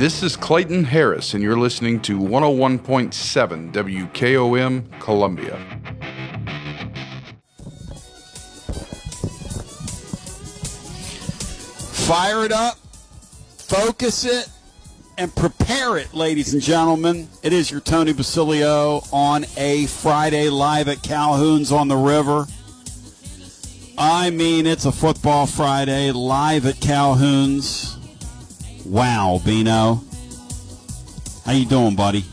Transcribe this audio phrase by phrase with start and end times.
[0.00, 5.58] This is Clayton Harris, and you're listening to 101.7 WKOM Columbia.
[11.92, 12.78] Fire it up,
[13.58, 14.48] focus it,
[15.18, 17.28] and prepare it, ladies and gentlemen.
[17.42, 22.46] It is your Tony Basilio on a Friday live at Calhoun's on the River.
[23.98, 27.99] I mean, it's a football Friday live at Calhoun's.
[28.90, 30.02] Wow, Bino.
[31.46, 32.24] How you doing, buddy?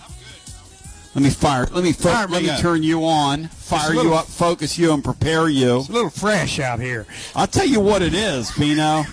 [1.14, 1.68] Let me fire.
[1.72, 2.60] Let me fo- Fire me let me up.
[2.60, 5.78] turn you on, fire little- you up, focus you, and prepare you.
[5.82, 7.06] It's a little fresh out here.
[7.36, 9.06] I'll tell you what it is, Bino.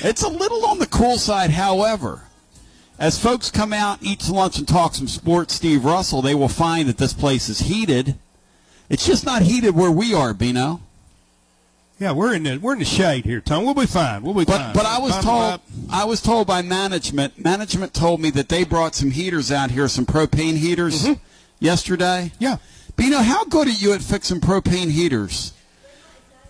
[0.00, 2.24] It's a little on the cool side, however.
[2.98, 6.48] As folks come out, eat some lunch, and talk some sports, Steve Russell, they will
[6.48, 8.16] find that this place is heated.
[8.90, 10.82] It's just not heated where we are, Bino.
[11.98, 13.64] Yeah, we're in the we're in the shade here, Tom.
[13.64, 14.22] We'll be fine.
[14.22, 14.74] We'll be But fine.
[14.74, 15.62] but I was told up.
[15.90, 17.38] I was told by management.
[17.42, 21.06] Management told me that they brought some heaters out here, some propane heaters,
[21.60, 22.32] yesterday.
[22.34, 22.42] Mm-hmm.
[22.44, 22.56] Yeah.
[22.96, 25.52] But you know how good are you at fixing propane heaters?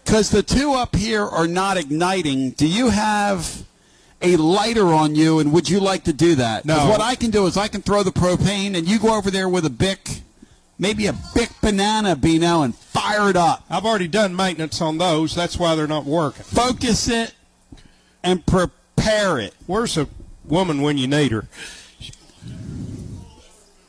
[0.04, 2.50] Because the two up here are not igniting.
[2.50, 3.64] Do you have
[4.22, 6.64] a lighter on you, and would you like to do that?
[6.64, 6.88] No.
[6.88, 9.48] What I can do is I can throw the propane, and you go over there
[9.48, 10.22] with a Bic,
[10.78, 13.64] maybe a big banana, Bino, and fire it up.
[13.70, 15.34] I've already done maintenance on those.
[15.34, 16.44] That's why they're not working.
[16.44, 17.34] Focus it
[18.22, 19.54] and prepare it.
[19.66, 20.08] Where's a
[20.44, 21.46] woman when you need her?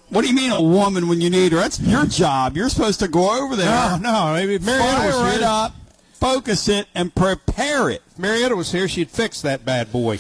[0.09, 1.57] What do you mean a woman when you need her?
[1.57, 2.55] That's your job.
[2.55, 3.65] You're supposed to go over there.
[3.65, 4.33] No, no.
[4.33, 5.39] Maybe Marietta was here.
[5.39, 5.73] it up,
[6.13, 8.01] focus it, and prepare it.
[8.11, 10.17] If Marietta was here, she'd fix that bad boy.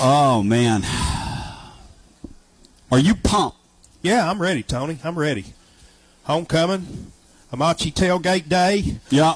[0.00, 0.84] Oh man,
[2.90, 3.58] are you pumped?
[4.00, 4.98] Yeah, I'm ready, Tony.
[5.04, 5.44] I'm ready.
[6.24, 7.12] Homecoming,
[7.52, 8.96] Amachi tailgate day.
[9.10, 9.34] Yeah.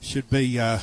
[0.00, 0.78] Should be uh,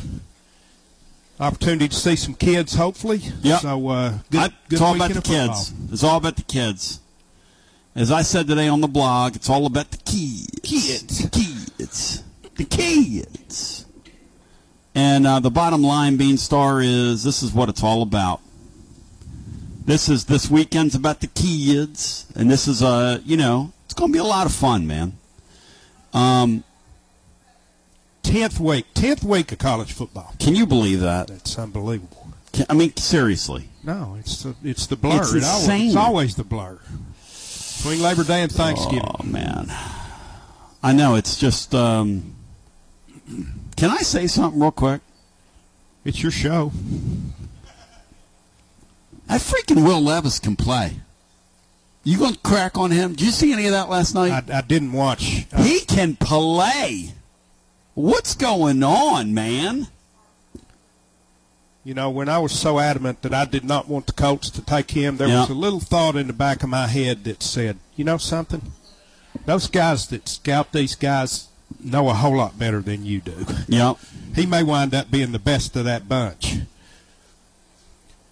[1.40, 3.22] opportunity to see some kids, hopefully.
[3.42, 3.58] Yeah.
[3.58, 5.74] So uh, good, I- good it's all about the kids.
[5.92, 7.00] It's all about the kids.
[7.96, 10.60] As I said today on the blog, it's all about the kids.
[10.62, 11.24] Kids.
[11.24, 12.24] The kids.
[12.56, 13.86] The kids.
[14.94, 18.42] And uh, the bottom line, Beanstar, is this is what it's all about.
[19.86, 24.12] This is this weekend's about the kids, and this is uh, you know, it's going
[24.12, 25.18] to be a lot of fun, man.
[26.14, 26.64] Um,
[28.22, 30.34] Tenth week, tenth week of college football.
[30.38, 31.28] can you believe that?
[31.30, 32.28] That's unbelievable.
[32.52, 33.70] Can, I mean, seriously.
[33.86, 35.22] No, it's the it's the blur.
[35.22, 36.78] It's It always, it's always the blur.
[37.78, 39.10] Between Labor Day and Thanksgiving.
[39.18, 39.68] Oh man,
[40.84, 41.74] I know it's just.
[41.74, 42.36] Um,
[43.78, 45.00] can I say something real quick?
[46.04, 46.74] It's your show.
[49.28, 50.98] That freaking Will Levis can play.
[52.08, 53.16] You gonna crack on him?
[53.16, 54.32] Did you see any of that last night?
[54.50, 55.46] I, I didn't watch.
[55.52, 57.12] Uh, he can play.
[57.96, 59.88] What's going on, man?
[61.84, 64.62] You know, when I was so adamant that I did not want the Colts to
[64.62, 65.42] take him, there Yeah.
[65.42, 68.62] was a little thought in the back of my head that said, you know something?
[69.46, 71.50] Those guys that scout these guys
[71.84, 73.46] know a whole lot better than you do.
[73.68, 73.98] Yep.
[74.34, 76.60] He may wind up being the best of that bunch.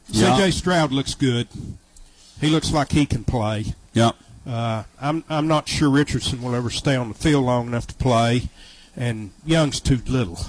[0.07, 0.37] Yeah.
[0.37, 0.51] C.J.
[0.51, 1.49] Stroud looks good.
[2.41, 3.73] He looks like he can play.
[3.93, 4.15] Yep.
[4.47, 7.95] Uh, I'm I'm not sure Richardson will ever stay on the field long enough to
[7.95, 8.49] play,
[8.95, 10.39] and Young's too little.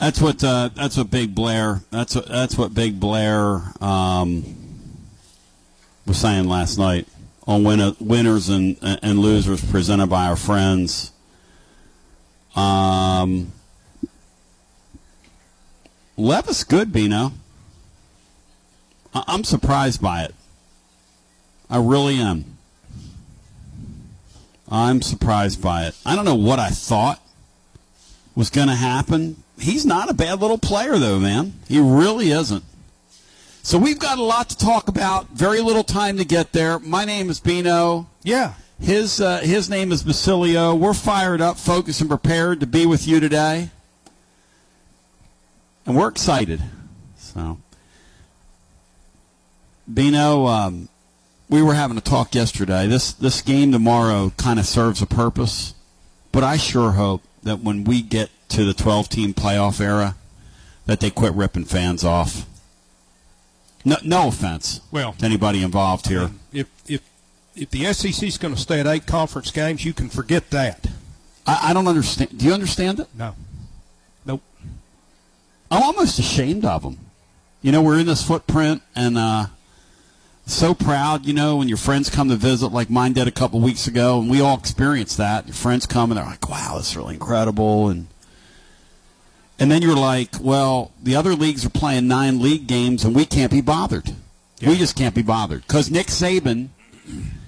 [0.00, 0.42] That's what.
[0.42, 1.82] Uh, that's what Big Blair.
[1.90, 2.28] That's what.
[2.28, 4.44] That's what Big Blair um,
[6.06, 7.06] was saying last night
[7.46, 11.12] on win- winners and and losers presented by our friends.
[12.54, 13.52] Um,
[16.16, 17.32] Levis good, Bino.
[19.14, 20.34] I- I'm surprised by it.
[21.68, 22.44] I really am.
[24.68, 25.96] I'm surprised by it.
[26.04, 27.20] I don't know what I thought
[28.34, 29.42] was going to happen.
[29.58, 31.54] He's not a bad little player, though, man.
[31.68, 32.64] He really isn't.
[33.62, 35.28] So we've got a lot to talk about.
[35.30, 36.78] Very little time to get there.
[36.78, 38.06] My name is Bino.
[38.22, 38.54] Yeah.
[38.80, 40.74] His uh, his name is Basilio.
[40.74, 43.70] We're fired up, focused, and prepared to be with you today,
[45.86, 46.60] and we're excited.
[47.16, 47.58] So,
[49.92, 50.90] Bino, um,
[51.48, 52.86] we were having a talk yesterday.
[52.86, 55.74] This this game tomorrow kind of serves a purpose,
[56.32, 60.16] but I sure hope that when we get to the 12 team playoff era,
[60.86, 62.46] that they quit ripping fans off.
[63.84, 64.80] No, no offense.
[64.90, 66.30] Well, to anybody involved here.
[66.52, 67.02] If if
[67.54, 70.86] if the SEC is going to stay at eight conference games, you can forget that.
[71.46, 72.36] I, I don't understand.
[72.36, 73.08] Do you understand it?
[73.16, 73.34] No.
[74.24, 74.42] Nope.
[75.70, 76.98] I'm almost ashamed of them.
[77.62, 79.46] You know, we're in this footprint and uh,
[80.46, 83.60] so proud, you know, when your friends come to visit, like mine did a couple
[83.60, 85.46] weeks ago, and we all experienced that.
[85.46, 87.88] Your friends come and they're like, wow, that's really incredible.
[87.88, 88.06] And
[89.58, 93.24] and then you're like, well, the other leagues are playing nine league games and we
[93.24, 94.14] can't be bothered.
[94.62, 96.68] We just can't be bothered because Nick Saban.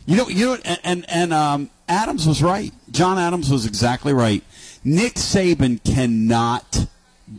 [0.07, 2.73] You know, you know, and and, and um, Adams was right.
[2.90, 4.43] John Adams was exactly right.
[4.85, 6.87] Nick Saban cannot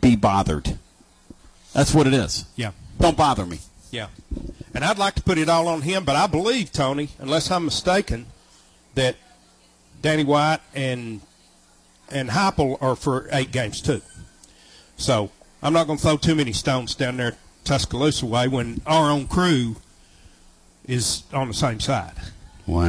[0.01, 0.77] be bothered.
[1.73, 2.45] That's what it is.
[2.55, 2.71] Yeah.
[2.99, 3.59] Don't bother me.
[3.91, 4.07] Yeah.
[4.73, 7.65] And I'd like to put it all on him, but I believe, Tony, unless I'm
[7.65, 8.27] mistaken,
[8.95, 9.15] that
[10.01, 11.21] Danny White and
[12.11, 14.01] and Heupel are for eight games too.
[14.97, 19.11] So I'm not going to throw too many stones down there Tuscaloosa way when our
[19.11, 19.75] own crew
[20.87, 22.13] is on the same side.
[22.65, 22.87] Wow.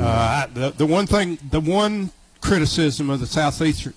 [0.00, 2.10] Uh, I, the, the one thing, the one
[2.40, 3.94] criticism of the Southeastern,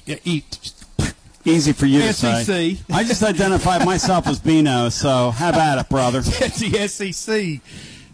[1.45, 2.45] Easy for you to SEC.
[2.45, 2.77] say.
[2.91, 6.21] I just identified myself as Bino, so have at it, brother.
[6.21, 7.62] the SEC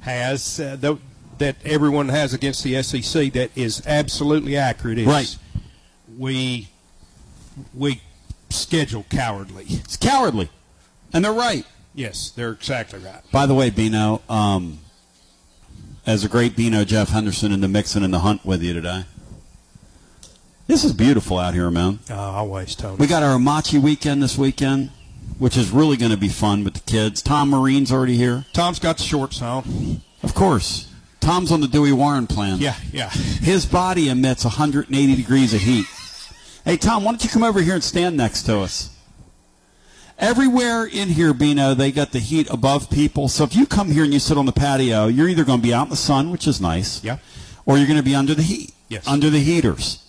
[0.02, 0.98] has uh, the,
[1.38, 5.38] that everyone has against the SEC that is absolutely accurate is Right.
[6.18, 6.70] we
[7.74, 8.02] we
[8.50, 9.66] schedule cowardly.
[9.68, 10.50] It's cowardly,
[11.14, 11.66] and they're right.
[11.94, 13.22] Yes, they're exactly right.
[13.32, 14.80] By the way, Bino, um,
[16.06, 19.04] as a great Bino, Jeff Henderson in the mixing and the hunt with you today.
[20.70, 21.98] This is beautiful out here, man.
[22.08, 22.98] Uh, always, Tony.
[22.98, 24.92] We got our Amachi weekend this weekend,
[25.40, 27.24] which is really going to be fun with the kids.
[27.24, 28.46] Tom Marine's already here.
[28.54, 30.02] Tom's got the shorts on.
[30.22, 30.88] Of course.
[31.22, 32.60] Tom's on the Dewey Warren plan.
[32.60, 33.10] Yeah, yeah.
[33.10, 35.88] His body emits 180 degrees of heat.
[36.64, 38.96] Hey, Tom, why don't you come over here and stand next to us?
[40.20, 43.28] Everywhere in here, Bino, they got the heat above people.
[43.28, 45.68] So if you come here and you sit on the patio, you're either going to
[45.68, 47.18] be out in the sun, which is nice, Yeah.
[47.66, 49.08] or you're going to be under the heat, Yes.
[49.08, 50.04] under the heaters.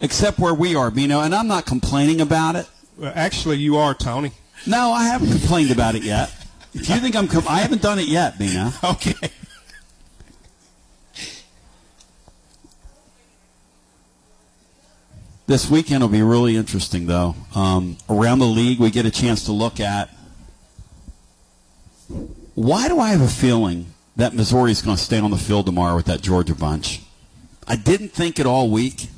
[0.00, 2.68] Except where we are, Bino, and I'm not complaining about it.
[2.96, 4.32] Well, actually, you are, Tony.
[4.66, 6.32] No, I haven't complained about it yet.
[6.74, 8.70] If you think I'm, com- I haven't done it yet, Bino.
[8.84, 9.30] Okay.
[15.46, 17.34] This weekend will be really interesting, though.
[17.54, 20.10] Um, around the league, we get a chance to look at.
[22.54, 23.86] Why do I have a feeling
[24.16, 27.00] that Missouri is going to stay on the field tomorrow with that Georgia bunch?
[27.66, 29.08] I didn't think it all week.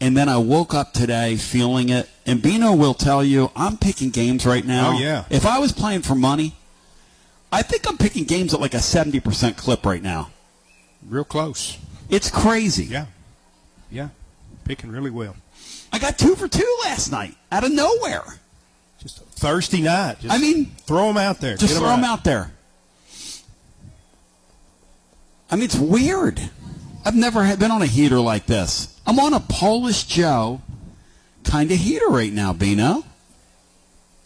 [0.00, 2.08] And then I woke up today feeling it.
[2.24, 4.92] And Bino will tell you, I'm picking games right now.
[4.96, 5.24] Oh, yeah.
[5.28, 6.54] If I was playing for money,
[7.52, 10.30] I think I'm picking games at like a 70% clip right now.
[11.06, 11.76] Real close.
[12.08, 12.84] It's crazy.
[12.86, 13.06] Yeah.
[13.90, 14.08] Yeah.
[14.64, 15.36] Picking really well.
[15.92, 18.22] I got two for two last night out of nowhere.
[19.00, 20.20] Just thirsty night.
[20.20, 21.56] Just I mean, throw them out there.
[21.56, 22.08] Just Get throw them right.
[22.08, 22.52] out there.
[25.50, 26.50] I mean, it's weird.
[27.04, 29.00] I've never been on a heater like this.
[29.06, 30.60] I'm on a Polish Joe
[31.44, 33.04] kind of heater right now, Bino.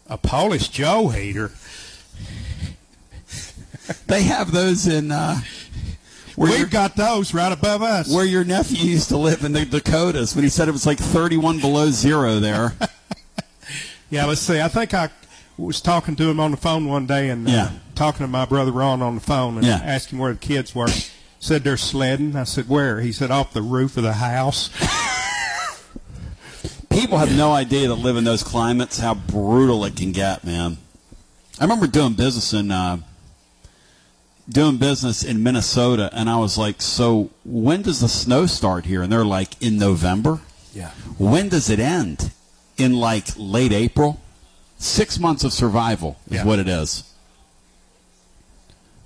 [0.08, 1.52] A Polish Joe heater.
[4.06, 5.40] They have those in uh,
[6.36, 8.12] We've got those right above us.
[8.12, 10.98] where your nephew used to live in the Dakotas when he said it was like
[10.98, 12.72] 31 below zero there.
[14.10, 14.60] Yeah, let's see.
[14.60, 15.08] I think I
[15.56, 17.70] was talking to him on the phone one day and uh, Yeah.
[17.96, 19.80] talking to my brother Ron on the phone and Yeah.
[19.98, 20.86] him where the kids were.
[21.44, 22.36] Said they're sledding.
[22.36, 23.02] I said, where?
[23.02, 24.70] He said, off the roof of the house.
[26.88, 30.78] People have no idea that live in those climates how brutal it can get, man.
[31.60, 32.96] I remember doing business in uh,
[34.48, 39.02] doing business in Minnesota, and I was like, "So when does the snow start here?"
[39.02, 40.40] And they're like, "In November."
[40.72, 40.92] Yeah.
[41.18, 42.32] When does it end?
[42.78, 44.18] In like late April.
[44.78, 46.44] Six months of survival is Yeah.
[46.46, 47.04] what it is.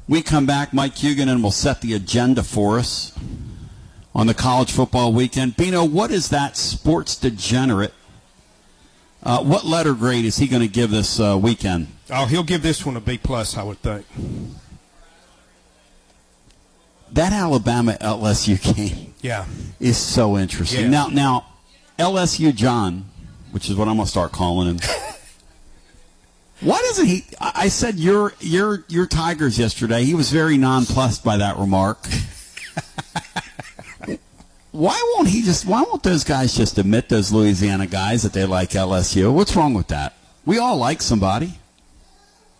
[0.08, 3.12] We come back, Mike Huguenin will set the agenda for us
[4.14, 5.56] on the college football weekend.
[5.56, 7.92] Bino, what is that sports degenerate?
[9.22, 11.88] Uh, what letter grade is he going to give this uh, weekend?
[12.10, 14.06] Oh, he'll give this one a B plus, I would think.
[17.12, 19.44] That Alabama LSU game Yeah.
[19.78, 20.84] is so interesting.
[20.84, 20.88] Yeah.
[20.90, 21.46] Now, now
[21.98, 23.04] LSU John,
[23.50, 24.78] which is what I'm going to start calling him.
[26.60, 27.24] Why doesn't he?
[27.40, 30.04] I said your your your Tigers yesterday.
[30.04, 31.98] He was very nonplussed by that remark.
[34.72, 35.66] why won't he just?
[35.66, 39.32] Why won't those guys just admit those Louisiana guys that they like LSU?
[39.32, 40.14] What's wrong with that?
[40.44, 41.60] We all like somebody.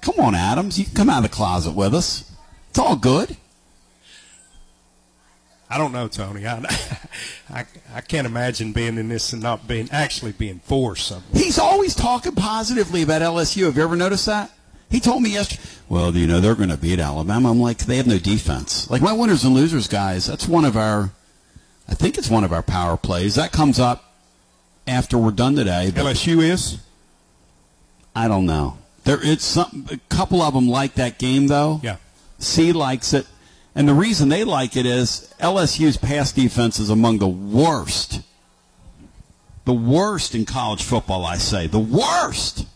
[0.01, 0.79] Come on, Adams.
[0.79, 2.31] You can come out of the closet with us.
[2.71, 3.37] It's all good.
[5.71, 6.47] I don't know, Tony.
[6.47, 6.65] I,
[7.51, 11.39] I, I can't imagine being in this and not being actually being forced something.
[11.39, 13.65] He's always talking positively about LSU.
[13.67, 14.51] Have you ever noticed that?
[14.91, 17.51] He told me yesterday, well, you know, they're going to beat Alabama.
[17.51, 18.89] I'm like, they have no defense.
[18.91, 21.11] Like, my winners and losers guys, that's one of our,
[21.87, 23.35] I think it's one of our power plays.
[23.35, 24.15] That comes up
[24.87, 25.91] after we're done today.
[25.95, 26.79] LSU is?
[28.17, 28.79] I don't know.
[29.05, 31.81] There, it's some, a couple of them like that game, though.
[31.83, 31.97] Yeah.
[32.39, 33.27] C likes it.
[33.79, 38.23] And the reason they like it is LSU's pass defense is among the worst.
[39.67, 41.69] The worst in college football, I say.
[41.69, 42.67] The worst.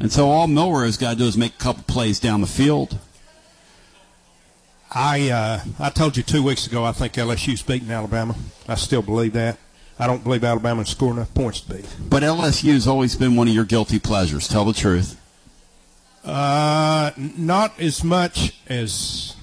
[0.00, 2.98] And so all Milroe's got to do is make a couple plays down the field.
[4.90, 8.34] I uh, I told you two weeks ago I think LSU's beating Alabama.
[8.66, 9.56] I still believe that.
[10.00, 11.86] I don't believe Alabama score enough points to beat.
[12.00, 14.48] But LSU's always been one of your guilty pleasures.
[14.48, 15.16] Tell the truth.
[16.24, 19.36] Uh, not as much as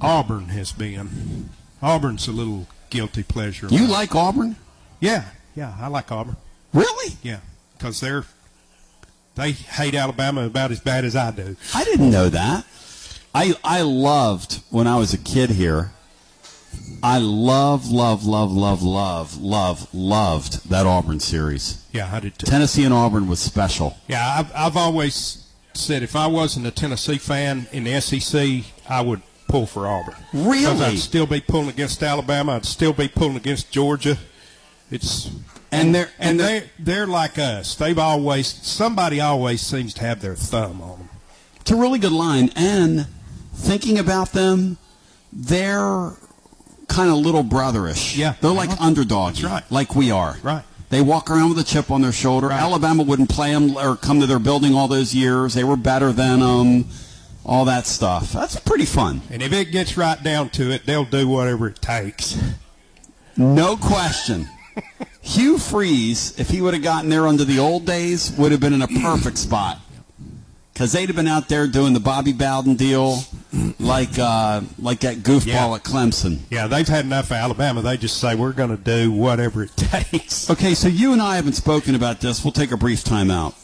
[0.00, 1.50] Auburn has been.
[1.82, 3.68] Auburn's a little guilty pleasure.
[3.70, 4.56] You like Auburn?
[5.00, 5.24] Yeah,
[5.54, 6.36] yeah, I like Auburn.
[6.72, 7.14] Really?
[7.22, 7.40] Yeah,
[7.76, 8.24] because they're
[9.34, 11.56] they hate Alabama about as bad as I do.
[11.74, 12.66] I didn't know that.
[13.34, 15.92] I I loved when I was a kid here.
[17.02, 21.84] I love, love, love, love, love, love, loved that Auburn series.
[21.92, 22.46] Yeah, I did too.
[22.46, 23.96] Tennessee and Auburn was special.
[24.08, 29.00] Yeah, I've, I've always said if I wasn't a Tennessee fan in the SEC, I
[29.00, 30.14] would pull for Auburn.
[30.32, 30.60] Really?
[30.60, 32.52] Because I'd still be pulling against Alabama.
[32.52, 34.18] I'd still be pulling against Georgia.
[34.90, 35.30] It's
[35.72, 37.74] and they're and they're they're like us.
[37.74, 41.08] They've always somebody always seems to have their thumb on them.
[41.60, 42.50] It's a really good line.
[42.54, 43.06] And
[43.52, 44.78] thinking about them,
[45.32, 46.12] they're
[46.88, 48.16] kind of little brotherish.
[48.16, 49.42] Yeah, they're like underdogs.
[49.42, 49.64] Right.
[49.70, 50.36] Like we are.
[50.42, 50.62] Right.
[50.88, 52.48] They walk around with a chip on their shoulder.
[52.48, 52.60] Right.
[52.60, 55.54] Alabama wouldn't play them or come to their building all those years.
[55.54, 56.84] They were better than them.
[57.46, 58.32] All that stuff.
[58.32, 59.22] That's pretty fun.
[59.30, 62.36] And if it gets right down to it, they'll do whatever it takes.
[63.36, 64.48] No question.
[65.22, 68.72] Hugh Freeze, if he would have gotten there under the old days, would have been
[68.72, 69.80] in a perfect spot.
[70.72, 73.20] Because they'd have been out there doing the Bobby Bowden deal,
[73.78, 75.74] like uh, like that goofball Yeah.
[75.74, 76.40] at Clemson.
[76.50, 77.80] Yeah, they've had enough of Alabama.
[77.80, 80.50] They just say we're going to do whatever it takes.
[80.50, 82.44] Okay, so you and I haven't spoken about this.
[82.44, 83.54] We'll take a brief time out.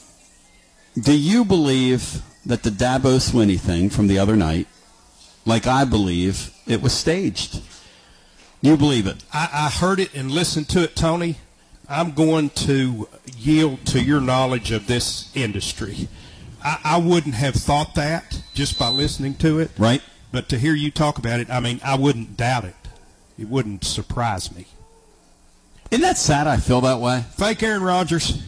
[0.99, 4.67] Do you believe that the Dabo Swinney thing from the other night,
[5.45, 7.63] like I believe, it was staged?
[8.61, 9.23] You believe it?
[9.33, 11.37] I, I heard it and listened to it, Tony.
[11.89, 16.09] I'm going to yield to your knowledge of this industry.
[16.65, 19.71] I, I wouldn't have thought that just by listening to it.
[19.77, 20.03] Right.
[20.31, 22.75] But to hear you talk about it, I mean, I wouldn't doubt it.
[23.39, 24.67] It wouldn't surprise me.
[25.91, 26.47] Isn't that sad?
[26.47, 27.25] I feel that way.
[27.37, 28.43] Fake Aaron Rodgers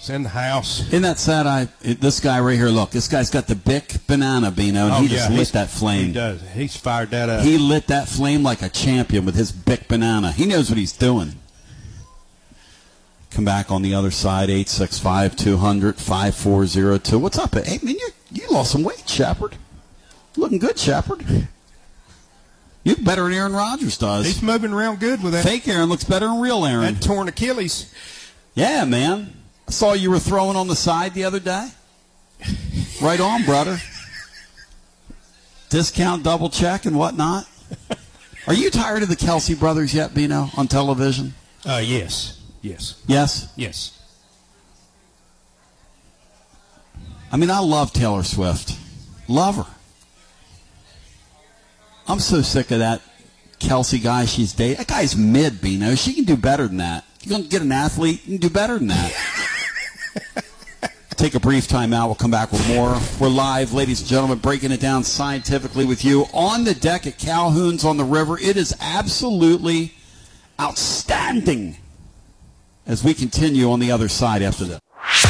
[0.00, 0.80] is in the house.
[0.88, 1.46] Isn't that sad?
[1.46, 2.68] I it, this guy right here.
[2.68, 5.68] Look, this guy's got the Bic banana beano, and Oh, he yeah, just lit that
[5.70, 6.06] flame.
[6.08, 6.40] He does.
[6.50, 7.42] He's fired that up.
[7.44, 10.32] He lit that flame like a champion with his Bic banana.
[10.32, 11.34] He knows what he's doing.
[13.30, 17.18] Come back on the other side, 865 200 5402.
[17.18, 17.54] What's up?
[17.54, 19.56] Hey, man, you, you lost some weight, Shepard.
[20.36, 21.24] Looking good, Shepard.
[22.82, 24.26] You look better than Aaron Rodgers does.
[24.26, 25.44] He's moving around good with that.
[25.44, 26.94] Fake Aaron looks better than real Aaron.
[26.94, 27.92] That torn Achilles.
[28.54, 29.32] Yeah, man.
[29.70, 31.68] I saw you were throwing on the side the other day.
[33.00, 33.78] Right on, brother.
[35.68, 37.46] Discount double check and whatnot.
[38.48, 41.34] Are you tired of the Kelce brothers yet, Bino, on television?
[41.64, 42.42] Uh, yes.
[42.62, 43.00] Yes.
[43.06, 43.52] Yes?
[43.54, 43.96] Yes.
[47.30, 48.76] I mean, I love Taylor Swift.
[49.28, 49.66] Love her.
[52.08, 53.02] I'm so sick of that
[53.60, 54.78] Kelce guy she's dating.
[54.78, 55.94] That guy's mid, Bino.
[55.94, 57.04] She can do better than that.
[57.22, 59.39] You're going to get an athlete, and do better than that.
[61.20, 62.06] Take a brief time out.
[62.06, 62.98] We'll come back with more.
[63.20, 67.18] We're live, ladies and gentlemen, breaking it down scientifically with you on the deck at
[67.18, 68.38] Calhoun's on the river.
[68.38, 69.92] It is absolutely
[70.58, 71.76] outstanding
[72.86, 74.80] as we continue on the other side after this.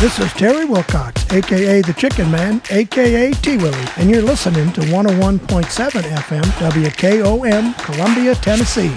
[0.01, 4.83] This is Terry Wilcox, aka the Chicken Man, aka T Willie, and you're listening to
[4.83, 8.97] 101.7 FM WKOM, Columbia, Tennessee.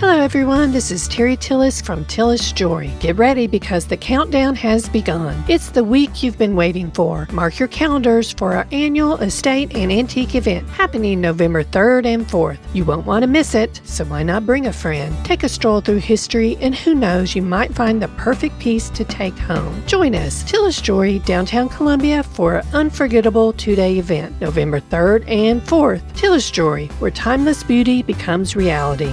[0.00, 0.70] Hello, everyone.
[0.70, 2.92] This is Terry Tillis from Tillis Jewelry.
[3.00, 5.42] Get ready because the countdown has begun.
[5.48, 7.26] It's the week you've been waiting for.
[7.32, 12.60] Mark your calendars for our annual estate and antique event happening November 3rd and 4th.
[12.74, 15.12] You won't want to miss it, so why not bring a friend?
[15.24, 19.04] Take a stroll through history, and who knows, you might find the perfect piece to
[19.04, 19.82] take home.
[19.88, 25.60] Join us, Tillis Jewelry, downtown Columbia, for an unforgettable two day event, November 3rd and
[25.60, 26.02] 4th.
[26.12, 29.12] Tillis Jewelry, where timeless beauty becomes reality.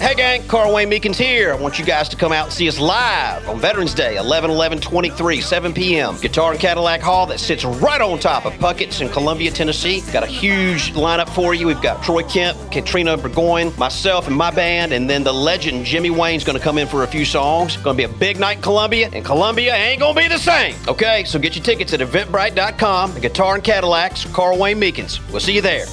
[0.00, 1.52] Hey gang, Carl Wayne Meekins here.
[1.52, 4.50] I want you guys to come out and see us live on Veterans Day, 11
[4.50, 6.16] 11 23, 7 p.m.
[6.20, 10.02] Guitar and Cadillac Hall that sits right on top of Puckett's in Columbia, Tennessee.
[10.12, 11.68] Got a huge lineup for you.
[11.68, 16.10] We've got Troy Kemp, Katrina Burgoyne, myself, and my band, and then the legend Jimmy
[16.10, 17.74] Wayne's going to come in for a few songs.
[17.74, 20.28] It's going to be a big night in Columbia, and Columbia ain't going to be
[20.28, 20.74] the same.
[20.88, 23.20] Okay, so get your tickets at eventbrite.com.
[23.20, 25.20] Guitar and Cadillacs, Carl Wayne Meekins.
[25.30, 25.86] We'll see you there.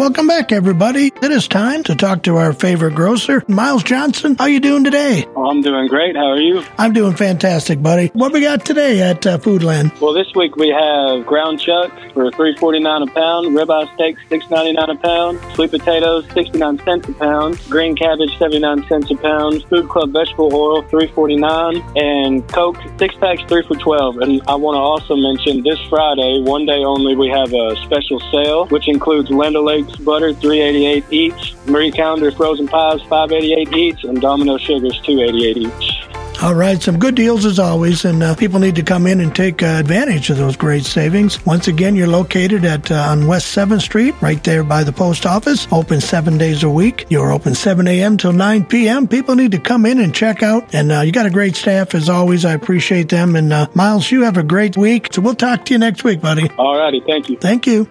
[0.00, 1.12] Welcome back, everybody.
[1.22, 4.34] It is time to talk to our favorite grocer, Miles Johnson.
[4.38, 5.26] How you doing today?
[5.36, 6.16] I'm doing great.
[6.16, 6.64] How are you?
[6.78, 8.06] I'm doing fantastic, buddy.
[8.14, 10.00] What we got today at uh, Foodland?
[10.00, 14.16] Well, this week we have ground chuck for three forty nine a pound, ribeye steak
[14.30, 18.58] six ninety nine a pound, sweet potatoes sixty nine cents a pound, green cabbage seventy
[18.60, 23.42] nine cents a pound, Food Club vegetable oil three forty nine, and Coke six packs
[23.50, 24.16] three for twelve.
[24.16, 28.18] And I want to also mention this Friday, one day only, we have a special
[28.32, 33.32] sale which includes Land O'Lakes butter three eighty eight each, Marie Callender frozen pies five
[33.32, 36.10] eighty eight each, and Domino sugars two eighty eight each.
[36.42, 39.34] All right, some good deals as always, and uh, people need to come in and
[39.34, 41.44] take uh, advantage of those great savings.
[41.44, 45.26] Once again, you're located at uh, on West 7th Street, right there by the post
[45.26, 45.68] office.
[45.70, 47.04] Open seven days a week.
[47.10, 48.16] You're open 7 a.m.
[48.16, 49.06] till 9 p.m.
[49.06, 51.94] People need to come in and check out, and uh, you got a great staff
[51.94, 52.46] as always.
[52.46, 53.36] I appreciate them.
[53.36, 55.12] And uh, Miles, you have a great week.
[55.12, 56.48] So we'll talk to you next week, buddy.
[56.56, 57.36] All righty, thank you.
[57.36, 57.86] Thank you.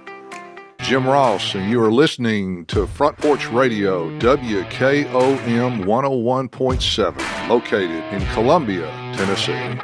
[0.81, 8.87] Jim Ross, and you are listening to Front Porch Radio, WKOM 101.7, located in Columbia,
[9.15, 9.79] Tennessee.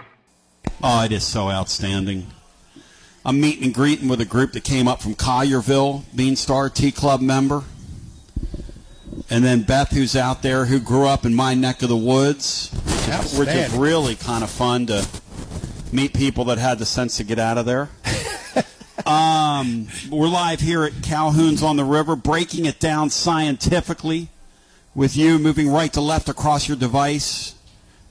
[0.82, 2.28] Oh, it is so outstanding.
[3.26, 7.22] I'm meeting and greeting with a group that came up from Collierville, Beanstar Tea Club
[7.22, 7.64] member.
[9.30, 12.70] And then Beth, who's out there, who grew up in my neck of the woods.
[13.08, 15.06] That was really kind of fun to
[15.92, 17.90] meet people that had the sense to get out of there.
[19.04, 24.30] Um, we're live here at Calhoun's on the River, breaking it down scientifically
[24.96, 27.56] with you moving right to left across your device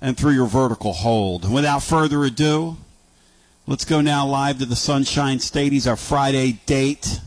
[0.02, 1.50] and through your vertical hold.
[1.50, 2.76] Without further ado,
[3.66, 5.72] let's go now live to the Sunshine State.
[5.72, 7.20] He's our Friday date.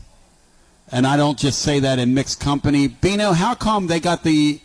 [0.90, 2.86] And I don't just say that in mixed company.
[2.86, 4.60] Bino, how come they got the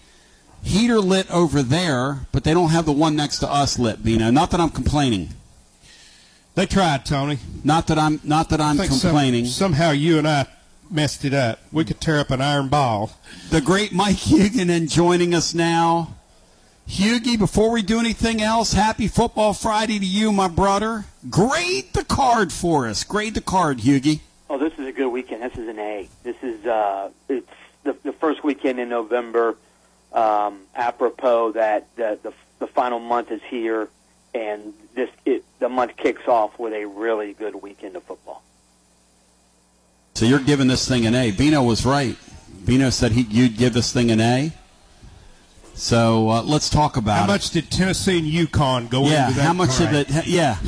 [0.62, 4.30] heater lit over there, but they don't have the one next to us lit, Bino?
[4.30, 5.30] Not that I'm complaining.
[6.56, 7.40] They tried, Tony.
[7.64, 9.46] Not that I'm not that I'm I think some- complaining.
[9.46, 10.46] somehow you and I
[10.90, 11.60] messed it up.
[11.72, 13.12] We could tear up an iron ball.
[13.50, 16.16] The great Mike Huguenin joining us now.
[16.86, 21.06] Hughie, before we do anything else, happy Football Friday to you, my brother.
[21.30, 23.04] Grade the card for us.
[23.06, 24.20] Grade the card, Hughie.
[24.50, 25.42] Oh, this is a good weekend.
[25.42, 26.08] This is an A.
[26.24, 27.50] This is uh, it's
[27.84, 29.56] the, the first weekend in November.
[30.12, 33.88] Um, apropos that the, the the final month is here,
[34.36, 38.44] and this it, the month kicks off with a really good weekend of football.
[40.16, 41.32] So you're giving this thing an A.
[41.32, 42.16] Bino was right.
[42.66, 44.52] Bino said he, you'd give this thing an A.
[45.74, 47.28] So uh, let's talk about How it.
[47.28, 49.44] much did Tennessee and UConn go Yeah, into that?
[49.44, 50.28] how much All of it?
[50.28, 50.58] Yeah.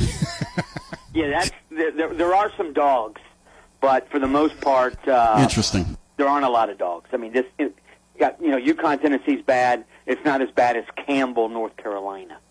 [1.14, 3.22] Yeah, that's there, there, there are some dogs,
[3.80, 5.96] but for the most part, uh, Interesting.
[6.18, 7.08] there aren't a lot of dogs.
[7.10, 7.74] I mean, this it,
[8.18, 9.86] got you know UConn Tennessee's bad.
[10.04, 12.45] It's not as bad as Campbell, North Carolina, for instance.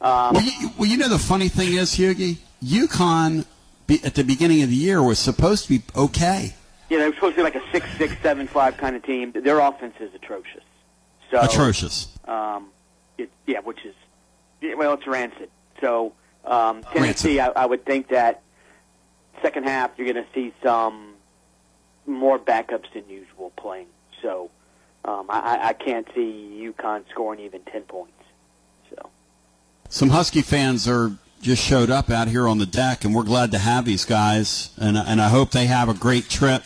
[0.00, 3.44] Um, well, you, well, you know the funny thing is, Hughie, UConn
[3.86, 6.54] be, at the beginning of the year was supposed to be okay.
[6.88, 9.32] Yeah, they were supposed to be like a six six seven five kind of team.
[9.32, 10.64] Their offense is atrocious.
[11.30, 12.08] So Atrocious.
[12.26, 12.68] Um,
[13.18, 13.94] it, yeah, which is
[14.76, 15.50] well, it's rancid.
[15.80, 16.12] So
[16.44, 18.42] um, Tennessee, I, I would think that
[19.42, 21.14] second half you're going to see some
[22.06, 23.86] more backups than usual playing.
[24.22, 24.50] So
[25.04, 28.14] um, I, I- I can't see UConn scoring even ten points.
[29.90, 31.10] Some Husky fans are
[31.42, 34.70] just showed up out here on the deck, and we're glad to have these guys.
[34.78, 36.62] And and I hope they have a great trip.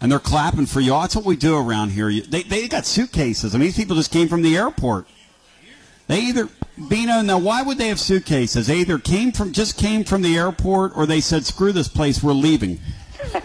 [0.00, 1.00] And they're clapping for y'all.
[1.00, 2.12] That's what we do around here.
[2.20, 3.54] They they got suitcases.
[3.54, 5.06] I mean, these people just came from the airport.
[6.08, 6.48] They either
[6.88, 7.20] Bino.
[7.22, 8.66] Now, why would they have suitcases?
[8.66, 12.22] They either came from just came from the airport, or they said, "Screw this place,
[12.24, 12.80] we're leaving."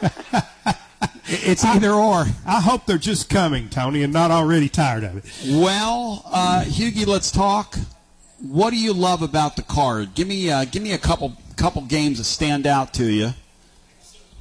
[1.25, 2.25] it's either or.
[2.47, 5.25] I hope they're just coming, Tony, and not already tired of it.
[5.47, 7.77] Well, uh, Hughie, let's talk.
[8.43, 10.15] What do you love about the card?
[10.15, 13.29] Give me uh, give me a couple couple games that stand out to you.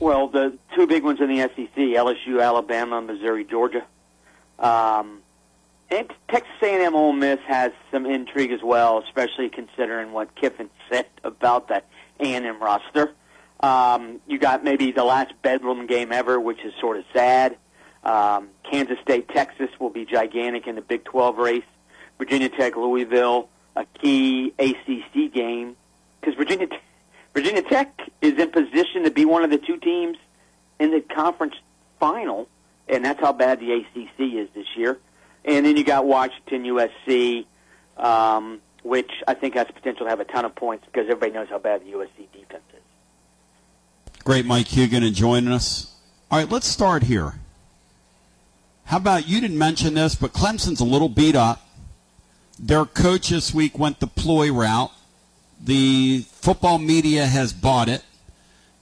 [0.00, 3.84] Well, the two big ones in the SEC: LSU, Alabama, Missouri, Georgia.
[4.58, 5.20] Um,
[5.88, 11.06] and Texas A&M, Ole Miss has some intrigue as well, especially considering what Kiffin said
[11.22, 11.86] about that
[12.18, 13.12] A&M roster.
[13.60, 17.56] Um, you got maybe the last Bedlam game ever, which is sort of sad.
[18.02, 21.64] Um, Kansas State, Texas will be gigantic in the Big 12 race.
[22.18, 25.76] Virginia Tech, Louisville, a key ACC game
[26.20, 26.68] because Virginia
[27.35, 30.18] Virginia Tech is in position to be one of the two teams
[30.78, 31.54] in the conference
[31.98, 32.48] final,
[32.88, 34.98] and that's how bad the ACC is this year.
[35.44, 37.46] And then you got Washington, USC,
[37.96, 41.48] um, which I think has potential to have a ton of points because everybody knows
[41.48, 44.22] how bad the USC defense is.
[44.24, 45.94] Great, Mike Huguenin, and joining us.
[46.30, 47.35] All right, let's start here.
[48.85, 51.66] How about you didn't mention this, but Clemson's a little beat up.
[52.58, 54.92] Their coach this week went the ploy route.
[55.62, 58.02] The football media has bought it.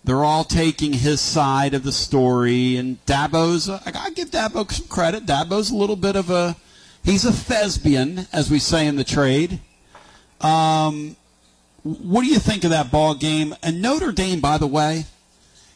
[0.02, 3.68] They're all taking his side of the story, and Dabo's.
[3.68, 5.26] I gotta give Dabo some credit.
[5.26, 6.56] Dabo's a little bit of a.
[7.04, 9.61] He's a thespian, as we say in the trade.
[10.40, 11.16] Um,
[11.83, 13.54] what do you think of that ball game?
[13.62, 15.04] And Notre Dame, by the way,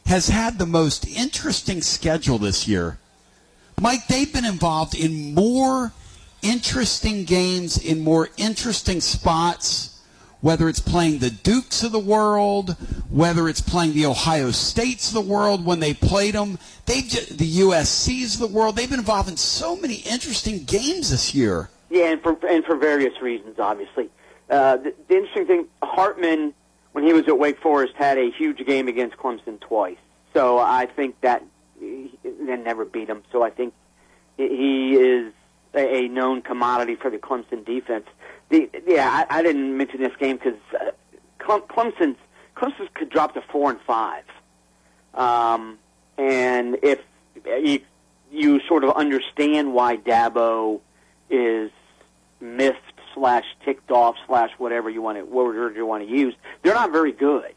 [0.06, 2.98] has had the most interesting schedule this year.
[3.80, 5.92] Mike, they've been involved in more
[6.44, 9.90] interesting games in more interesting spots.
[10.40, 12.76] Whether it's playing the Dukes of the world,
[13.08, 17.34] whether it's playing the Ohio States of the world when they played them, they've ju-
[17.34, 18.76] the USC's of the world.
[18.76, 21.70] They've been involved in so many interesting games this year.
[21.88, 24.10] Yeah, and for and for various reasons, obviously.
[24.50, 26.52] Uh, the, the interesting thing, Hartman,
[26.92, 29.96] when he was at Wake Forest, had a huge game against Clemson twice.
[30.34, 31.42] So I think that
[31.80, 33.22] he, they never beat him.
[33.32, 33.72] So I think
[34.36, 35.32] he is
[35.74, 38.06] a, known commodity for the Clemson defense.
[38.48, 40.90] The, yeah, I, I didn't mention this game because uh,
[41.38, 42.16] Clem, Clemson's
[42.56, 44.24] Clemson could drop to four and five,
[45.14, 45.78] um,
[46.18, 47.00] and if
[47.44, 47.80] you
[48.30, 50.80] you sort of understand why Dabo
[51.30, 51.70] is
[52.40, 52.78] miffed
[53.14, 56.92] slash ticked off slash whatever you want to word you want to use, they're not
[56.92, 57.54] very good,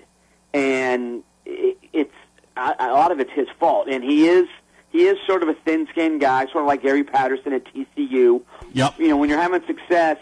[0.53, 2.13] and it, it's
[2.55, 4.47] a lot of it's his fault, and he is
[4.97, 8.41] he is sort of a thin-skinned guy, sort of like Gary Patterson at TCU.
[8.73, 8.99] Yep.
[8.99, 10.17] You know, when you're having success,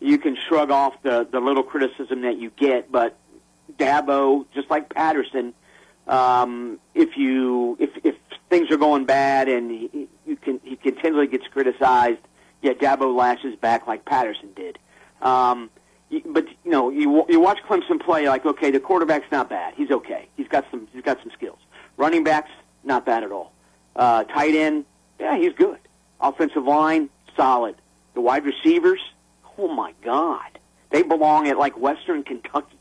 [0.00, 3.18] you can shrug off the the little criticism that you get, but
[3.78, 5.52] Dabo, just like Patterson,
[6.06, 8.14] Um, if you if if
[8.48, 12.20] things are going bad and he, you can he continually gets criticized,
[12.62, 14.78] yeah, Dabo lashes back like Patterson did.
[15.20, 15.68] Um,
[16.24, 19.74] but you know, you you watch Clemson play like okay, the quarterback's not bad.
[19.76, 20.28] He's okay.
[20.36, 21.58] He's got some he's got some skills.
[21.98, 22.50] Running backs
[22.84, 23.52] not bad at all.
[23.98, 24.84] Uh, tight end,
[25.18, 25.78] yeah, he's good.
[26.20, 27.74] Offensive line solid.
[28.14, 29.00] The wide receivers,
[29.58, 30.58] oh my God,
[30.90, 32.78] they belong at like Western Kentucky.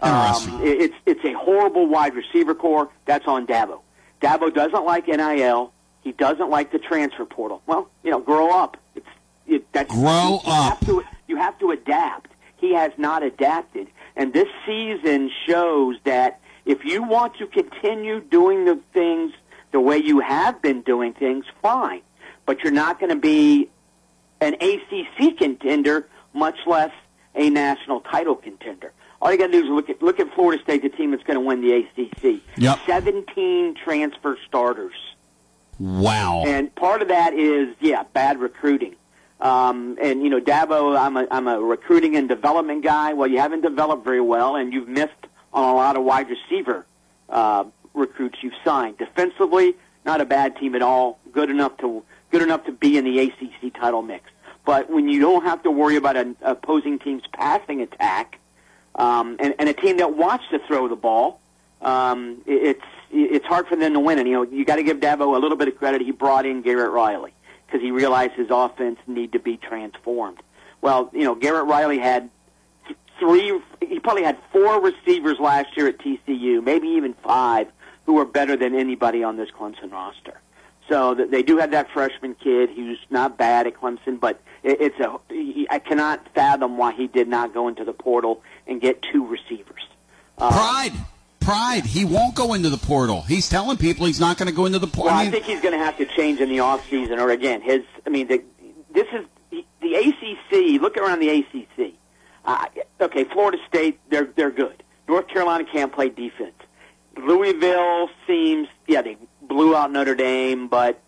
[0.00, 2.90] Um, it's it's a horrible wide receiver corps.
[3.04, 3.80] That's on Dabo.
[4.20, 5.72] Dabo doesn't like NIL.
[6.02, 7.62] He doesn't like the transfer portal.
[7.66, 8.76] Well, you know, grow up.
[8.94, 9.06] It's
[9.46, 12.30] it, that's Grow you Have to, you have to adapt.
[12.56, 18.64] He has not adapted, and this season shows that if you want to continue doing
[18.64, 19.32] the things
[19.74, 22.00] the way you have been doing things, fine.
[22.46, 23.68] But you're not going to be
[24.40, 26.92] an ACC contender, much less
[27.34, 28.92] a national title contender.
[29.20, 31.24] All you got to do is look at look at Florida State, the team that's
[31.24, 32.40] going to win the ACC.
[32.56, 32.78] Yep.
[32.86, 34.94] Seventeen transfer starters.
[35.80, 36.44] Wow.
[36.46, 38.94] And part of that is, yeah, bad recruiting.
[39.40, 43.14] Um, and you know, Dabo, I'm a I'm a recruiting and development guy.
[43.14, 45.12] Well, you haven't developed very well, and you've missed
[45.52, 46.86] on a lot of wide receiver
[47.28, 48.98] uh, recruits you've signed.
[48.98, 51.18] Defensively, not a bad team at all.
[51.32, 54.28] Good enough to good enough to be in the ACC title mix.
[54.64, 58.38] But when you don't have to worry about an opposing team's passing attack,
[58.96, 61.40] um, and, and a team that wants to throw the ball,
[61.82, 62.84] um, it- it's
[63.16, 64.18] it's hard for them to win.
[64.18, 66.00] And you know, you got to give Dabo a little bit of credit.
[66.00, 67.32] He brought in Garrett Riley
[67.66, 70.42] because he realized his offense need to be transformed.
[70.80, 72.28] Well, you know, Garrett Riley had
[73.20, 73.60] three.
[73.80, 77.68] He probably had four receivers last year at TCU, maybe even five,
[78.06, 80.40] who were better than anybody on this Clemson roster.
[80.88, 85.18] So they do have that freshman kid who's not bad at Clemson, but it's a.
[85.70, 89.86] I cannot fathom why he did not go into the portal and get two receivers.
[90.36, 90.92] Uh, Pride.
[91.40, 91.86] Pride.
[91.86, 93.22] He won't go into the portal.
[93.22, 95.06] He's telling people he's not going to go into the portal.
[95.06, 97.30] Well, I I think he's going to have to change in the off season, or
[97.30, 97.82] again, his.
[98.06, 98.42] I mean, the,
[98.92, 99.24] this is
[99.80, 100.80] the ACC.
[100.82, 101.94] Look around the ACC.
[102.44, 102.66] Uh,
[103.00, 104.82] okay, Florida State, they're they're good.
[105.08, 106.54] North Carolina can't play defense.
[107.18, 111.00] Louisville seems, yeah, they blew out Notre Dame, but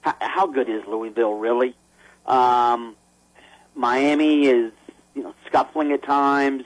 [0.00, 1.74] how, how good is Louisville really?
[2.26, 2.96] Um,
[3.74, 4.72] Miami is,
[5.14, 6.64] you know, scuffling at times.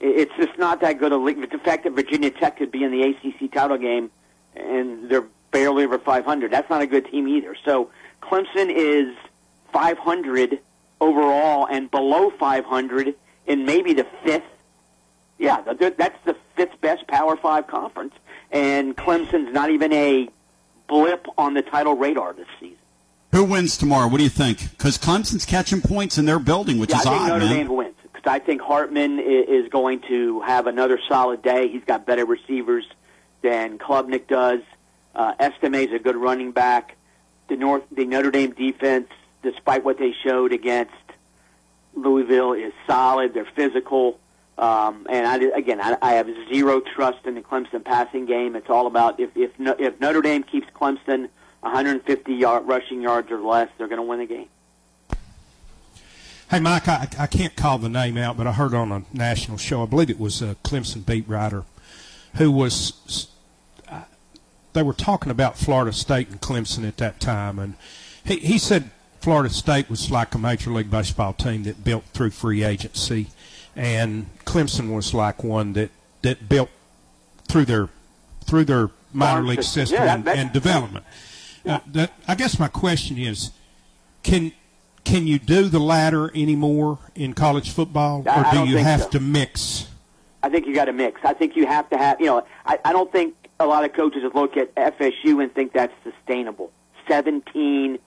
[0.00, 1.50] It's just not that good a league.
[1.50, 4.10] The fact that Virginia Tech could be in the ACC title game
[4.54, 7.56] and they're barely over 500, that's not a good team either.
[7.64, 7.90] So
[8.22, 9.14] Clemson is
[9.72, 10.60] 500
[11.00, 13.14] overall and below 500
[13.46, 14.44] in maybe the fifth.
[15.38, 18.14] Yeah, th- th- that's the fifth best Power Five conference,
[18.50, 20.28] and Clemson's not even a
[20.88, 22.76] blip on the title radar this season.
[23.32, 24.08] who wins tomorrow?
[24.08, 24.70] What do you think?
[24.70, 27.56] Because Clemson's catching points in their building, which yeah, is I think odd, Notre man.
[27.56, 31.68] Dame wins because I think Hartman is going to have another solid day.
[31.68, 32.86] He's got better receivers
[33.42, 34.60] than Klubnik does.
[35.14, 36.96] Uh, Estime's a good running back.
[37.48, 39.08] The North, the Notre Dame defense,
[39.42, 40.92] despite what they showed against
[41.94, 43.34] Louisville, is solid.
[43.34, 44.18] They're physical.
[44.58, 48.56] Um, and I, again, I, I have zero trust in the Clemson passing game.
[48.56, 51.28] It's all about if if, if Notre Dame keeps Clemson
[51.60, 54.48] 150 yard rushing yards or less, they're going to win the game.
[56.50, 59.58] Hey, Mike, I, I can't call the name out, but I heard on a national
[59.58, 61.64] show, I believe it was a Clemson beat writer,
[62.36, 63.28] who was,
[63.86, 64.04] uh,
[64.72, 67.74] they were talking about Florida State and Clemson at that time, and
[68.24, 68.90] he, he said
[69.20, 73.26] Florida State was like a Major League Baseball team that built through free agency,
[73.76, 75.90] and Clemson was like one that,
[76.22, 76.70] that built
[77.48, 77.88] through their
[78.44, 80.02] through their minor league system.
[80.02, 81.04] Yeah, and, and development.
[81.66, 83.50] Uh, that, I guess my question is,
[84.22, 84.52] can
[85.04, 89.02] can you do the latter anymore in college football, or I do don't you have
[89.02, 89.10] so.
[89.10, 89.88] to mix?
[90.42, 91.20] I think you got to mix.
[91.24, 93.92] I think you have to have, you know, I, I don't think a lot of
[93.92, 96.70] coaches look at FSU and think that's sustainable.
[97.08, 97.98] 17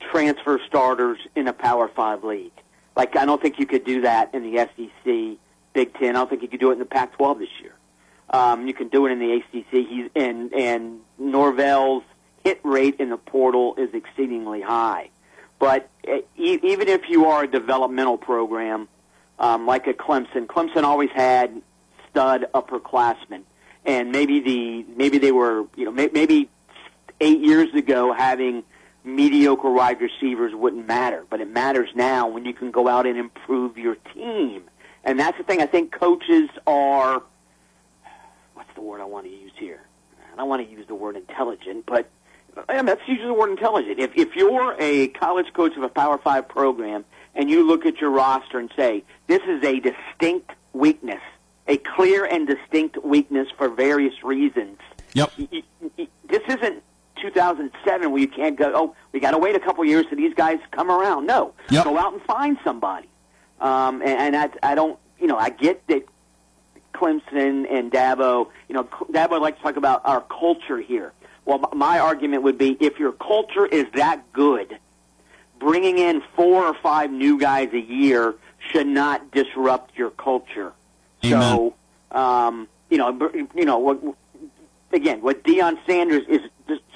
[0.00, 2.52] transfer starters in a Power Five league.
[2.96, 5.38] Like, I don't think you could do that in the SEC,
[5.72, 6.10] Big Ten.
[6.10, 7.74] I don't think you could do it in the Pac-12 this year.
[8.30, 9.86] Um, you can do it in the ACC.
[9.86, 12.02] He's and and Norvell's
[12.42, 15.10] hit rate in the portal is exceedingly high.
[15.58, 18.88] But uh, e- even if you are a developmental program
[19.38, 21.62] um, like a Clemson, Clemson always had
[22.10, 23.42] stud upperclassmen,
[23.84, 26.48] and maybe the maybe they were you know may, maybe
[27.20, 28.62] eight years ago having
[29.04, 33.18] mediocre wide receivers wouldn't matter, but it matters now when you can go out and
[33.18, 34.64] improve your team,
[35.04, 35.60] and that's the thing.
[35.60, 37.22] I think coaches are
[38.54, 39.80] what's the word I want to use here?
[40.32, 42.08] I don't want to use the word intelligent, but
[42.68, 43.98] yeah, let's use the word intelligent.
[43.98, 48.00] If if you're a college coach of a Power Five program and you look at
[48.00, 51.20] your roster and say this is a distinct weakness
[51.66, 54.78] a clear and distinct weakness for various reasons.
[55.14, 55.32] Yep.
[56.28, 56.82] This isn't
[57.20, 58.72] 2007 where you can't go.
[58.74, 61.26] Oh, we got to wait a couple years till these guys come around.
[61.26, 61.84] No, Yep.
[61.84, 63.08] go out and find somebody.
[63.60, 66.04] Um, and and I, I don't, you know, I get that
[66.92, 71.12] Clemson and Dabo, you know, Dabo likes to talk about our culture here.
[71.44, 74.78] Well, my argument would be if your culture is that good,
[75.58, 78.34] bringing in four or five new guys a year
[78.70, 80.72] should not disrupt your culture.
[81.22, 81.74] So,
[82.12, 84.00] um, you know, you know, what,
[84.92, 86.40] again, what Deion Sanders is,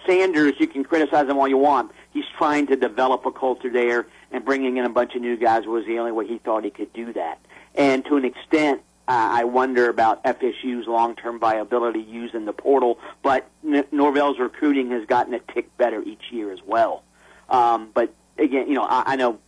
[0.08, 1.92] Sanders, you can criticize him all you want.
[2.12, 5.66] He's trying to develop a culture there, and bringing in a bunch of new guys
[5.66, 7.38] was the only way he thought he could do that.
[7.74, 12.98] And to an extent, uh, I wonder about FSU's long-term viability using the portal.
[13.22, 17.02] But N- Norvell's recruiting has gotten a tick better each year as well.
[17.48, 19.38] Um, but again, you know, I, I know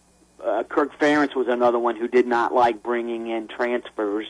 [0.44, 4.26] uh, Kirk Ferentz was another one who did not like bringing in transfers,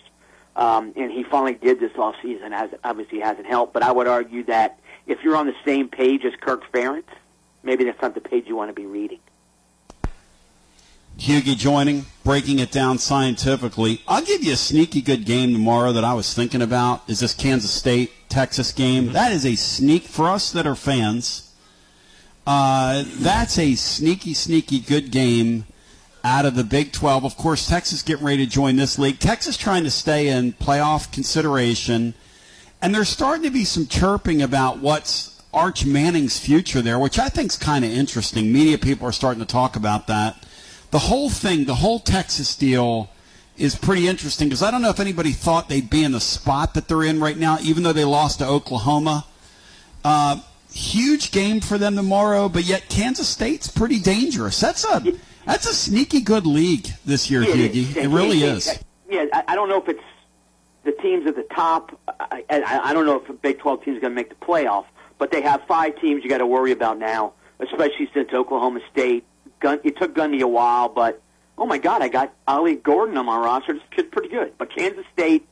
[0.57, 2.53] um, and he finally did this off season.
[2.53, 6.25] As obviously hasn't helped, but I would argue that if you're on the same page
[6.25, 7.05] as Kirk Ferentz,
[7.63, 9.19] maybe that's not the page you want to be reading.
[11.17, 14.01] Hughie joining, breaking it down scientifically.
[14.09, 17.03] I'll give you a sneaky good game tomorrow that I was thinking about.
[17.09, 19.13] Is this Kansas State Texas game?
[19.13, 21.53] That is a sneak for us that are fans.
[22.47, 25.67] Uh, that's a sneaky, sneaky good game
[26.25, 27.25] out of the Big 12.
[27.25, 29.19] Of course, Texas getting ready to join this league.
[29.19, 32.15] Texas trying to stay in playoff consideration.
[32.83, 37.29] And there's starting to be some chirping about what's Arch Manning's future there, which I
[37.29, 38.53] think is kind of interesting.
[38.53, 40.47] Media people are starting to talk about that.
[40.91, 43.11] The whole thing, the whole Texas deal
[43.59, 46.75] is pretty interesting because I don't know if anybody thought they'd be in the spot
[46.75, 49.27] that they're in right now, even though they lost to Oklahoma.
[50.03, 50.41] Uh,
[50.73, 54.59] huge game for them tomorrow, but yet Kansas State's pretty dangerous.
[54.59, 55.13] That's a
[55.45, 58.01] that's a sneaky good league this year, Yeah, Hughie.
[58.01, 58.79] It really is.
[59.09, 60.03] Yeah, I don't know if it's
[60.85, 61.99] the teams at the top.
[62.09, 64.47] I, I, I don't know if the Big 12 team is going to make the
[64.47, 64.87] playoff,
[65.19, 69.25] but they have five teams you got to worry about now, especially since Oklahoma State.
[69.61, 71.21] Gun, it took Gundy a while, but
[71.59, 73.75] oh my God, I got Ollie Gordon on my roster.
[73.75, 74.55] This pretty good.
[74.57, 75.47] But Kansas State,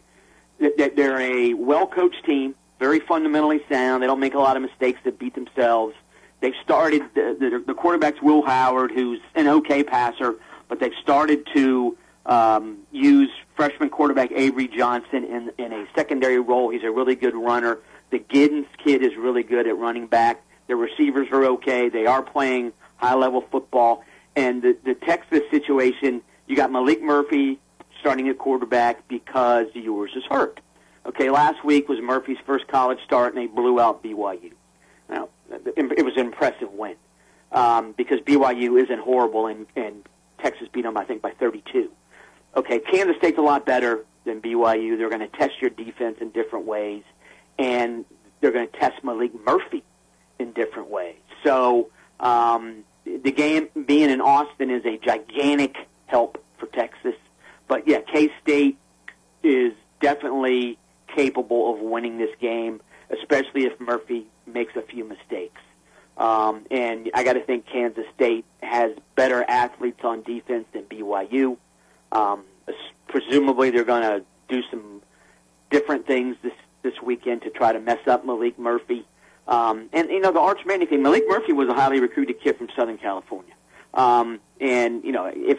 [0.58, 4.02] th- th- they're a well-coached team, very fundamentally sound.
[4.02, 5.94] They don't make a lot of mistakes that beat themselves.
[6.40, 10.36] They've started the, the, the quarterback's Will Howard, who's an okay passer,
[10.68, 16.70] but they've started to um, use freshman quarterback Avery Johnson in in a secondary role.
[16.70, 17.78] He's a really good runner.
[18.10, 20.44] The Giddens kid is really good at running back.
[20.68, 21.88] The receivers are okay.
[21.88, 24.04] They are playing high level football.
[24.36, 27.58] And the, the Texas situation, you got Maalik Murphy
[28.00, 30.60] starting at quarterback because Ewers is hurt.
[31.04, 34.52] Okay, last week was Murphy's first college start, and they blew out BYU.
[35.08, 36.94] Now, it was an impressive win
[37.50, 40.06] um, because BYU isn't horrible, and, and
[40.38, 41.90] Texas beat them, I think, by 32.
[42.58, 44.98] Okay, Kansas State's a lot better than BYU.
[44.98, 47.04] They're going to test your defense in different ways,
[47.56, 48.04] and
[48.40, 49.84] they're going to test Maalik Murphy
[50.40, 51.14] in different ways.
[51.44, 57.14] So um, the game being in Austin is a gigantic help for Texas.
[57.68, 58.76] But yeah, K State
[59.44, 60.78] is definitely
[61.14, 62.80] capable of winning this game,
[63.16, 65.60] especially if Murphy makes a few mistakes.
[66.16, 71.56] Um, and I got to think Kansas State has better athletes on defense than BYU.
[72.12, 72.44] Um,
[73.06, 75.02] presumably, they're going to do some
[75.70, 76.52] different things this
[76.82, 79.04] this weekend to try to mess up Maalik Murphy.
[79.46, 81.02] Um, and you know, the Arch Manning thing.
[81.02, 83.54] Maalik Murphy was a highly recruited kid from Southern California.
[83.94, 85.58] Um, and you know, if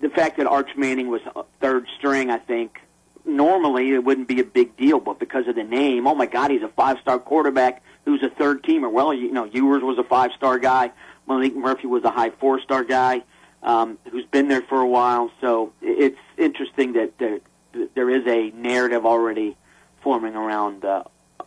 [0.00, 1.20] the fact that Arch Manning was
[1.60, 2.80] third string, I think
[3.24, 6.50] normally it wouldn't be a big deal, but because of the name, oh my God,
[6.50, 8.90] he's a five-star quarterback who's a third teamer.
[8.90, 10.92] Well, you know, Ewers was a five-star guy.
[11.28, 13.22] Maalik Murphy was a high four-star guy
[13.62, 15.30] um, who's been there for a while.
[15.40, 17.40] So it's interesting that there,
[17.94, 19.56] there is a narrative already
[20.02, 21.04] forming around uh,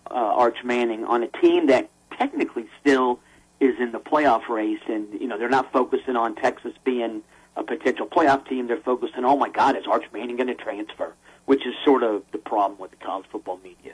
[0.09, 3.19] uh, Arch Manning on a team that technically still
[3.59, 7.23] is in the playoff race, and you know they're not focusing on Texas being
[7.55, 8.67] a potential playoff team.
[8.67, 11.13] They're focusing, oh my God, is Arch Manning going to transfer?
[11.45, 13.93] Which is sort of the problem with the college football media.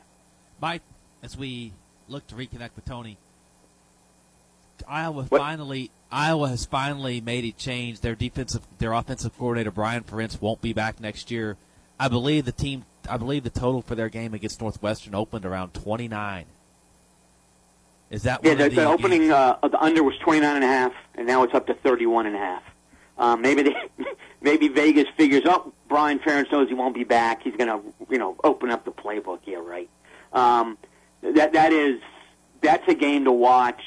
[0.62, 0.82] Mike,
[1.24, 1.74] as we
[2.08, 3.18] look to reconnect with Tony,
[4.88, 8.02] Iowa finally Iowa has finally made a change.
[8.02, 11.58] Their defensive, their offensive coordinator Brian Ferentz won't be back next year.
[12.00, 15.74] I believe the team, I believe the total for their game against Northwestern opened around
[15.74, 16.46] twenty nine.
[18.10, 20.56] Is that Yeah, one the, the, the opening uh, of the under was twenty nine
[20.56, 22.64] and a half, and now it's up to thirty one and a half.
[23.20, 23.76] Um, maybe they,
[24.42, 27.44] maybe Vegas figures, oh, Brian Ferentz knows he won't be back.
[27.44, 29.40] He's going to, you know, open up the playbook.
[29.46, 29.90] Yeah, right.
[30.32, 30.78] Um,
[31.22, 32.02] that that is
[32.62, 33.82] that's a game to watch.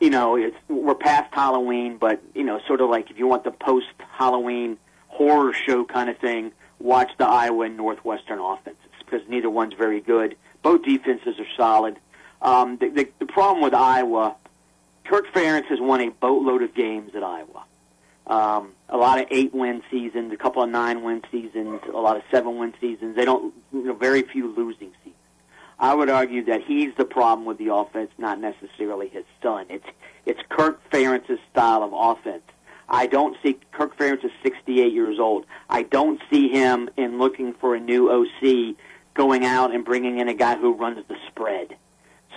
[0.00, 3.44] You know, it's we're past Halloween, but you know, sort of like if you want
[3.44, 4.78] the post Halloween
[5.08, 10.00] horror show kind of thing, watch the Iowa and Northwestern offenses because neither one's very
[10.00, 10.36] good.
[10.62, 11.98] Both defenses are solid.
[12.42, 14.36] Um, the, the, the problem with Iowa,
[15.04, 17.64] Kirk Ferentz has won a boatload of games at Iowa.
[18.26, 22.74] Um, a lot of eight-win seasons, a couple of nine-win seasons, a lot of seven-win
[22.80, 23.14] seasons.
[23.14, 25.05] They don't, you know, very few losing seasons.
[25.78, 29.66] I would argue that he's the problem with the offense, not necessarily his son.
[29.68, 29.86] It's
[30.24, 32.42] it's Kirk Ferentz's style of offense.
[32.88, 35.44] I don't see Kirk Ferentz is 68 years old.
[35.68, 38.76] I don't see him in looking for a new OC
[39.14, 41.76] going out and bringing in a guy who runs the spread.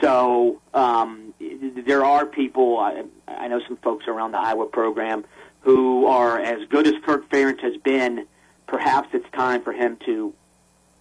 [0.02, 1.34] So um,
[1.86, 2.78] there are people.
[2.78, 5.26] I, I know some folks around the Iowa program
[5.62, 8.26] who are as good as Kirk Ferentz has been.
[8.66, 10.34] Perhaps it's time for him to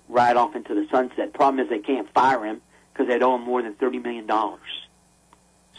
[0.08, 1.32] ride off into the sunset.
[1.32, 2.60] Problem is they can't fire him
[2.92, 4.60] because they'd owe him more than thirty million dollars.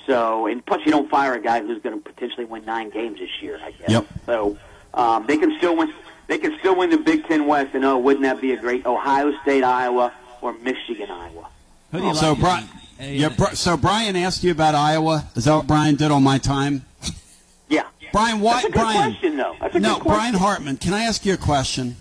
[0.06, 3.20] So, and plus you don't fire a guy who's going to potentially win nine games
[3.20, 3.60] this year.
[3.62, 3.90] I guess.
[3.90, 4.06] Yep.
[4.26, 4.58] So
[4.94, 5.94] um, they can still win.
[6.28, 8.86] They can still win the Big Ten West, and oh, wouldn't that be a great
[8.86, 11.50] Ohio State, Iowa, or Michigan, Iowa?
[12.14, 12.68] so, Brian,
[13.00, 15.26] yeah, Bri- so Brian asked you about Iowa.
[15.36, 16.86] Is that what Brian did on my time?
[17.68, 17.88] Yeah.
[18.14, 18.54] Brian, why?
[18.54, 19.56] That's a good Brian, question, though.
[19.60, 20.20] That's a no, good question.
[20.20, 20.78] Brian Hartman.
[20.78, 21.96] Can I ask you a question?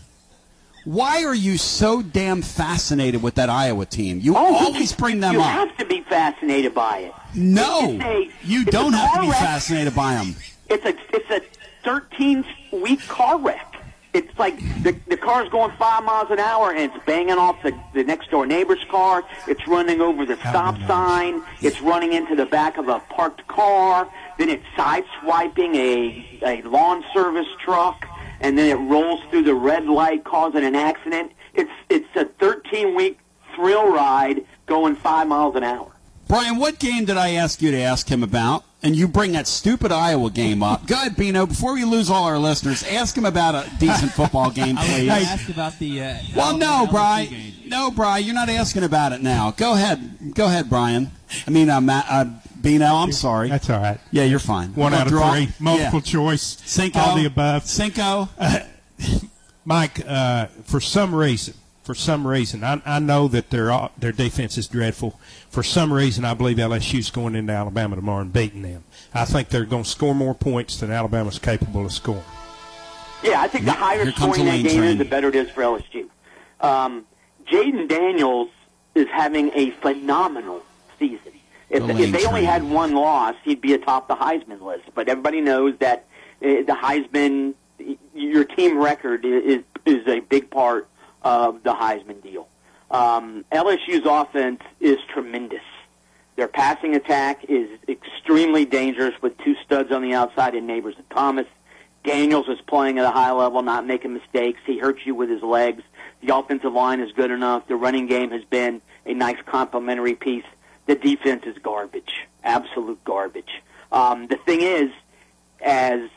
[0.88, 4.20] Why are you so damn fascinated with that Iowa team?
[4.22, 5.34] You Oh, always bring them up.
[5.34, 7.12] you have to be fascinated by it.
[7.34, 9.38] No, a- you don't have to be wreck.
[9.38, 10.34] fascinated by them.
[10.70, 11.42] It's a it's a
[11.84, 13.74] 13 week car wreck.
[14.14, 17.74] It's like the the car's going five miles an hour and it's banging off the
[17.92, 19.24] the next door neighbor's car.
[19.46, 21.42] It's running over the stop sign.
[21.60, 24.08] It's running into the back of a parked car.
[24.38, 28.06] Then it's sideswiping a a lawn service truck,
[28.40, 31.32] and then it rolls through the red light, causing an accident.
[31.54, 33.18] It's it's a 13 week
[33.54, 35.90] thrill ride going five miles an hour.
[36.28, 38.64] Brian, what game did I ask you to ask him about?
[38.82, 40.86] And you bring that stupid Iowa game up.
[40.86, 41.46] Go ahead, Bino.
[41.46, 44.90] Before we lose all our listeners, ask him about a decent football game, I was
[44.90, 45.06] please.
[45.08, 46.02] going to ask about the.
[46.02, 47.28] Uh, Well, no, Brian.
[47.30, 47.52] game.
[47.66, 48.24] No, Brian.
[48.24, 49.50] You're not asking about it now.
[49.52, 50.32] Go ahead.
[50.34, 51.10] Go ahead, Brian.
[51.46, 52.26] I mean, uh, Matt, uh,
[52.60, 52.86] Bino.
[52.86, 53.48] I'm sorry.
[53.48, 53.98] That's all right.
[54.10, 54.74] Yeah, you're fine.
[54.74, 55.48] One out of draw- three.
[55.58, 56.12] Multiple yeah.
[56.12, 56.42] choice.
[56.64, 56.98] Cinco.
[56.98, 57.64] All the above.
[57.66, 58.28] Cinco.
[59.64, 64.12] Mike, uh, for some reason, for some reason, I, I know that their uh, their
[64.12, 65.18] defense is dreadful.
[65.50, 68.84] For some reason, I believe LSU's going into Alabama tomorrow and beating them.
[69.14, 72.22] I think they're going to score more points than Alabama's capable of scoring.
[73.22, 74.90] Yeah, I think the higher here scoring the that lane game train.
[74.92, 76.08] is, the better it is for LSU.
[76.60, 77.06] Um,
[77.46, 78.50] Jayden Daniels
[78.94, 80.62] is having a phenomenal
[80.98, 81.27] season.
[81.70, 84.84] If, The if they only had one loss, he'd be atop the Heisman list.
[84.94, 86.06] But everybody knows that
[86.42, 87.54] uh, the Heisman,
[88.14, 90.88] your team record is is a big part
[91.22, 92.48] of the Heisman deal.
[92.90, 95.62] Um, LSU's offense is tremendous.
[96.36, 101.08] Their passing attack is extremely dangerous with two studs on the outside in Nabers and
[101.10, 101.46] Thomas.
[102.04, 104.60] Daniels is playing at a high level, not making mistakes.
[104.64, 105.82] He hurts you with his legs.
[106.22, 107.66] The offensive line is good enough.
[107.66, 110.44] The running game has been a nice complementary piece.
[110.88, 113.62] The defense is garbage, absolute garbage.
[113.92, 114.90] Um, the thing is,
[115.60, 116.08] as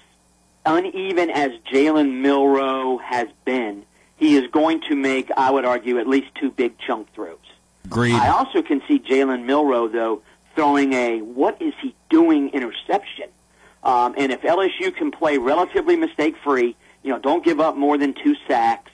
[0.66, 3.84] uneven as Jalen Milroe has been,
[4.16, 7.38] he is going to make, I would argue, at least two big chunk throws.
[7.84, 8.14] Agreed.
[8.14, 10.22] I also can see Jalen Milroe though
[10.56, 13.28] throwing a "what is he doing?" interception.
[13.84, 17.98] Um, and if LSU can play relatively mistake free, you know, don't give up more
[17.98, 18.92] than two sacks,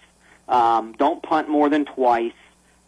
[0.47, 2.33] um, don't punt more than twice.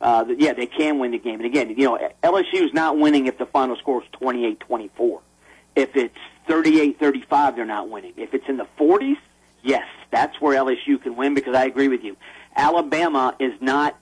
[0.02, 1.36] Uh, yeah, they can win the game.
[1.36, 5.22] And again, you know, LSU is not winning if the final score is 28-24.
[5.76, 8.14] If it's 38-35, they're not winning.
[8.16, 9.18] If it's in the 40s,
[9.62, 12.16] yes, that's where LSU can win because I agree with you.
[12.56, 13.96] Alabama is not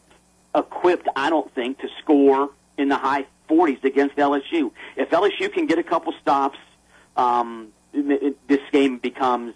[0.56, 4.72] equipped, I don't think, to score in the high 40s against LSU.
[4.96, 6.60] If LSU can get a couple stops,
[7.16, 9.56] um, this game becomes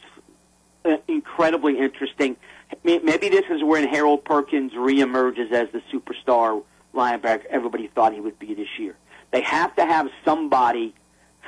[0.86, 2.36] uh, incredibly interesting.
[2.84, 6.64] May- Maybe this is when Harold Perkins reemerges as the superstar
[6.94, 8.96] linebacker everybody thought he would be this year.
[9.32, 10.94] They have to have somebody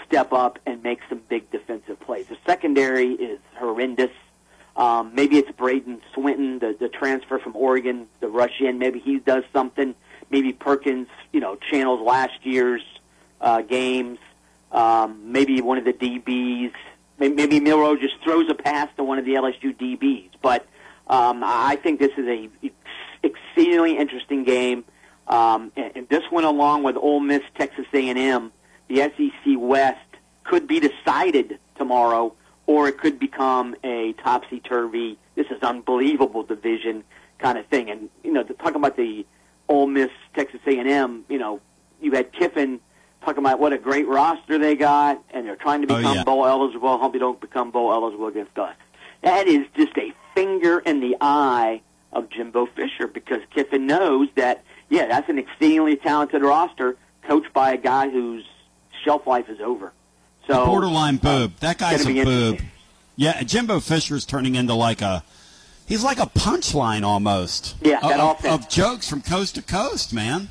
[0.07, 2.27] step up and make some big defensive plays.
[2.27, 4.11] The secondary is horrendous.
[4.75, 8.79] Um, maybe it's Bradyn Swinson, the, the transfer from Oregon, the rush in.
[8.79, 9.93] Maybe he does something.
[10.29, 12.81] Maybe Perkins, you know, channels last year's
[13.39, 14.17] uh, games.
[14.71, 16.73] Um, maybe one of the DBs.
[17.19, 20.29] Maybe, maybe Milroe just throws a pass to one of the LSU DBs.
[20.41, 20.65] But
[21.07, 22.73] um, I think this is a ex-
[23.23, 24.85] exceedingly interesting game.
[25.27, 28.51] Um, and, and this one, along with Ole Miss, Texas A&M,
[28.89, 29.99] the SEC West
[30.43, 32.33] could be decided tomorrow,
[32.65, 35.17] or it could become a topsy turvy.
[35.35, 37.03] This is unbelievable division
[37.39, 37.89] kind of thing.
[37.89, 39.25] And you know, to talk about the
[39.69, 41.61] Ole Miss, Texas A&M, you know,
[42.01, 42.81] you had Kiffin
[43.21, 46.23] talking about what a great roster they got, and they're trying to Oh, become yeah.
[46.25, 46.89] bowl eligible.
[46.89, 48.75] I hope they don't become bowl eligible against us.
[49.21, 51.81] That is just a finger in the eye
[52.11, 57.73] of Jimbo Fisher because Kiffin knows that yeah, that's an exceedingly talented roster coached by
[57.73, 58.45] a guy whose
[59.03, 59.91] shelf life is over.
[60.47, 61.57] So borderline uh, boob.
[61.57, 62.61] that guy's a boob.
[63.15, 65.23] Yeah, Jimbo Fisher's turning into like a.
[65.85, 67.75] He's like a punchline almost.
[67.81, 68.65] Yeah, that of, offense.
[68.65, 70.49] of jokes from coast to coast, man.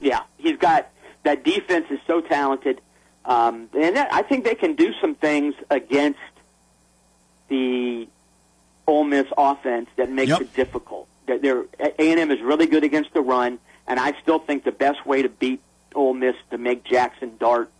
[0.00, 0.90] Yeah, he's got
[1.22, 2.80] that defense is so talented,
[3.24, 6.18] um, and that, I think they can do some things against
[7.48, 8.08] the
[8.86, 10.40] Ole Miss offense that makes Yep.
[10.42, 11.08] it difficult.
[11.26, 14.64] That they're A and M is really good against the run, and I still think
[14.64, 15.60] the best way to beat
[15.94, 17.70] Ole Miss to make Jackson Dart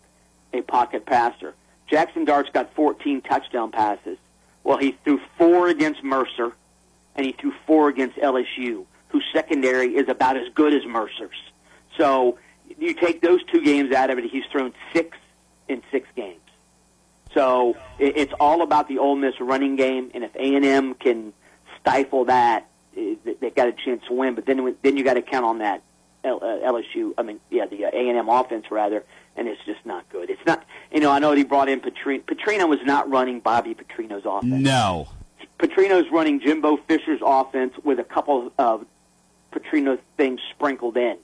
[0.52, 1.54] a pocket passer.
[1.88, 4.16] Jackson Dart's got 14 touchdown passes.
[4.62, 6.52] Well, he threw four against Mercer,
[7.16, 11.36] and he threw four against LSU, whose secondary is about as good as Mercer's.
[11.98, 12.38] So
[12.78, 15.18] you take those two games out of it, he's thrown six
[15.68, 16.40] in six games.
[17.34, 21.32] So it's all about the Ole Miss running game, and if A and M can
[21.80, 24.34] stifle that, they- they've got a chance to win.
[24.34, 25.82] But then then you got to count on that
[26.22, 27.12] L- uh, LSU.
[27.18, 29.04] I mean, yeah, the uh, A and M offense rather,
[29.36, 30.30] and it's just not good.
[30.30, 30.64] It's not.
[30.92, 32.22] You know, I know he brought in Petrino.
[32.22, 34.52] Petrino was not running Bobby Petrino's offense.
[34.62, 35.08] No.
[35.58, 38.86] Petrino's running Jimbo Fisher's offense with a couple of
[39.52, 41.16] Petrino things sprinkled in.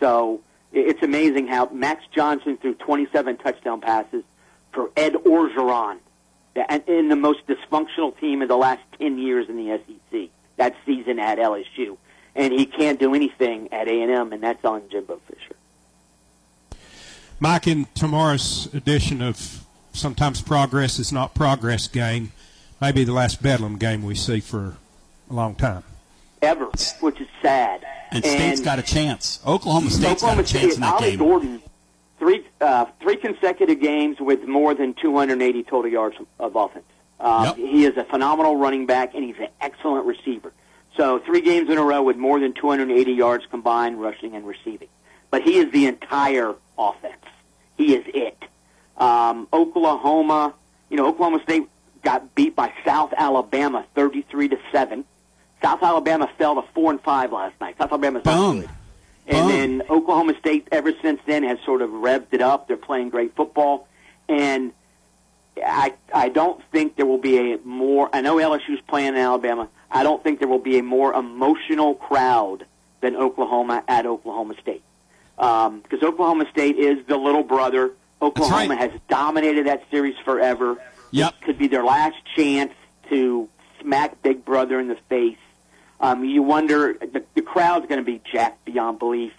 [0.00, 0.40] So
[0.72, 4.24] it's amazing how Max Johnson threw 27 touchdown passes
[4.78, 5.98] for Ed Orgeron,
[6.54, 10.28] and in the most dysfunctional team in the last 10 years in the SEC.
[10.56, 11.96] That season at LSU,
[12.36, 15.56] and he can't do anything at A&M, and that's on Jimbo Fisher.
[17.40, 22.30] Mike, in tomorrow's edition of Sometimes Progress is Not Progress game,
[22.80, 24.76] maybe the last Bedlam game we see for
[25.28, 25.82] a long time.
[26.40, 26.66] Ever,
[27.00, 27.84] which is sad.
[28.12, 29.40] And State's got a chance.
[29.44, 31.18] Oklahoma State's Oklahoma got a chance in that Ollie game.
[31.18, 31.62] Gordon,
[32.18, 36.84] three uh, three consecutive games with more than 280 total yards of offense.
[37.20, 40.52] Um, He is a phenomenal running back, and he's an excellent receiver.
[40.96, 44.88] So three games in a row with more than 280 yards combined, rushing and receiving.
[45.30, 47.14] But he is the entire offense.
[47.76, 48.36] He is it.
[48.96, 50.54] Um, Oklahoma,
[50.90, 51.68] you know, Oklahoma State
[52.02, 55.04] got beat by South Alabama 33 to seven.
[55.62, 57.76] South Alabama fell to four and five last night.
[57.78, 58.70] South Alabama's not good.
[59.28, 62.66] And then Oklahoma State, ever since then, has sort of revved it up.
[62.66, 63.86] They're playing great football,
[64.28, 64.72] and
[65.56, 68.08] I I don't think there will be a more.
[68.12, 69.68] I know LSU's playing in Alabama.
[69.90, 72.64] I don't think there will be a more emotional crowd
[73.00, 74.82] than Oklahoma at Oklahoma State,
[75.38, 77.92] um, because Oklahoma State is the little brother.
[78.20, 80.76] Oklahoma has dominated that series forever.
[81.10, 81.34] Yep.
[81.34, 82.72] It could be their last chance
[83.10, 83.48] to
[83.80, 85.38] smack Big Brother in the face.
[86.00, 89.32] Um, you wonder the, the crowd's going to be jacked beyond belief.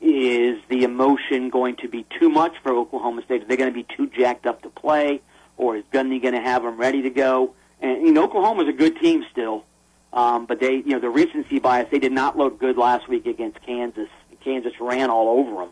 [0.00, 3.42] Is the emotion going to be too much for Oklahoma State?
[3.42, 5.22] Are they going to be too jacked up to play,
[5.56, 7.54] or is Gundy going to have them ready to go?
[7.80, 9.64] And you know, Oklahoma's a good team still,
[10.12, 11.88] um, but they, you know, the recency bias.
[11.90, 14.08] They did not look good last week against Kansas.
[14.42, 15.70] Kansas ran all over them,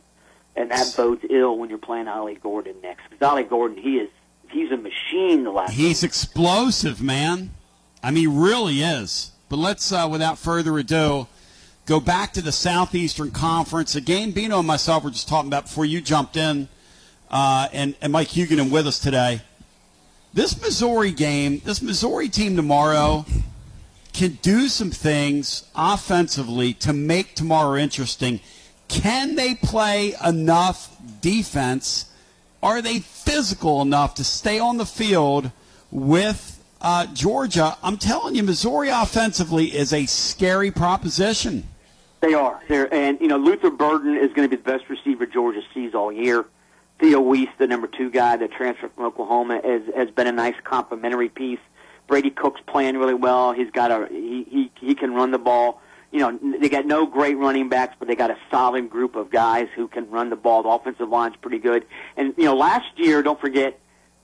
[0.55, 3.03] and that bodes ill when you're playing Ollie Gordon next.
[3.11, 4.11] Because Ollie Gordon, he is
[4.51, 5.45] he's a machine.
[5.45, 7.51] The last He's explosive, man.
[8.03, 9.30] I mean, he really is.
[9.51, 11.27] But let's, uh, without further ado,
[11.85, 13.97] go back to the Southeastern Conference.
[13.97, 16.69] Again, Bino and myself were just talking about before you jumped in,
[17.33, 19.43] uh, and, and Mike Huguenin with us today.
[20.33, 23.27] This Missouri game, this Missouri team tomorrow
[24.13, 28.39] can do some things offensively to make tomorrow interesting.
[28.87, 32.13] Can they play enough defense?
[32.63, 35.51] Are they physical enough to stay on the field
[35.91, 37.77] with uh, Georgia?
[37.83, 41.69] I'm telling you, Missouri offensively is a scary proposition.
[42.21, 42.61] They are.
[42.69, 45.95] They're, and, you know, Luther Burden is going to be the best receiver Georgia sees
[45.95, 46.45] all year.
[46.99, 50.57] Theo Wease, the number two guy that transferred from Oklahoma, has, has been a nice
[50.65, 51.61] complementary piece.
[52.07, 53.53] Brady Cook's playing really well.
[53.53, 55.81] He's got a he, he he can run the ball.
[56.11, 59.31] You know, they got no great running backs, but they got a solid group of
[59.31, 60.65] guys who can run the ball.
[60.65, 61.87] The offensive line's pretty good.
[62.17, 63.79] And you know, last year, don't forget,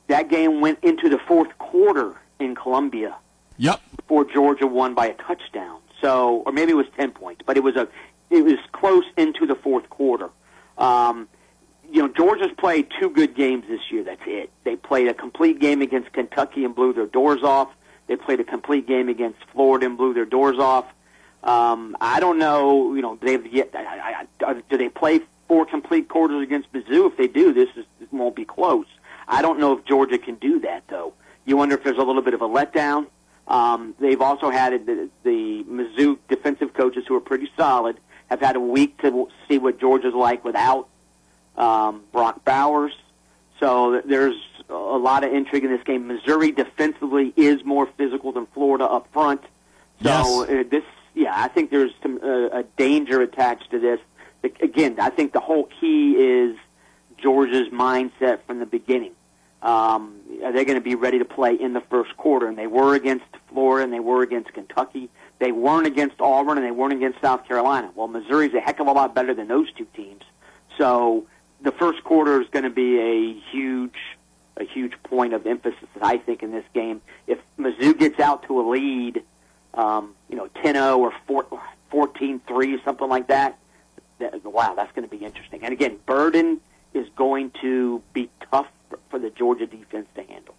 [0.08, 3.16] that game went into the fourth quarter in Columbia.
[3.58, 3.80] Yep.
[3.96, 5.80] Before Georgia won by a touchdown.
[6.00, 7.88] So, or maybe it was ten points, but it was a
[8.30, 10.30] it was close into the fourth quarter.
[10.76, 11.28] Um,
[11.90, 14.02] you know, Georgia's played two good games this year.
[14.02, 14.50] That's it.
[14.64, 17.68] They played a complete game against Kentucky and blew their doors off.
[18.08, 20.86] They played a complete game against Florida and blew their doors off.
[21.42, 22.94] Um, I don't know.
[22.94, 23.70] You know, they've yet.
[23.74, 27.10] I, I, I, do they play four complete quarters against Mizzou?
[27.10, 28.86] If they do, this, is, this won't be close.
[29.28, 31.14] I don't know if Georgia can do that though.
[31.46, 33.06] You wonder if there's a little bit of a letdown.
[33.48, 37.96] Um, they've also had the, the Mizzou defensive coaches who are pretty solid
[38.28, 40.88] have had a week to see what Georgia's like without
[41.56, 42.92] um, Brock Bowers.
[43.60, 44.36] So there's
[44.68, 46.08] a lot of intrigue in this game.
[46.08, 49.42] Missouri defensively is more physical than Florida up front.
[50.02, 50.82] So uh, this
[51.14, 54.00] yeah, I think there's some uh, a danger attached to this.
[54.60, 56.56] Again, I think the whole key is
[57.16, 59.12] Georgia's mindset from the beginning.
[59.62, 62.46] Um, are they going to be ready to play in the first quarter?
[62.46, 65.08] And they were against Florida, and they were against Kentucky.
[65.38, 67.90] They weren't against Auburn, and they weren't against South Carolina.
[67.94, 70.22] Well, Missouri's a heck of a lot better than those two teams.
[70.78, 71.26] So
[71.62, 73.96] the first quarter is going to be a huge,
[74.56, 77.00] a huge point of emphasis, I think, in this game.
[77.26, 79.22] If Mizzou gets out to a lead,
[79.74, 81.46] um, you know, 10-0 or 4,
[81.92, 83.58] 14-3, something like that,
[84.18, 85.62] that, wow, that's going to be interesting.
[85.62, 86.60] And again, Burden
[86.94, 88.68] is going to be tough
[89.10, 90.54] for, the Georgia defense to handle.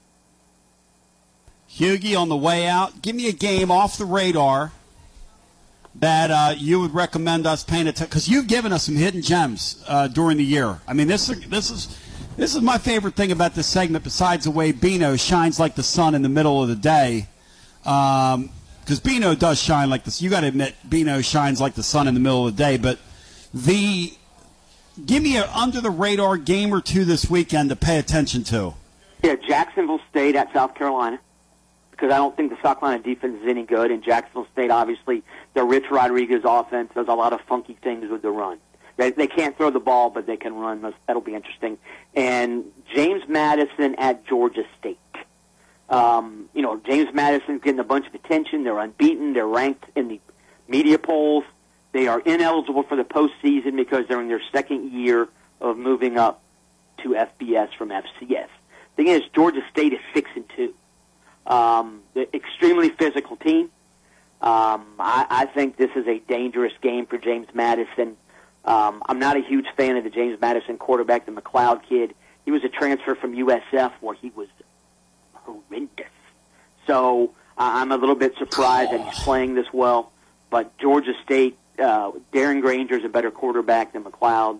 [1.67, 4.71] Hughie, on the way out, give me a game off the radar
[5.95, 9.83] that uh, you would recommend us paying attention because you've given us some hidden gems
[9.87, 10.79] uh, during the year.
[10.87, 11.97] I mean, this is this is
[12.37, 14.03] this is my favorite thing about this segment.
[14.03, 17.27] Besides the way Bino shines like the sun in the middle of the day,
[17.83, 20.21] because Bino does shine like this.
[20.21, 22.77] You got to admit, Bino shines like the sun in the middle of the day.
[22.77, 22.99] But
[23.53, 24.13] the
[25.05, 28.73] give me an under the radar game or two this weekend to pay attention to.
[29.23, 31.19] Yeah, Jacksonville State at South Carolina
[31.91, 33.89] because I don't think the South Carolina defense is any good.
[33.91, 35.23] And Jacksonville State, obviously,
[35.55, 38.59] the Rich Rodriguez offense does a lot of funky things with the run.
[38.97, 40.93] They, they can't throw the ball, but they can run.
[41.07, 41.77] That'll be interesting.
[42.15, 44.97] And James Madison at Georgia State.
[45.89, 48.63] Um, you know, James Madison's getting a bunch of attention.
[48.63, 49.33] They're unbeaten.
[49.33, 50.19] They're ranked in the
[50.67, 51.45] media polls.
[51.97, 55.27] They are ineligible for the postseason because they're in their second year
[55.59, 56.43] of moving up
[57.01, 58.19] to FBS from FCS.
[58.21, 58.47] The
[58.95, 60.75] thing is, Georgia State is six and two.
[61.47, 63.71] Um, the extremely physical team.
[64.43, 68.15] Um, I, I think this is a dangerous game for James Madison.
[68.63, 72.13] Um, I'm not a huge fan of the James Madison quarterback, the McCloud kid.
[72.45, 74.49] He was a transfer from USF where he was
[75.33, 76.05] horrendous.
[76.85, 80.11] So I I'm a little bit surprised that he's playing this well.
[80.51, 84.59] But Georgia State, uh, Darren Grainger is a better quarterback than McCloud.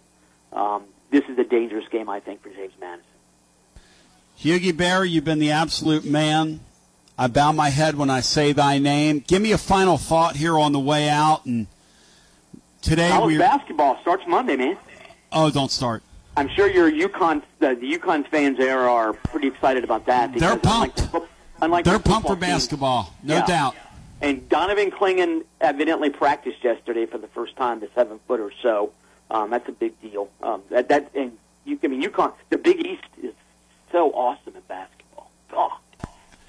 [0.54, 3.04] Um, this is a dangerous game, I think, for James Madison.
[4.36, 6.60] Hughie Barry, you've been the absolute man.
[7.18, 9.24] I bow my head when I say thy name.
[9.26, 11.46] Give me a final thought here on the way out.
[11.46, 11.66] And
[12.82, 14.78] today College we basketball starts Monday, man.
[15.32, 16.04] oh, don't start.
[16.36, 20.32] I'm sure your UConn, the, the UConn fans there are pretty excited about that.
[20.38, 21.28] They're because unlike the
[21.60, 23.46] Unlike They're the pumped for team- basketball, no Yeah.
[23.48, 23.76] doubt.
[24.22, 28.52] And Donovan Clingan evidently practiced yesterday for the first time, the seven footer.
[28.62, 28.92] So
[29.30, 30.30] um, that's a big deal.
[30.42, 33.34] Um, that that and you, I mean UConn, the Big East is
[33.92, 35.32] so awesome in basketball.
[35.54, 35.80] Oh,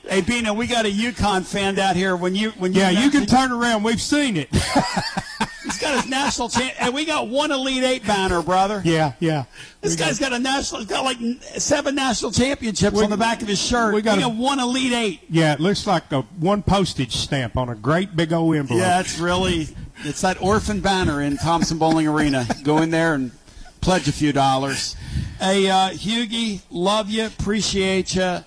[0.08, 2.16] Hey, Bino, we got a UConn fan out here.
[2.16, 3.82] When you when you Yeah, you can turn around.
[3.82, 4.48] We've seen it.
[5.68, 8.80] He's got his national champ, and we got one Elite Eight banner, brother.
[8.84, 9.44] yeah, yeah.
[9.82, 10.80] This guy's got a national.
[10.80, 11.18] He's got like
[11.58, 13.94] seven national championships We- on the back of his shirt.
[13.94, 15.20] we got We a- got one Elite Eight.
[15.28, 18.80] Yeah, it looks like a one postage stamp on a great big old envelope.
[18.80, 19.68] Yeah, it's really
[20.04, 22.46] it's that orphan banner in Thompson-Boling Arena.
[22.62, 23.32] Go in there and
[23.80, 24.96] pledge a few dollars.
[25.40, 28.22] Hey, uh, Hughie, love you, appreciate you.
[28.22, 28.44] Uh,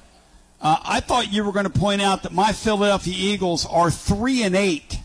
[0.61, 4.55] I thought you were going to point out that my Philadelphia Eagles are three and
[4.55, 4.99] eight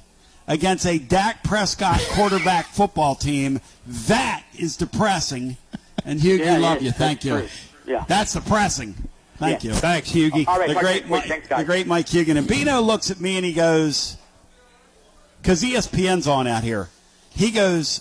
[0.49, 3.61] against a Dak Prescott quarterback football team.
[3.87, 5.57] That is depressing.
[6.05, 6.91] And Hughie, Yeah, love yeah, you.
[6.93, 7.39] Thank you.
[7.41, 7.49] true.
[7.87, 8.05] Yeah.
[8.09, 8.95] That's depressing.
[9.39, 9.71] Thank Yeah.
[9.73, 9.77] you.
[9.77, 10.47] Thanks, Hughie.
[10.47, 11.11] All right, the talk great, next.
[11.11, 12.37] Mike, Thanks, the great Mike Hugan.
[12.39, 14.17] And Bino looks at me and he goes,
[15.43, 16.89] because ESPN's on out here.
[17.31, 18.01] He goes,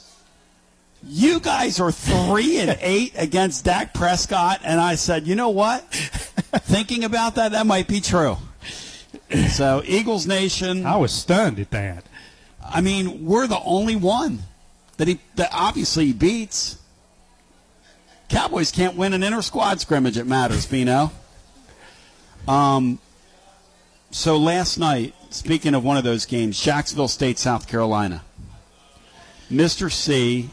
[1.05, 5.83] "You guys are three and eight against Dak Prescott," and I said, "You know what?
[5.91, 8.37] Thinking about that, that might be true."
[9.51, 10.85] So Eagles Nation.
[10.85, 12.05] I was stunned at that.
[12.68, 14.39] I mean, we're the only one
[14.97, 16.78] that he that obviously he beats.
[18.30, 20.18] Cowboys can't win an inter squad scrimmage.
[20.18, 21.11] It matters, Bino.
[22.47, 22.99] Um.
[24.11, 28.24] So last night, speaking of one of those games, Jacksonville State, South Carolina.
[29.51, 29.91] Mr.
[29.91, 30.49] C,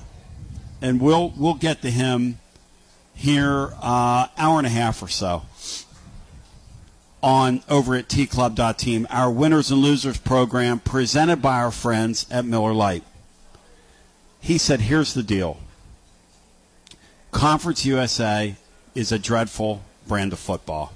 [0.83, 2.39] and we'll we'll get to him
[3.15, 5.43] here uh, hour and a half or so
[7.23, 12.73] on over at tclub.team, our winners and losers program presented by our friends at Miller
[12.73, 13.05] Lite.
[14.41, 15.59] He said, "Here's the deal.
[17.31, 18.57] Conference USA
[18.95, 20.93] is a dreadful brand of football."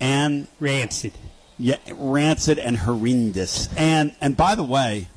[0.00, 1.12] And rancid.
[1.58, 3.68] Yeah, rancid and horrendous.
[3.76, 5.08] And and by the way,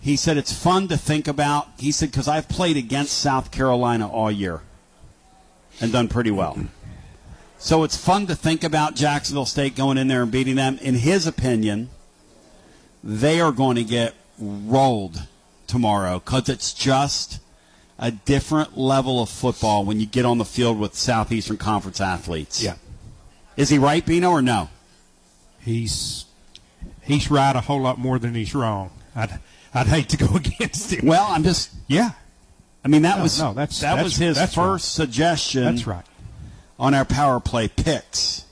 [0.00, 1.68] he said it's fun to think about.
[1.78, 4.60] He said because I've played against South Carolina all year
[5.80, 6.56] and done pretty well.
[7.58, 10.78] So it's fun to think about Jacksonville State going in there and beating them.
[10.82, 11.90] In his opinion,
[13.02, 15.22] they are going to get rolled
[15.66, 17.40] tomorrow because it's just
[17.98, 22.62] a different level of football when you get on the field with Southeastern Conference athletes.
[22.62, 22.74] Yeah.
[23.56, 24.68] Is he right, Bino, or no?
[25.60, 26.26] He's
[27.02, 28.90] he's right a whole lot more than he's wrong.
[29.16, 29.40] I'd
[29.74, 31.06] I'd hate to go against him.
[31.06, 32.10] Well, I'm just yeah.
[32.84, 34.80] I mean that No, was no, that's- that that's- was his first right.
[34.80, 35.64] suggestion.
[35.64, 36.04] That's right.
[36.78, 38.44] On our power play picks.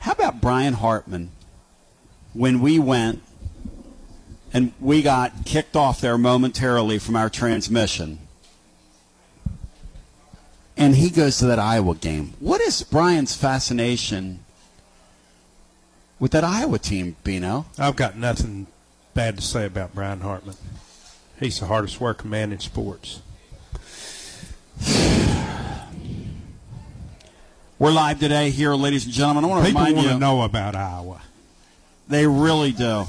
[0.00, 1.30] How about Brian Hartman
[2.32, 3.22] when we went
[4.52, 8.18] and we got kicked off there momentarily from our transmission?
[10.76, 12.34] And he goes to that Iowa game.
[12.40, 14.40] What is Brian's fascination
[16.18, 17.66] with that Iowa team, Bino?
[17.78, 18.66] I've got nothing
[19.12, 20.56] bad to say about Brian Hartman.
[21.38, 23.20] He's the hardest working man in sports.
[27.80, 29.42] We're live today here, ladies and gentlemen.
[29.42, 30.12] I want to People remind want you.
[30.12, 31.22] to know about Iowa.
[32.08, 33.06] They really do.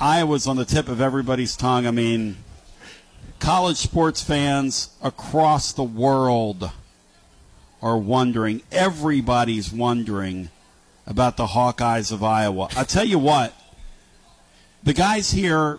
[0.00, 1.86] Iowa's on the tip of everybody's tongue.
[1.86, 2.38] I mean,
[3.38, 6.70] college sports fans across the world
[7.82, 8.62] are wondering.
[8.72, 10.48] Everybody's wondering
[11.06, 12.70] about the Hawkeyes of Iowa.
[12.74, 13.52] I tell you what,
[14.82, 15.78] the guys here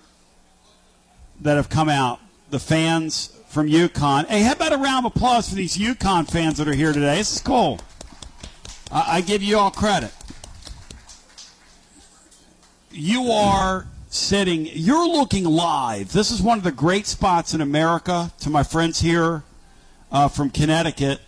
[1.41, 2.19] that have come out,
[2.51, 4.27] the fans from UConn.
[4.27, 7.17] Hey, how about a round of applause for these UConn fans that are here today?
[7.17, 7.79] This is cool.
[8.91, 10.11] I, I give you all credit
[12.97, 16.11] you are sitting, you're looking live.
[16.11, 19.43] This is one of the great spots in America to my friends here
[20.11, 21.21] uh, from Connecticut.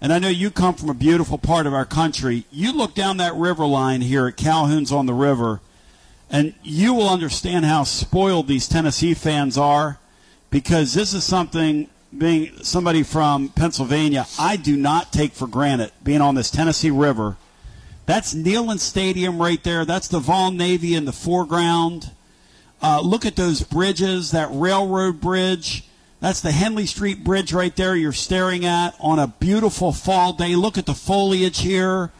[0.00, 2.44] And I know you come from a beautiful part of our country.
[2.50, 5.60] You look down that river line here at Calhoun's on the river,
[6.28, 9.98] and you will understand how spoiled these Tennessee fans are
[10.52, 16.20] because this is something, being somebody from Pennsylvania, I do not take for granted being
[16.20, 17.38] on this Tennessee River.
[18.04, 19.86] That's Neyland Stadium right there.
[19.86, 22.10] That's the Vol Navy in the foreground.
[22.82, 25.84] Uh, look at those bridges, that railroad bridge.
[26.20, 30.54] That's the Henley Street Bridge right there you're staring at on a beautiful fall day.
[30.54, 32.12] Look at the foliage here,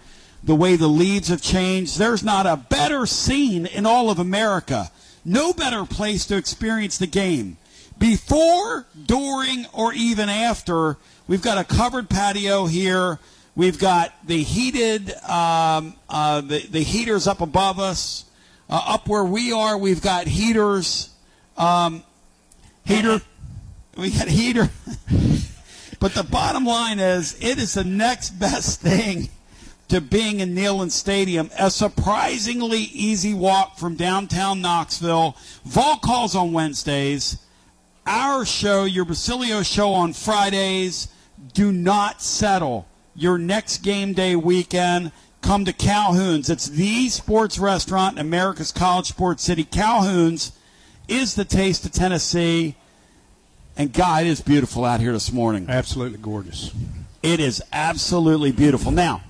[0.43, 1.99] the way the leaves have changed.
[1.99, 4.91] There's not a better scene in all of America.
[5.25, 7.59] No better place to experience the game.
[7.99, 13.19] Before, during, or even after, we've got a covered patio here.
[13.55, 18.25] We've got the heated, um, uh, the, the heaters up above us.
[18.69, 21.11] Uh, up where we are, we've got heaters.
[21.59, 22.03] Um,
[22.85, 23.21] heater.
[23.97, 24.71] We got a heater.
[26.01, 29.29] but the bottom line is, it is the next best thing
[29.89, 31.51] to being in Neyland Stadium.
[31.59, 35.37] A surprisingly easy walk from downtown Knoxville.
[35.67, 37.37] Vol calls on Wednesdays.
[38.07, 41.09] Our show, your Basilio show on Fridays.
[41.55, 45.13] Do not settle your next game day weekend.
[45.41, 46.51] Come to Calhoun's.
[46.51, 49.65] It's the sports restaurant in America's college sports city.
[49.65, 50.53] Calhoun's
[51.07, 52.75] is the taste of Tennessee.
[53.77, 55.67] And God, it is beautiful out here this morning.
[55.69, 56.73] Absolutely gorgeous.
[57.23, 58.91] It is absolutely beautiful.
[58.91, 59.23] Now,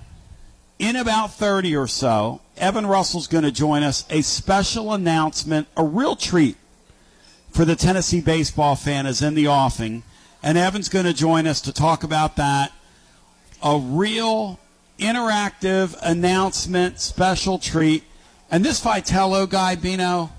[0.78, 4.04] in about 30 or so, Evan Russell's going to join us.
[4.10, 6.56] A special announcement, a real treat
[7.52, 10.02] for the Tennessee baseball fan is in the offing.
[10.42, 12.72] And Evan's going to join us to talk about that.
[13.62, 14.58] A real
[14.98, 18.04] interactive announcement, special treat.
[18.50, 20.30] And this Vitello guy, Bino,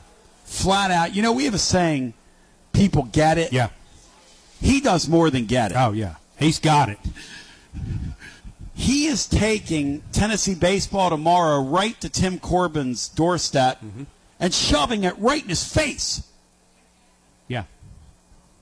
[0.43, 2.13] flat out, you know, we have a saying,
[2.73, 3.53] people get it.
[3.53, 3.69] Yeah.
[4.61, 5.77] He does more than get it.
[5.77, 6.15] Oh, yeah.
[6.37, 6.99] He's got it.
[8.73, 14.03] He is taking Tennessee baseball tomorrow right to Tim Corbin's doorstep mm-hmm.
[14.39, 16.23] and shoving it right in his face.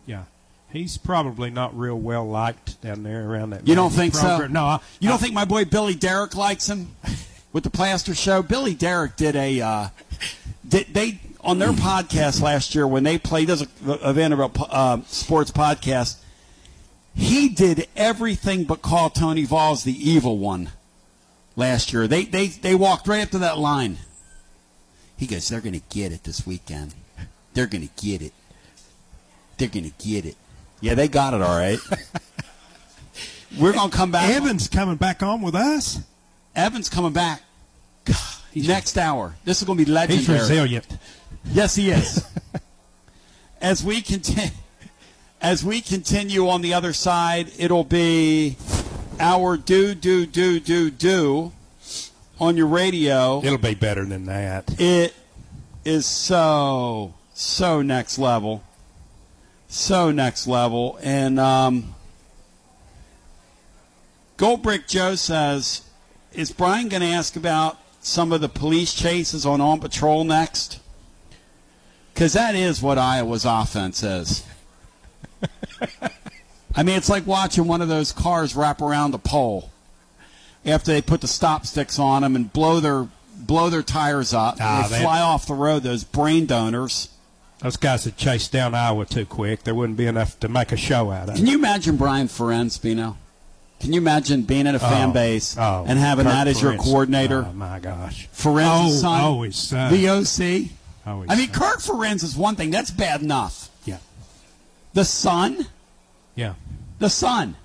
[0.06, 0.24] Yeah.
[0.72, 3.68] He's probably not real well liked down there around that.
[3.68, 4.48] You don't think so?
[4.48, 4.64] No.
[4.64, 6.96] I, You don't think my boy Billy Derrick likes him
[7.54, 8.42] with the Plaster Show?
[8.42, 9.88] Billy Derrick did a uh,
[10.68, 13.68] did they on their podcast last year when they played as a
[14.10, 16.18] event about uh, sports podcast.
[17.14, 20.70] He did everything but call Tony Vols the evil one
[21.58, 22.08] last year.
[22.08, 23.98] They they they walked right up to that line.
[25.18, 26.94] He goes, "They're going to get it this weekend.
[27.54, 28.34] They're going to get it.
[29.62, 30.36] They're going to get it."
[30.82, 31.80] Yeah, they got it all right.
[33.60, 34.30] We're going to come back.
[34.30, 36.00] Evan's coming back on with us.
[36.56, 37.42] Evan's coming back.
[38.56, 39.36] Next hour.
[39.46, 40.20] This is going to be legendary.
[40.20, 40.88] He's resilient.
[41.46, 42.26] Yes, he is.
[43.62, 44.52] as we continue,
[45.42, 48.58] as we continue on the other side, it'll be
[49.20, 51.52] our do do do do do
[52.40, 53.42] on your radio.
[53.44, 54.80] It'll be better than that.
[54.80, 55.14] It
[55.86, 58.64] is so so next level,
[59.72, 61.96] so next level, and um,
[64.38, 65.84] Goldbrick Joe says,
[66.34, 70.80] "Is Brian going to ask about some of the police chases on On Patrol next?"
[72.14, 74.46] Because that is what Iowa's offense is.
[76.76, 79.72] I mean, it's like watching one of those cars wrap around a pole
[80.66, 83.08] after they put the stop sticks on them and blow their
[83.38, 84.58] blow their tires up.
[84.60, 85.84] Ah, they that- fly off the road.
[85.84, 87.08] Those brain donors.
[87.62, 89.64] Those guys would chase down Iowa too quick.
[89.64, 91.36] There wouldn't be enough to make a show out of.
[91.36, 93.18] Can you imagine Brian Ferentz, Bino?
[93.80, 96.62] Can you imagine being at a fan Oh, base oh, and having Kirk that as
[96.62, 97.46] your coordinator?
[97.50, 98.30] Oh my gosh!
[98.34, 99.92] Ferentz's Oh, son, oh, his son.
[99.92, 100.70] the OC.
[101.08, 102.70] Oh, I mean, Kirk Ferentz is one thing.
[102.70, 103.70] That's bad enough.
[103.86, 103.98] Yeah.
[104.94, 105.66] The son,
[106.36, 106.54] Yeah.
[107.00, 107.56] the son.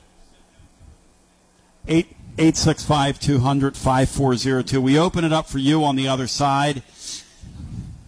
[1.88, 4.80] Eight eight six five two hundred five four zero two.
[4.80, 6.82] We open it up for you on the other side.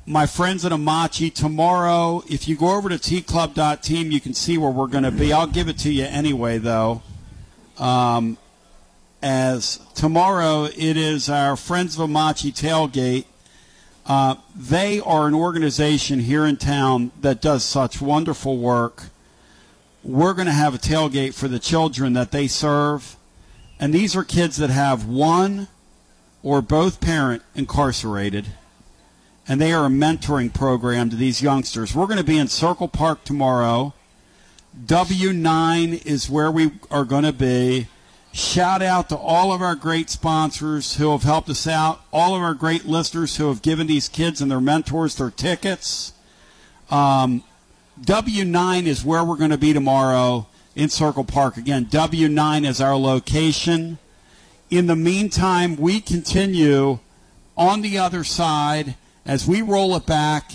[0.08, 4.70] My friends at Amachi, tomorrow, if you go over to tclub.team, you can see where
[4.70, 5.34] we're going to be.
[5.34, 7.02] I'll give it to you anyway, though.
[7.76, 8.38] Um,
[9.22, 13.26] as tomorrow, it is our Friends of Amachi tailgate.
[14.06, 19.08] Uh, they are an organization here in town that does such wonderful work.
[20.02, 23.16] We're going to have a tailgate for the children that they serve.
[23.78, 25.68] And these are kids that have one
[26.42, 28.46] or both parent incarcerated.
[29.48, 31.94] And they are a mentoring program to these youngsters.
[31.94, 33.94] We're going to be in Circle Park tomorrow.
[34.84, 37.88] W9 is where we are going to be.
[38.32, 42.42] Shout out to all of our great sponsors who have helped us out, all of
[42.42, 46.12] our great listeners who have given these kids and their mentors their tickets.
[46.90, 47.42] Um,
[48.02, 50.46] W9 is where we're going to be tomorrow
[50.76, 51.56] in Circle Park.
[51.56, 53.98] Again, W9 is our location.
[54.70, 56.98] In the meantime, we continue
[57.56, 58.94] on the other side
[59.28, 60.52] as we roll it back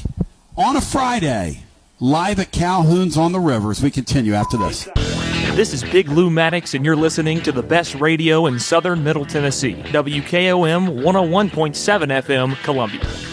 [0.57, 1.63] on a Friday,
[1.99, 4.89] live at Calhoun's on the River as We continue after this.
[5.55, 9.26] This is Big Lou Maddox, and you're listening to the best radio in southern Middle
[9.26, 9.76] Tennessee.
[9.76, 13.32] WKOM 101.7 FM, Columbia.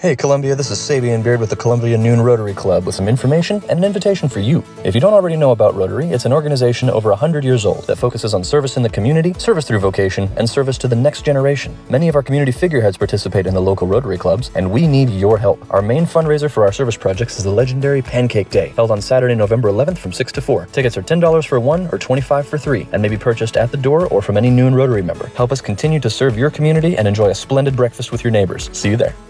[0.00, 3.56] Hey Columbia, this is Sabian Beard with the Columbia Noon Rotary Club with some information
[3.68, 4.62] and an invitation for you.
[4.84, 7.96] If you don't already know about Rotary, it's an organization over 100 years old that
[7.96, 11.76] focuses on service in the community, service through vocation, and service to the next generation.
[11.90, 15.36] Many of our community figureheads participate in the local Rotary clubs, and we need your
[15.36, 15.58] help.
[15.68, 19.34] Our main fundraiser for our service projects is the legendary Pancake Day, held on Saturday,
[19.34, 20.66] November 11th from 6 to 4.
[20.66, 23.76] Tickets are $10 for one or 25 for three, and may be purchased at the
[23.76, 25.26] door or from any Noon Rotary member.
[25.34, 28.70] Help us continue to serve your community and enjoy a splendid breakfast with your neighbors.
[28.72, 29.12] See you there.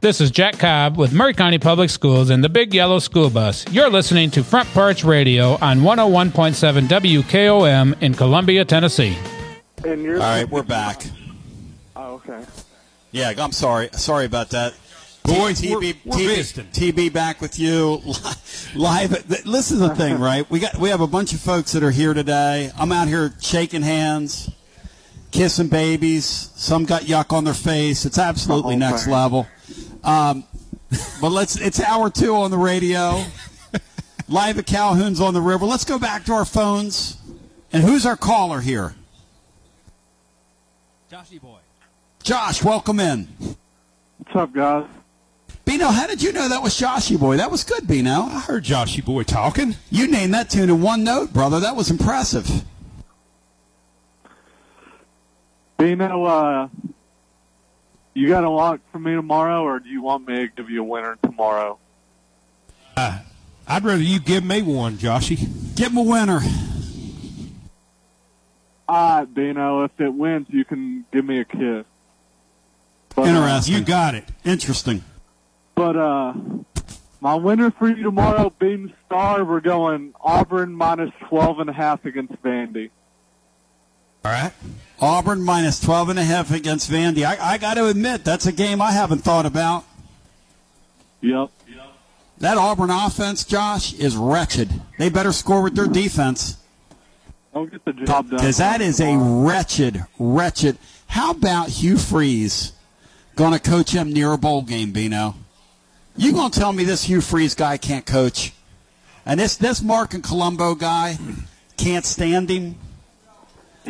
[0.00, 3.64] This is Jack Cobb with Maury County Public Schools and the Big Yellow School Bus.
[3.72, 9.18] You're listening to Front Porch Radio on 101.7 WKOM in Columbia, Tennessee.
[9.84, 11.02] All right, we're back.
[11.96, 12.44] Oh, okay.
[13.10, 13.88] Yeah, I'm sorry.
[13.92, 14.74] Sorry about that.
[15.24, 16.70] Boy, TB, we're- we're TB.
[16.72, 18.00] TB back with you
[18.76, 19.10] live.
[19.28, 20.48] This is the thing, right?
[20.48, 22.70] We got we have a bunch of folks that are here today.
[22.78, 24.48] I'm out here shaking hands,
[25.32, 26.24] kissing babies.
[26.54, 28.06] Some got yuck on their face.
[28.06, 29.12] It's absolutely Oh, next my.
[29.24, 29.46] level.
[30.04, 30.44] Um,
[31.20, 31.60] but let's.
[31.60, 33.24] It's hour two on the radio.
[34.28, 35.64] Live at Calhoun's on the river.
[35.64, 37.16] Let's go back to our phones.
[37.72, 38.94] And who's our caller here?
[41.10, 41.58] Joshy boy.
[42.22, 43.28] Josh, welcome in.
[44.18, 44.86] What's up, guys?
[45.64, 47.36] Bino, how did you know that was Joshy Boy?
[47.36, 48.22] That was good, Bino.
[48.22, 49.76] I heard Joshy Boy talking.
[49.90, 51.60] You named that tune in one note, brother.
[51.60, 52.64] That was impressive.
[55.76, 56.68] Bino, uh,
[58.18, 60.80] you got a lock for me tomorrow, or do you want me to give you
[60.80, 61.78] a winner tomorrow?
[62.96, 63.20] Uh,
[63.66, 65.36] I'd rather you give me one, Joshy.
[65.76, 66.40] Give him a winner.
[68.88, 71.84] All right, Bino, if it wins, you can give me a kiss.
[73.14, 73.74] But, uh, Interesting.
[73.74, 74.24] You got it.
[74.44, 75.04] Interesting.
[75.76, 76.34] But uh,
[77.20, 82.04] my winner for you tomorrow, Beam Star, we're going Auburn minus twelve and a half
[82.04, 82.90] against Vandy.
[84.24, 84.52] All right.
[85.00, 87.24] Auburn minus 12 and a half against Vandy.
[87.24, 89.84] I, I got to admit, that's a game I haven't thought about.
[91.20, 91.50] Yep.
[92.38, 94.70] That Auburn offense, Josh, is wretched.
[94.96, 96.56] They better score with their defense.
[97.52, 98.38] Don't get the job done.
[98.38, 100.78] Because that is a wretched, wretched.
[101.08, 102.72] How about Hugh Freeze
[103.34, 105.34] going to coach him near a bowl game, Bino?
[106.16, 108.52] You going to tell me this Hugh Freeze guy can't coach?
[109.26, 111.18] And this, this Mark and Colombo guy
[111.76, 112.76] can't stand him?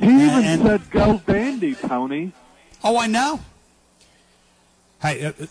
[0.00, 2.32] He even And- said go Vandy, Tony.
[2.84, 3.40] Oh, I know.
[5.02, 5.46] Hey, uh, uh,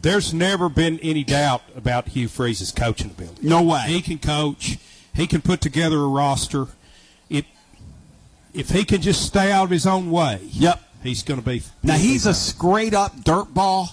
[0.00, 3.46] there's never been any doubt about Hugh Freeze's coaching ability.
[3.46, 3.84] No way.
[3.88, 4.78] He can coach.
[5.14, 6.66] He can put together a roster.
[7.28, 7.44] It,
[8.54, 11.62] if he can just stay out of his own way, yep, he's going to be.
[11.82, 13.90] Now, he's a straight up dirtball.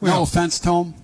[0.00, 0.94] No Well- offense to him.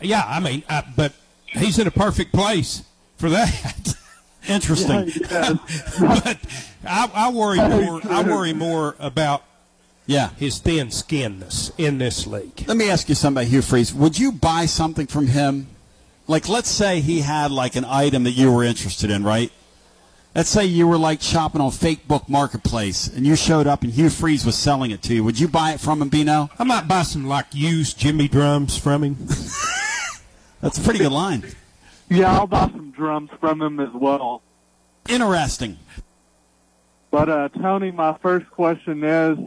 [0.00, 1.12] Yeah, I mean, uh, but
[1.46, 2.82] he's in a perfect place
[3.16, 3.94] for that.
[4.48, 5.12] Interesting.
[5.30, 6.38] but
[6.86, 8.00] I, I worry more.
[8.08, 9.44] I worry more about
[10.06, 12.64] yeah his thin skinness in this league.
[12.66, 13.92] Let me ask you something about Hugh Freeze.
[13.94, 15.68] Would you buy something from him?
[16.26, 19.50] Like, let's say he had like an item that you were interested in, right?
[20.34, 23.92] Let's say you were like shopping on Fake Book Marketplace, and you showed up, and
[23.92, 25.24] Hugh Freeze was selling it to you.
[25.24, 26.48] Would you buy it from him, Bino?
[26.56, 29.16] I might buy some like used Jimmy drums from him.
[30.60, 31.42] That's a pretty good line.
[32.10, 34.42] Yeah, I'll buy some drums from him as well.
[35.08, 35.78] Interesting.
[37.10, 39.38] But uh, Tony, my first question is,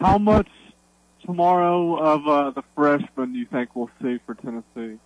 [0.00, 0.48] how much
[1.24, 4.98] tomorrow of uh, the freshmen do you think we'll see for Tennessee?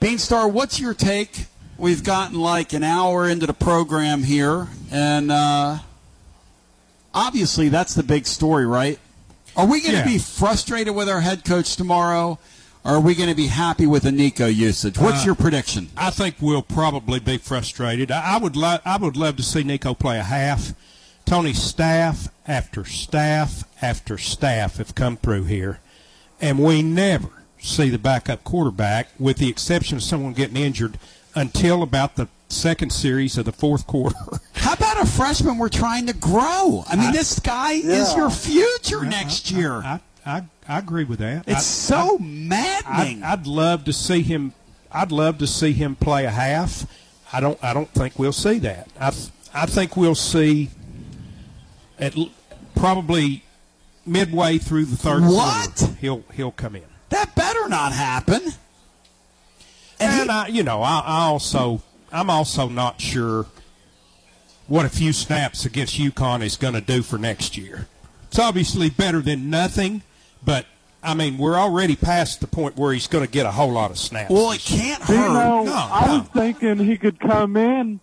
[0.00, 1.46] Beanstar, what's your take?
[1.76, 5.78] We've gotten like an hour into the program here, and uh,
[7.14, 8.98] obviously that's the big story, right?
[9.56, 10.04] Are we going to Yeah.
[10.04, 12.38] be frustrated with our head coach tomorrow, or
[12.84, 14.98] are we going to be happy with the Nico usage?
[14.98, 15.88] What's Uh, your prediction?
[15.96, 18.10] I think we'll probably be frustrated.
[18.10, 20.72] I, I would lo- I would love to see Nico play a half.
[21.24, 25.80] Tony's staff after staff after staff have come through here,
[26.40, 27.28] and we never
[27.60, 30.98] see the backup quarterback, with the exception of someone getting injured,
[31.34, 34.16] until about the second series of the fourth quarter.
[34.54, 36.84] How about a freshman we're trying to grow?
[36.88, 39.72] I mean, I- this guy is your future Yeah, next I- year.
[39.74, 41.44] I, I, I agree with that.
[41.46, 43.22] It's I- so I- maddening.
[43.22, 44.52] I'd, I'd love to see him.
[44.92, 46.86] I'd love to see him play a half.
[47.32, 47.58] I don't.
[47.62, 48.88] I don't think we'll see that.
[49.00, 49.12] I.
[49.54, 50.70] I think we'll see.
[51.98, 52.30] At l-
[52.76, 53.42] probably
[54.06, 55.74] midway through the third What?
[55.76, 56.84] quarter, he'll he'll come in.
[57.10, 58.40] that better not happen.
[60.00, 61.82] And, I, you know, I, I also,
[62.12, 63.46] I'm also not sure
[64.68, 67.88] what a few snaps against UConn is going to do for next year.
[68.28, 70.02] It's obviously better than nothing,
[70.44, 70.66] but
[71.02, 73.90] I mean, we're already past the point where he's going to get a whole lot
[73.90, 74.30] of snaps.
[74.30, 75.32] Well, it can't You hurt.
[75.32, 76.18] know, No, I no.
[76.18, 78.00] was thinking he could come in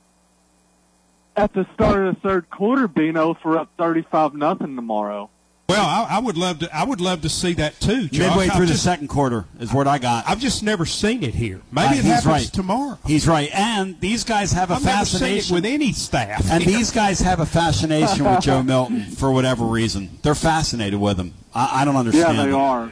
[1.36, 5.30] at the start of the third quarter, Bino, for up thirty-five nothing tomorrow.
[5.68, 6.70] Well, I, I would love to.
[6.76, 8.08] I would love to see that too.
[8.08, 8.20] Josh.
[8.30, 10.24] Midway I've through the just- second quarter is what I got.
[10.30, 11.60] I've just never seen it here.
[11.72, 12.44] Maybe Uh, it happens right.
[12.54, 13.00] tomorrow.
[13.08, 13.50] He's right.
[13.52, 16.52] And these guys have a I've never seen it fascination with any staff.
[16.52, 20.20] And these guys have a fascination with Joe Milton for whatever reason.
[20.22, 21.34] They're fascinated with him.
[21.56, 22.38] I, I don't understand.
[22.38, 22.54] Yeah, they it.
[22.54, 22.92] are.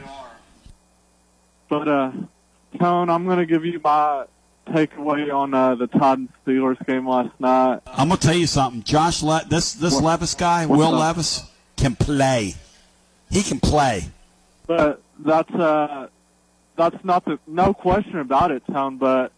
[1.68, 2.12] But uh,
[2.80, 4.24] Tone, I'm going to give you my
[4.66, 7.80] takeaway on uh, the Todd Steelers game last night.
[7.86, 8.82] I'm gonna tell you something.
[8.82, 11.00] Josh, Le- this this What- Levis guy, what's Will up?
[11.00, 11.42] Levis,
[11.76, 12.54] can play.
[13.34, 14.04] He can play.
[14.68, 16.06] But that's uh,
[16.76, 18.96] that's not the no question about it, Tone.
[18.96, 19.32] But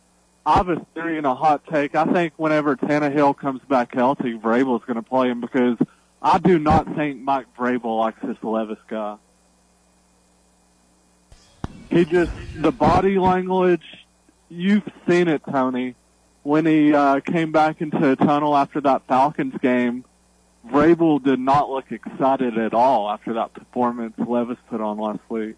[0.44, 1.94] I have a theory and a hot take.
[1.94, 5.78] I think whenever Tannehill comes back healthy, Vrabel's going to play him because
[6.20, 9.16] I do not think Mike Vrabel likes this Levis guy.
[11.88, 14.04] He just the body language.
[14.50, 15.94] You've seen it, Tony.
[16.42, 20.04] When he uh, came back into the tunnel after that Falcons game,
[20.70, 25.56] Vrabel did not look excited at all after that performance Levis put on last week.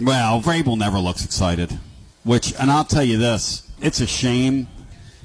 [0.00, 1.78] Well, Vrabel never looks excited.
[2.24, 4.68] Which, and I'll tell you this, it's a shame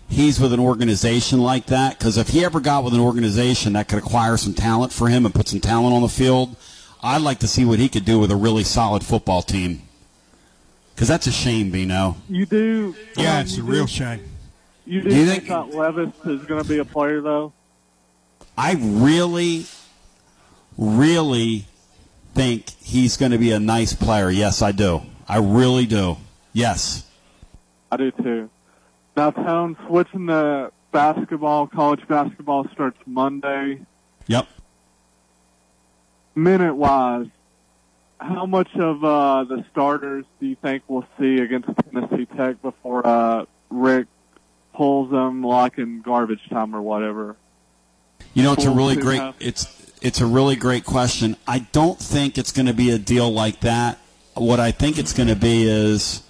[0.10, 1.98] he's with an organization like that.
[1.98, 5.26] Because if he ever got with an organization that could acquire some talent for him
[5.26, 6.56] and put some talent on the field,
[7.02, 9.82] I'd like to see what he could do with a really solid football team.
[10.96, 12.16] Because that's a shame, Bino.
[12.30, 12.96] You do.
[13.18, 14.24] Yeah, um, it's a you real shame.
[14.86, 17.54] You do, Do you think, think- that Levis is going to be a player, though?
[18.58, 19.66] I really,
[20.78, 21.66] really
[22.34, 24.30] think he's going to be a nice player.
[24.30, 25.02] Yes, I do.
[25.28, 26.18] I really do.
[26.52, 27.06] Yes.
[27.92, 28.50] I do too.
[29.16, 33.82] Now, Tone, switching to basketball, college basketball starts Monday.
[34.28, 34.48] Yep.
[36.36, 37.28] Minute wise,
[38.20, 43.06] how much of uh, the starters do you think we'll see against Tennessee Tech before
[43.06, 44.08] uh, Rick
[44.74, 47.36] pulls them like in garbage time or whatever?
[48.34, 49.22] You know, it's a really great.
[49.40, 49.68] It's
[50.02, 51.38] it's a really great question.
[51.48, 54.00] I don't think it's going to be a deal like that.
[54.34, 56.24] What I think it's going to be is,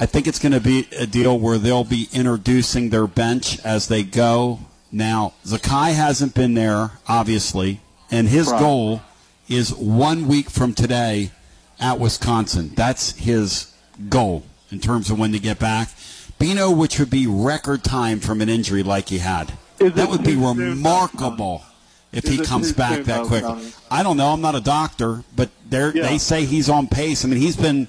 [0.00, 3.88] I think it's going to be a deal where they'll be introducing their bench as
[3.88, 4.60] they go.
[4.90, 8.58] Now, Zakai hasn't been there, obviously, and his Right.
[8.58, 9.02] goal
[9.48, 11.30] is one week from today
[11.78, 12.72] at Wisconsin.
[12.74, 13.72] That's his
[14.08, 15.90] goal in terms of when to get back.
[16.38, 19.52] Bino, which would be record time from an injury like he had.
[19.80, 21.62] Is that would be remarkable
[22.12, 23.72] if he comes back that though, quickly.
[23.90, 24.28] I don't know.
[24.32, 26.02] I'm not a doctor, but they're, Yeah.
[26.08, 27.24] they say he's on pace.
[27.24, 27.88] I mean, he's been.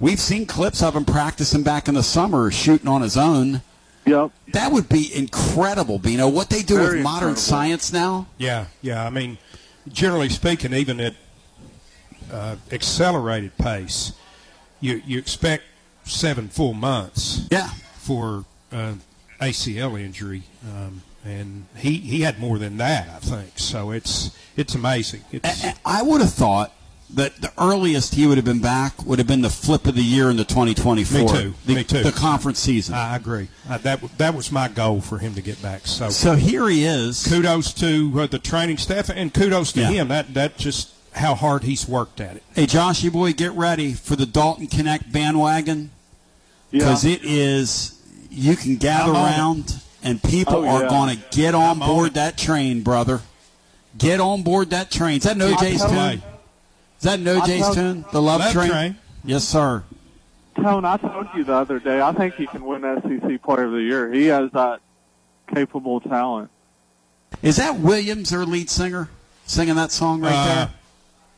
[0.00, 3.62] We've seen clips of him practicing back in the summer, shooting on his own.
[4.04, 4.32] Yep.
[4.52, 6.26] That would be incredible, Bino.
[6.28, 7.40] What they do Very with modern incredible.
[7.40, 8.26] science now.
[8.36, 9.06] Yeah, yeah.
[9.06, 9.38] I mean,
[9.88, 11.14] generally speaking, even at
[12.32, 14.12] uh, accelerated pace,
[14.80, 15.62] you you expect
[16.04, 17.46] seven full months.
[17.50, 17.68] Yeah.
[17.98, 18.94] For uh,
[19.40, 23.58] ACL injury, um, and he he had more than that, I think.
[23.58, 25.22] So it's it's amazing.
[25.32, 26.72] It's I would have thought
[27.14, 30.02] that the earliest he would have been back would have been the flip of the
[30.02, 31.20] year in the 2024.
[31.20, 31.54] Me too.
[31.66, 32.02] The, Me too.
[32.02, 32.94] The conference season.
[32.94, 33.48] I agree.
[33.68, 35.86] Uh, that that was my goal for him to get back.
[35.86, 37.26] So So here he is.
[37.26, 39.88] Kudos to uh, the training staff and kudos to Yeah.
[39.90, 40.08] him.
[40.08, 42.42] That that just how hard he's worked at it.
[42.54, 45.90] Hey, Josh, you boy, get ready for the Dalton Knecht bandwagon
[46.70, 47.98] because it is.
[48.30, 49.36] You can gather I'm it.
[49.36, 53.20] around, and people Oh, are going to get on I'm board that train, brother.
[53.96, 55.18] Get on board that train.
[55.18, 56.22] Is that No J's tune?
[56.98, 58.04] Is that No J's tune?
[58.12, 58.70] The Love, Love train?
[58.70, 58.96] Train.
[59.24, 59.82] Yes, sir.
[60.56, 63.72] Tone, I told you the other day, I think he can win SEC Player of
[63.72, 64.12] the Year.
[64.12, 64.80] He has that
[65.54, 66.50] capable talent.
[67.42, 69.08] Is that Williams, their lead singer,
[69.46, 70.68] singing that song right Uh,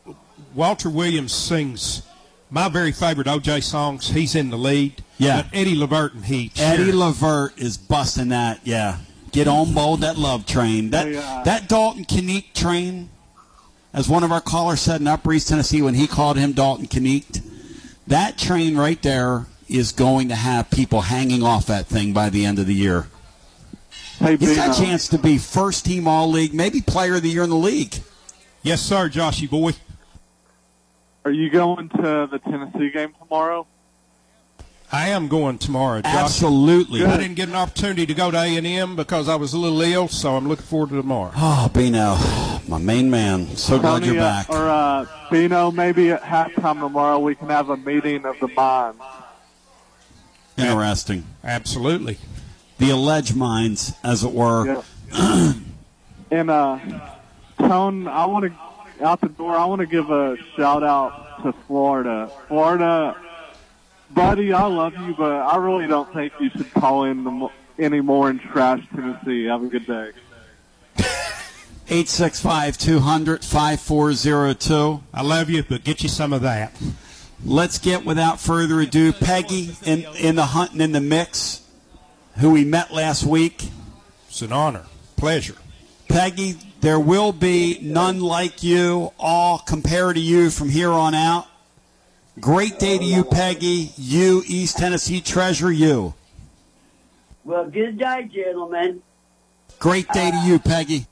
[0.06, 0.14] there?
[0.54, 2.02] Walter Williams sings
[2.50, 4.08] my very favorite O'Jays songs.
[4.08, 5.02] He's in the lead.
[5.18, 5.42] Yeah.
[5.42, 6.50] But Eddie Levert and he.
[6.56, 8.60] Eddie share- Levert is busting that.
[8.64, 8.98] Yeah,
[9.32, 10.90] get on board that love train.
[10.90, 13.10] That Hey, uh, that Dalton Kneek train,
[13.92, 16.86] as one of our callers said in Upper East Tennessee when he called him Dalton
[16.86, 17.40] Kneek,
[18.06, 22.44] that train right there is going to have people hanging off that thing by the
[22.44, 23.06] end of the year.
[24.18, 27.30] Hey, He's got a chance to be first team All League, maybe Player of the
[27.30, 27.94] Year in the league.
[28.62, 29.72] Yes, sir, Joshy boy.
[31.24, 33.66] Are you going to the Tennessee game tomorrow?
[34.92, 36.14] I am going tomorrow, Josh.
[36.14, 37.04] Absolutely.
[37.04, 39.58] I didn't get an opportunity to go to A and M because I was a
[39.58, 41.32] little ill, so I'm looking forward to tomorrow.
[41.34, 42.16] Oh, Bino,
[42.68, 43.56] my main man.
[43.56, 44.50] So glad you're uh, back.
[44.50, 49.02] or uh, Bino, maybe at halftime tomorrow we can have a meeting of the minds.
[50.56, 51.24] Interesting.
[51.42, 52.18] Absolutely.
[52.78, 54.84] The alleged minds, as it were.
[56.30, 56.80] And uh,
[57.58, 58.58] Tone, I want to
[59.04, 59.56] out the door.
[59.56, 62.30] I want to give a shout out to Florida.
[62.48, 63.16] Florida,
[64.10, 67.52] buddy, I love you, but I really don't think you should call in the, mo-
[67.78, 69.44] anymore in trash Tennessee.
[69.44, 70.12] Have a good day.
[71.86, 75.02] 865 200 5402.
[75.12, 76.74] I love you, but get you some of that.
[77.44, 81.60] Let's get, without further ado, Peggy in, in the hunt and in the mix,
[82.38, 83.68] who we met last week.
[84.28, 84.86] It's an honor,
[85.16, 85.56] pleasure.
[86.08, 91.46] Peggy, there will be none like you, all compare to you from here on out.
[92.38, 93.92] Great day to you, Peggy.
[93.96, 96.12] You, East Tennessee treasure, you.
[97.42, 99.02] Well, good day, gentlemen.
[99.78, 101.06] Great day to you, Peggy.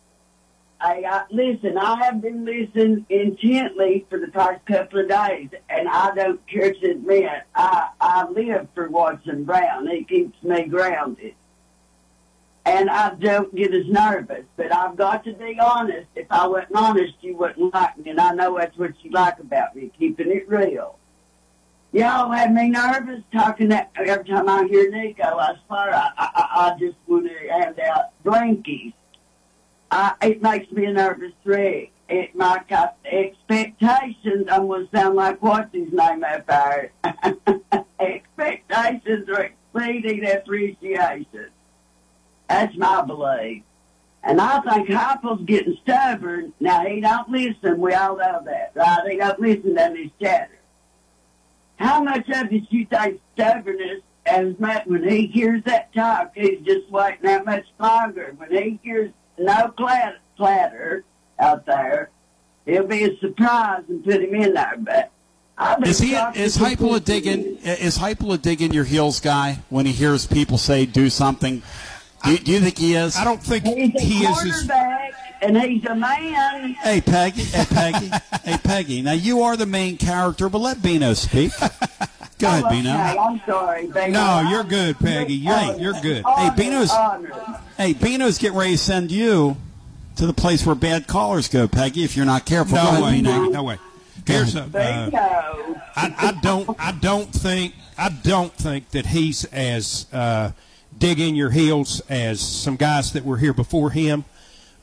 [0.79, 1.79] I, I listen.
[1.79, 6.75] I have been listening intently for the past couple of days, and I don't care
[6.75, 9.87] to admit I I live for Watson Brown.
[9.87, 11.35] He keeps me grounded,
[12.65, 14.45] and I don't get as nervous.
[14.57, 16.09] But I've got to be honest.
[16.15, 19.39] If I wasn't honest, you wouldn't like me, and I know that's what you like
[19.39, 20.99] about me, keeping it real.
[21.93, 25.25] Y'all have me nervous talking that every time I hear Nico.
[25.25, 28.95] I swear, I I, I just want to hand out blankies.
[29.91, 31.91] I, it makes me a nervous wreck.
[32.09, 32.63] It my
[33.05, 34.47] expectations.
[34.51, 36.93] I'm gonna sound like what's his name up there.
[38.01, 41.51] expectations are exceeding appreciation.
[42.53, 43.63] That's my belief.
[44.23, 46.53] And I think Heupel's getting stubborn.
[46.61, 47.81] Now he don't listen.
[47.81, 49.11] We all know that, right?
[49.11, 50.59] He don't listen to his chatter.
[51.77, 56.61] How much of it you think stubbornness has much when he hears that talk, he's
[56.61, 58.35] just waiting that much longer.
[58.37, 61.05] When he hears no clatter, clatter
[61.39, 62.11] out there,
[62.67, 64.77] it'll be a surprise and put him in there.
[64.79, 65.11] But
[65.85, 69.93] Is he is to a digging is Heupel a digging your heels guy when he
[69.93, 71.63] hears people say do something?
[72.25, 73.17] Do, you- do you think he is?
[73.17, 74.31] I don't think He's a he is.
[74.31, 75.13] as- quarterback,
[75.43, 76.75] and he's a man.
[76.75, 78.11] Hey Peggy, hey Peggy,
[78.45, 79.03] hey Peggy.
[79.03, 81.53] Now you are the main character, but let Bino speak.
[82.39, 82.91] Go ahead, Oh, Bino.
[82.91, 84.09] okay, I'm sorry, Bino.
[84.09, 85.35] No, you're good, Peggy.
[85.35, 86.25] You're- you're good.
[86.37, 86.93] Hey, Bino's-
[87.77, 89.57] Hey, Bino's getting ready to send you
[90.17, 92.05] to the place where bad callers go, Peggy.
[92.05, 93.31] If you're not careful, No ahead, way, Bino.
[93.31, 93.79] Peggy, no way.
[94.27, 94.63] Here's a.
[94.63, 95.11] Uh,
[95.97, 96.77] I, I don't.
[96.79, 97.75] I don't think.
[97.99, 100.51] I don't think that he's as uh,
[101.03, 104.25] dig in your heels as some guys that were here before him.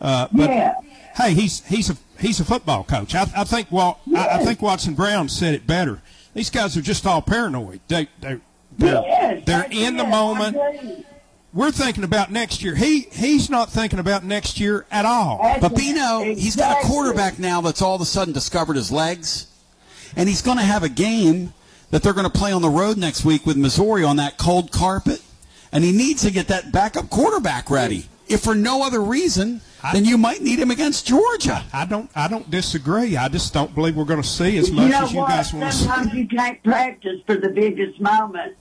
[0.02, 0.74] Uh, but Yeah.
[1.16, 3.16] hey, he's he's a he's a football coach.
[3.16, 3.68] I, I think.
[3.72, 6.02] Well, I, I think Watson Brown said it better.
[6.34, 7.80] These guys are just all paranoid.
[7.88, 8.40] They they
[8.78, 10.58] they're, Yes, they're in the moment.
[11.54, 12.76] We're thinking about next year.
[12.76, 15.40] He he's not thinking about next year at all.
[15.62, 18.92] But you Bino, he's got a quarterback now that's all of a sudden discovered his
[18.92, 19.48] legs,
[20.18, 21.54] and he's going to have a game
[21.92, 24.72] that they're going to play on the road next week with Missouri on that cold
[24.72, 25.22] carpet,
[25.72, 28.06] and he needs to get that backup quarterback ready.
[28.28, 31.64] If for no other reason, then you might need him against Georgia.
[31.74, 33.18] I don't I don't disagree.
[33.18, 35.30] I just don't believe we're going to see as you much know as you what?
[35.30, 35.86] guys want to see.
[35.86, 38.56] Sometimes you can't practice for the biggest moment.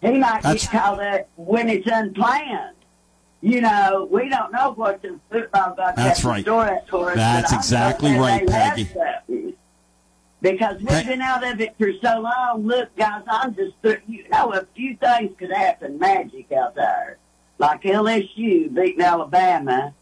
[0.00, 2.76] He might That's- get called up when it's unplanned.
[3.44, 6.44] You know, we don't know what the football got That's to right.
[6.44, 7.16] store it for us.
[7.16, 8.88] That's but I'm exactly right, they have Peggy.
[10.42, 12.66] Because we've Pe- been out of it for so long.
[12.66, 13.74] Look, guys, I'm just,
[14.08, 17.16] you know, a few things could happen magic out there.
[17.58, 19.94] Like LSU beating Alabama.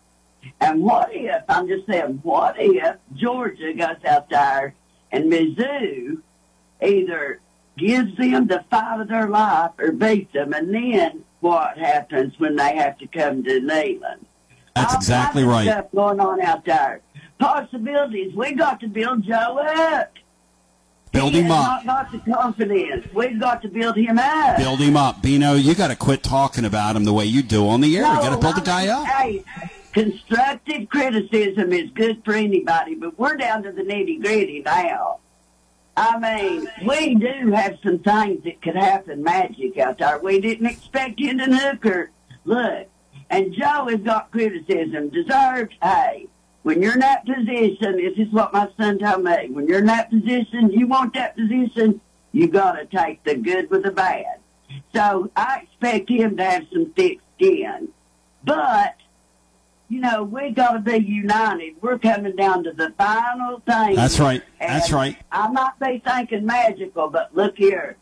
[0.61, 4.75] And what if, I'm just saying, what if Georgia goes out there
[5.13, 6.23] and Mizzou
[6.83, 7.41] either
[7.77, 12.57] gives them the fight of their life or beats them, and then what happens when
[12.57, 14.25] they have to come to Neyland?
[14.75, 15.67] That's exactly All right.
[15.67, 17.01] Stuff going on out there.
[17.39, 18.35] Possibilities.
[18.35, 20.13] We got to build Joe up.
[21.13, 21.85] Build him up.
[21.85, 23.07] Not got the confidence.
[23.13, 24.57] We've got to build him up.
[24.57, 25.55] Build him up, Bino.
[25.55, 28.03] You got to quit talking about him the way you do on the air.
[28.03, 29.07] you got to build the guy up.
[29.07, 29.45] Hey,
[29.93, 35.19] constructive criticism is good for anybody, but we're down to the nitty gritty now.
[35.97, 40.19] I mean, we do have some things that could happen magic out there.
[40.19, 42.11] We didn't expect Hendon Hooker.
[42.45, 42.89] Look,
[43.29, 45.09] and Joe has got criticism.
[45.11, 45.75] Deserved.
[45.83, 46.29] Hey,
[46.63, 49.49] when you're in that position, this is what my son told me.
[49.51, 52.01] When you're in that position, you want that position,
[52.33, 54.41] you got to take the good with the bad.
[54.95, 57.89] So I expect him to have some thick skin.
[58.45, 58.97] But,
[59.89, 61.77] you know, we got to be united.
[61.81, 63.97] We're coming down to the final thing.
[63.97, 64.43] That's right.
[64.59, 65.17] That's right.
[65.33, 67.97] I might be thinking magical, but look here.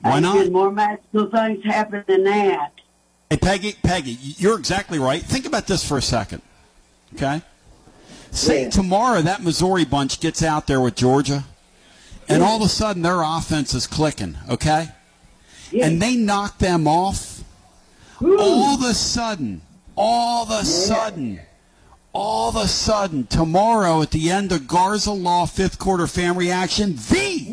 [0.00, 0.50] Why not?
[0.50, 2.72] more magical things happen than that.
[3.30, 5.22] Hey, Peggy, Peggy, you're exactly right.
[5.22, 6.42] Think about this for a second.
[7.14, 7.42] Okay?
[8.32, 11.44] Say tomorrow that Missouri bunch gets out there with Georgia,
[12.28, 14.88] and all of a sudden their offense is clicking, okay?
[15.84, 17.44] And they knock them off.
[18.22, 19.60] All of a sudden,
[19.96, 21.40] all of a sudden,
[22.14, 26.94] all of a sudden, tomorrow at the end of Garza Law fifth quarter fan reaction,
[26.96, 27.48] the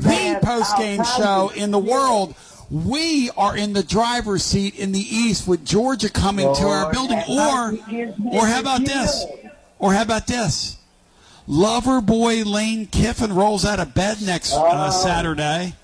[0.00, 2.34] the post game show in the world.
[2.70, 7.18] We are in the driver's seat in the East with Georgia coming to our building.
[7.28, 7.72] Or,
[8.32, 9.24] or how about this?
[9.84, 10.78] Or how about this?
[11.46, 15.74] Lover boy Lane Kiffin rolls out of bed next uh, Saturday,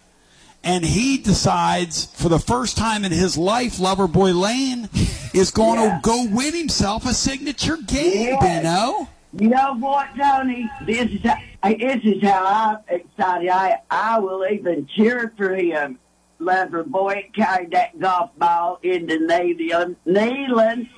[0.65, 4.89] and he decides for the first time in his life, Lover boy Lane
[5.35, 8.39] is going to go win himself a signature game.
[8.41, 9.09] You know.
[9.39, 10.71] You know what, Tony?
[10.87, 11.37] This is how,
[11.69, 13.51] this is how I'm excited.
[13.51, 15.99] I I will even cheer for him.
[16.39, 19.97] Lover boy carried that golf ball into Neyland.
[20.07, 20.89] Neyland.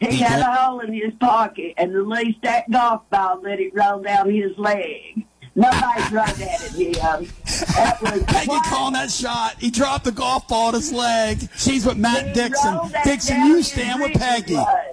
[0.00, 4.00] He had a hole in his pocket and released that golf ball, let it roll
[4.00, 5.24] down his leg.
[5.54, 6.94] Nobody threw that at him.
[7.04, 7.26] Um,
[7.74, 9.56] that was Peggy calling that shot.
[9.58, 11.48] He dropped the golf ball at his leg.
[11.56, 12.78] She's with Matt Dixon.
[13.04, 14.54] Dixon, you stand with Peggy.
[14.54, 14.84] blood.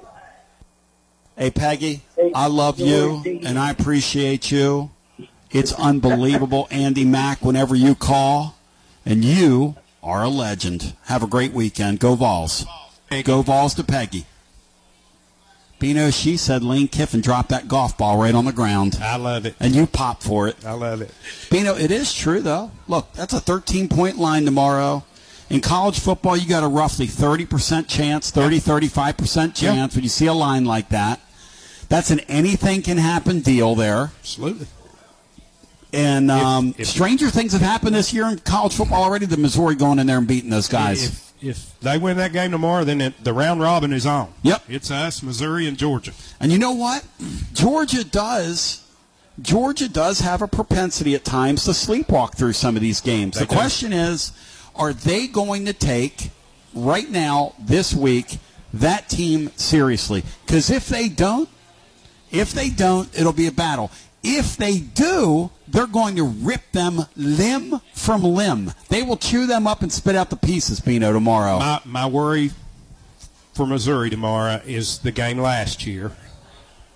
[1.37, 2.01] Hey, Peggy,
[2.33, 4.89] I love you and I appreciate you.
[5.51, 8.55] It's unbelievable, Andy Mack, whenever you call,
[9.05, 10.95] and you are a legend.
[11.05, 11.99] Have a great weekend.
[11.99, 12.65] Go Vols.
[13.23, 14.25] Go Vols to Peggy.
[15.77, 18.97] Bino, she said Lane Kiffin dropped that golf ball right on the ground.
[19.01, 19.55] I love it.
[19.59, 20.65] And you pop for it.
[20.65, 21.11] I love it.
[21.51, 22.71] Bino, it is true, though.
[22.87, 25.03] Look, that's a 13 point line tomorrow.
[25.49, 30.25] In college football, you got a roughly 30% chance, 30, 35% chance when you see
[30.25, 31.19] a line like that.
[31.87, 34.11] That's an anything can happen deal there.
[34.21, 34.67] Absolutely.
[35.93, 39.27] And um, stranger things have happened this year in college football already.
[39.27, 41.05] The Missouri going in there and beating those guys.
[41.05, 44.33] If, if they win that game tomorrow, then it, the round robin is on.
[44.43, 44.63] Yep.
[44.69, 46.13] It's us, Missouri, and Georgia.
[46.39, 47.05] And you know what?
[47.53, 48.81] Georgia does.
[49.41, 53.35] Georgia does have a propensity at times to sleepwalk through some of these games.
[53.35, 53.55] They the do.
[53.55, 54.31] question is,
[54.75, 56.29] are they going to take
[56.73, 58.37] right now this week
[58.73, 60.23] that team seriously?
[60.45, 61.49] Because if they don't,
[62.31, 63.91] if they don't, it'll be a battle.
[64.27, 68.71] If they do, they're going to rip them limb from limb.
[68.89, 71.59] They will chew them up and spit out the pieces, Pino, tomorrow.
[71.59, 72.51] My, my worry
[73.53, 76.11] for Missouri tomorrow is the game last year.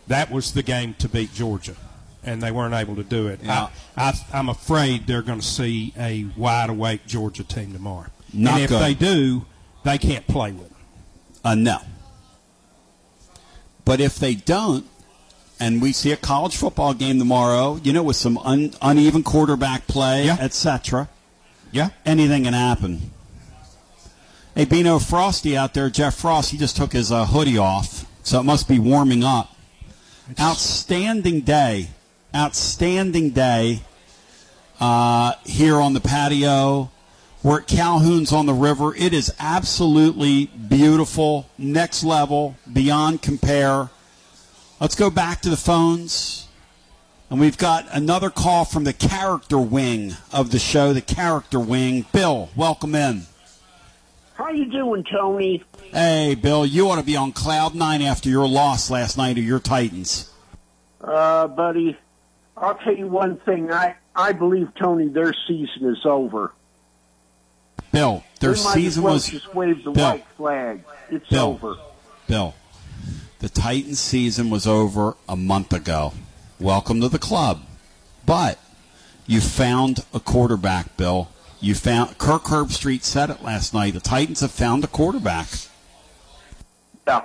[0.08, 1.76] That was the game to beat Georgia,
[2.24, 3.42] and they weren't able to do it.
[3.44, 3.70] Yeah.
[3.96, 8.10] I, I'm afraid they're going to see a wide awake Georgia team tomorrow.
[8.34, 8.82] Not and if good.
[8.82, 9.46] they do,
[9.84, 10.78] they can't play with them.
[11.44, 11.78] Uh, no.
[13.86, 14.86] But if they don't,
[15.60, 19.88] and we see a college football game tomorrow, you know, with some un- uneven quarterback
[19.88, 21.10] play, etc.
[21.72, 21.90] Yeah.
[22.06, 23.12] Anything can happen.
[24.56, 28.40] Hey, Bino Frosty out there, Jeff Frost, he just took his uh, hoodie off, so
[28.40, 29.56] it must be warming up.
[30.40, 31.90] Outstanding day.
[32.36, 33.82] Outstanding day
[34.80, 36.92] uh, here on the patio.
[37.42, 38.94] We're at Calhoun's on the river.
[38.96, 43.90] It is absolutely beautiful, next level, beyond compare.
[44.80, 46.48] Let's go back to the phones.
[47.30, 52.06] And we've got another call from the character wing of the show, the character wing.
[52.12, 53.24] Bill, welcome in.
[54.34, 55.64] How you doing, Tony?
[55.92, 59.42] Hey, Bill, you ought to be on cloud nine after your loss last night to
[59.42, 60.32] your Titans.
[61.02, 61.98] Uh, buddy,
[62.58, 63.72] I'll tell you one thing.
[63.72, 66.54] I, I believe, Tony, their season is over.
[67.92, 70.12] Bill, their season as well was just wave the Bill.
[70.12, 70.84] white flag.
[71.12, 71.60] It's Bill.
[71.62, 71.76] over.
[72.28, 72.56] Bill,
[73.40, 76.14] the Titans season was over a month ago.
[76.60, 77.62] Welcome to the club.
[78.26, 78.60] But
[79.26, 81.30] you found a quarterback, Bill.
[81.62, 83.94] You found Kirk Herbstreit said it last night.
[83.94, 85.48] The Titans have found a quarterback.
[87.08, 87.24] Yeah.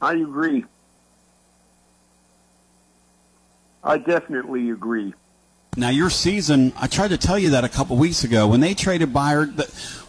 [0.00, 0.64] I agree.
[3.82, 5.14] I definitely agree.
[5.76, 8.74] Now your season, I tried to tell you that a couple weeks ago when they
[8.74, 9.58] traded Byard.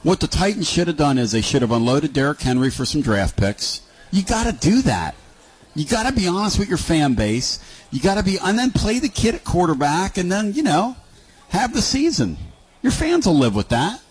[0.03, 3.01] What the Titans should have done is they should have unloaded Derrick Henry for some
[3.01, 3.81] draft picks.
[4.11, 5.15] You got to do that.
[5.75, 7.59] You got to be honest with your fan base.
[7.91, 10.95] You got to be, and then play the kid at quarterback, and then you know,
[11.49, 12.37] have the season.
[12.81, 14.01] Your fans will live with that.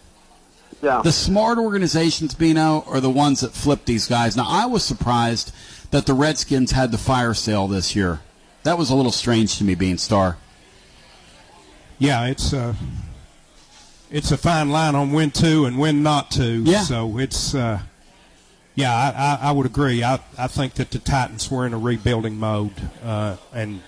[0.82, 1.02] Yeah.
[1.02, 4.36] The smart organizations, Bino, are the ones that flip these guys.
[4.36, 5.52] Now I was surprised
[5.90, 8.20] that the Redskins had the fire sale this year.
[8.62, 10.36] That was a little strange to me, being star.
[11.98, 12.74] Yeah, it's uh,
[14.10, 16.62] it's a fine line on when to and when not to.
[16.62, 16.82] Yeah.
[16.82, 17.80] So it's, uh,
[18.78, 20.04] yeah, I, I, I would agree.
[20.04, 22.72] I, I think that the Titans were in a rebuilding mode
[23.04, 23.82] uh, and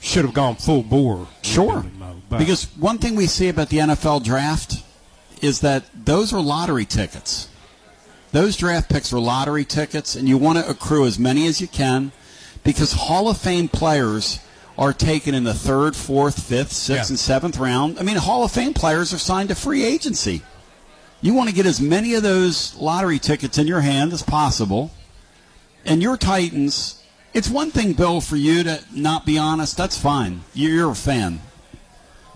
[0.00, 1.28] should have gone full bore.
[1.42, 1.84] Sure.
[1.98, 4.82] Mode, Because one thing we see about the NFL draft
[5.40, 7.48] is that those are lottery tickets.
[8.32, 11.68] Those draft picks are lottery tickets, and you want to accrue as many as you
[11.68, 12.10] can
[12.64, 14.40] because Hall of Fame players
[14.76, 17.12] are taken in the third, fourth, fifth, sixth, Yeah.
[17.12, 17.98] and seventh round.
[17.98, 20.42] I mean, Hall of Fame players are signed to free agency.
[21.26, 24.92] You want to get as many of those lottery tickets in your hand as possible.
[25.84, 27.02] And your Titans,
[27.34, 29.76] it's one thing, Bill, for you to not be honest.
[29.76, 30.42] That's fine.
[30.54, 31.40] You're you're a fan.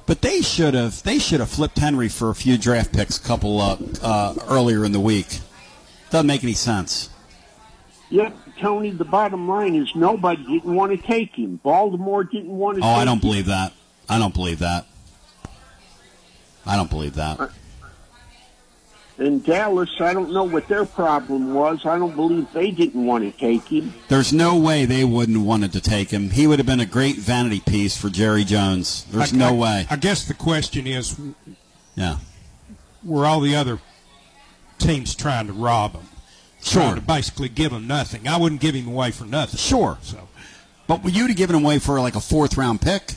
[0.07, 3.23] But they should have they should have flipped Henry for a few draft picks a
[3.23, 5.39] couple uh, uh, earlier in the week.
[6.11, 7.11] Doesn't make any sense.
[8.09, 11.61] Yep, Tony, the bottom line is nobody didn't want to take him.
[11.63, 13.21] Baltimore didn't want to Oh, I don't him.
[13.21, 13.73] believe that.
[14.09, 14.87] I don't believe that.
[16.67, 17.53] I don't believe that.
[19.21, 21.85] In Dallas, I don't know what their problem was.
[21.85, 23.93] I don't believe they didn't want to take him.
[24.09, 26.31] There's no way they wouldn't have wanted to take him.
[26.31, 29.05] He would have been a great vanity piece for Jerry Jones.
[29.11, 29.87] There's I- no I- way.
[29.91, 31.15] I guess the question is,
[31.97, 32.17] Yeah.
[33.05, 33.79] were all the other
[34.79, 36.09] teams trying to rob him?
[36.63, 36.83] Sure.
[36.83, 38.27] Trying to basically give him nothing.
[38.27, 39.59] I wouldn't give him away for nothing.
[39.59, 39.99] Sure.
[40.03, 40.29] So
[40.87, 43.15] But would you have given him away for like a fourth round pick?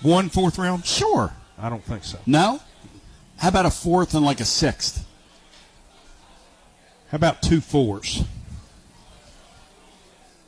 [0.00, 0.86] one fourth round?
[0.86, 1.34] Sure.
[1.60, 2.18] I don't think so.
[2.24, 2.60] No?
[3.36, 5.04] How about a fourth and like a sixth?
[7.10, 8.24] How about two fours?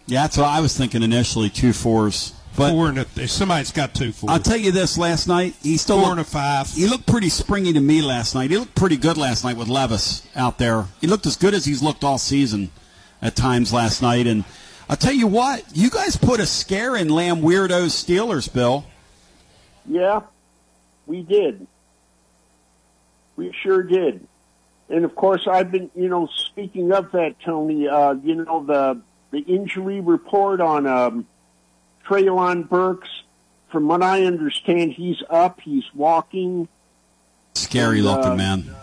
[0.07, 2.35] Yeah, that's what I was thinking initially, two fours.
[2.57, 4.33] But Four and a, if somebody's got two fours.
[4.33, 6.69] I'll tell you this: last night he still Four looked, and a five.
[6.69, 8.51] He looked pretty springy to me last night.
[8.51, 10.87] He looked pretty good last night with Levis out there.
[11.01, 12.71] He looked as good as he's looked all season
[13.23, 14.27] at times last night.
[14.27, 14.45] And
[14.89, 18.85] I'll tell you what, you guys put a scare in Lamb Weirdos Steelers, Bill.
[19.87, 20.23] Yeah,
[21.07, 21.67] we did.
[23.37, 24.27] We sure did.
[24.91, 29.01] And of course, I've been, you know, speaking of that, Tony, uh, you know, the
[29.31, 31.27] the injury report on um,
[32.05, 33.09] Treylon Burks.
[33.71, 35.61] From what I understand, he's up.
[35.61, 36.67] He's walking.
[37.55, 38.75] Scary And, uh, looking man.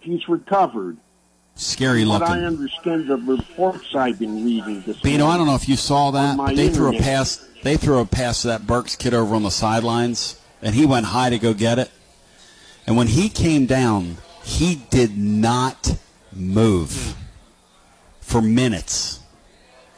[0.00, 0.96] He's recovered.
[1.56, 5.56] Scary From what I understand, the reports I've been reading this Bino, I don't know
[5.56, 7.44] if you saw that, but they threw a pass.
[7.62, 11.06] They threw a pass to that Burks kid over on the sidelines, and he went
[11.06, 11.90] high to go get it.
[12.86, 14.16] And when he came down,
[14.48, 15.98] he did not
[16.32, 17.14] move
[18.20, 19.20] for minutes.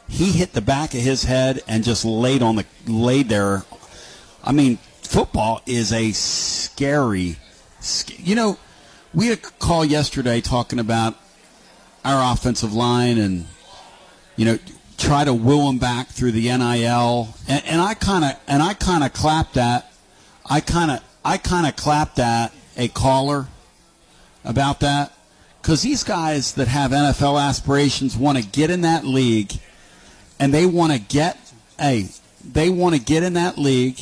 [0.09, 3.63] He hit the back of his head and just laid on the laid there.
[4.43, 7.37] I mean, football is a scary.
[7.79, 8.57] sc- You know,
[9.13, 11.15] we had a call yesterday talking about
[12.03, 13.45] our offensive line and
[14.35, 14.59] you know
[14.97, 18.73] try to woo them back through the NIL and, and I kind of and I
[18.73, 19.91] kind of clapped at
[20.45, 23.47] I kind of I kind of clapped at a caller
[24.43, 25.11] about that
[25.61, 29.53] because these guys that have NFL aspirations want to get in that league
[30.39, 31.37] and they want to get
[31.79, 32.07] hey
[32.43, 33.99] they want to get in that league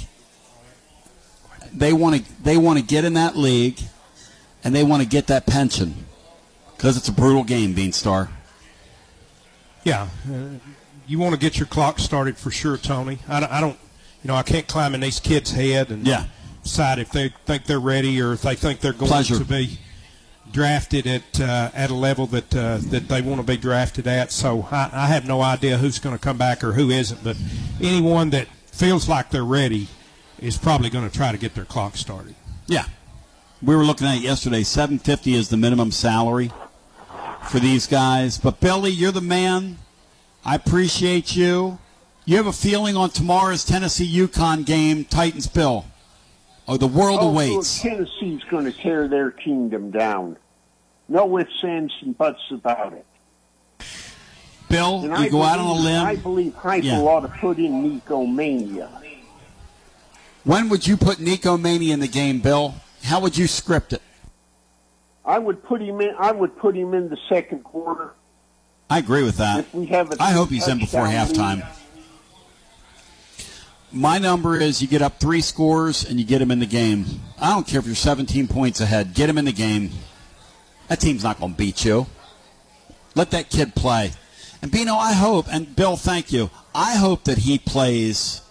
[1.73, 3.79] they want to they want to get in that league
[4.63, 6.05] and they want to get that pension
[6.75, 8.29] because it's a brutal game Beanstar
[9.83, 10.37] Yeah, uh,
[11.07, 13.19] you want to get your clock started for sure, Tony.
[13.27, 13.77] I, don't- I don't,
[14.23, 16.25] you know, I can't climb in these kids' head and Yeah.
[16.63, 19.37] decide if they think they're ready or if they think they're going Pleasure.
[19.39, 19.79] to be
[20.51, 24.31] drafted at uh, at a level that uh, that they want to be drafted at.
[24.31, 27.23] So I, I have no idea who's going to come back or who isn't.
[27.23, 27.38] But
[27.81, 29.88] anyone that feels like they're ready
[30.39, 32.35] is probably going to try to get their clock started.
[32.67, 32.85] Yeah.
[33.61, 34.63] We were looking at it yesterday.
[34.63, 36.51] Seven fifty is the minimum salary
[37.49, 38.38] for these guys.
[38.38, 39.77] But Billy, you're the man.
[40.45, 41.80] I appreciate you.
[42.26, 45.85] You have a feeling on tomorrow's Tennessee UConn game, Titans Bill.
[46.69, 47.81] Oh, the world oh, awaits.
[47.81, 50.37] Tennessee's going to tear their kingdom down.
[51.07, 53.05] No ifs, ands, and buts about it.
[54.69, 56.05] Bill, And you I go out on a limb.
[56.05, 56.99] I believe Heupel Yeah.
[56.99, 58.87] ought to put in Nico Mania.
[60.43, 62.75] When would you put Nico Maney in the game, Bill?
[63.03, 64.03] How would you script it?
[65.25, 66.13] I would put him in.
[66.19, 68.13] I would put him in the second quarter.
[68.91, 69.59] I agree with that.
[69.59, 71.65] If we have a I hope he's in before halftime.
[73.91, 77.05] My number is you get up three scores and you get him in the game.
[77.41, 79.13] I don't care if you're 17 points ahead.
[79.13, 79.91] Get him in the game.
[80.87, 82.05] That team's not going to beat you.
[83.15, 84.11] Let that kid play.
[84.61, 86.49] And Bino, I hope, and Bill, thank you.
[86.75, 88.41] I hope that he plays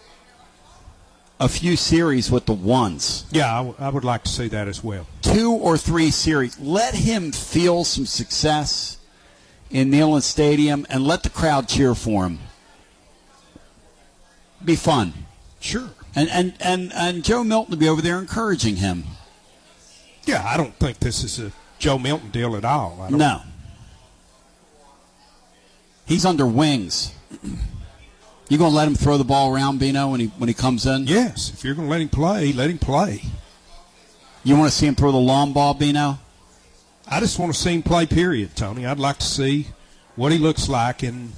[1.38, 3.24] a few series with the ones.
[3.30, 5.06] Yeah, I, w- I would like to see that as well.
[5.22, 6.58] Two or three series.
[6.58, 8.98] Let him feel some success
[9.70, 12.38] in Neyland Stadium and let the crowd cheer for him.
[14.64, 15.12] Be fun.
[15.60, 15.90] Sure.
[16.14, 19.04] And and and, and Joe Milton will be over there encouraging him.
[20.24, 22.98] Yeah, I don't think this is a Joe Milton deal at all.
[23.02, 23.42] I don't- No.
[26.06, 27.12] He's under wings.
[28.48, 31.06] You gonna let him throw the ball around, Bino, when he when he comes in?
[31.06, 31.50] Yes.
[31.52, 33.22] If you're going to let him play, let him play.
[34.42, 36.18] You want to see him throw the long ball, Bino?
[37.06, 38.06] I just want to see him play.
[38.06, 38.86] Period, Tony.
[38.86, 39.66] I'd like to see
[40.16, 41.32] what he looks like in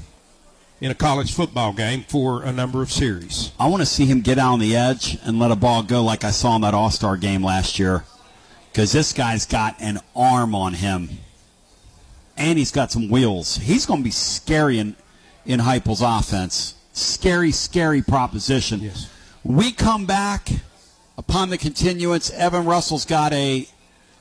[0.81, 3.53] in a college football game for a number of series.
[3.59, 6.03] I want to see him get out on the edge and let a ball go
[6.03, 8.05] like I saw in that All Star game last year.
[8.73, 11.11] Because this guy's got an arm on him.
[12.37, 13.57] And he's got some wheels.
[13.57, 14.97] He's going to be scary in,
[15.45, 16.77] in Heupel's offense.
[16.93, 18.81] Scary, scary proposition.
[18.81, 19.11] Yes.
[19.45, 20.49] We come back
[21.19, 22.31] upon the continuance.
[22.31, 23.69] Evan Russell's got a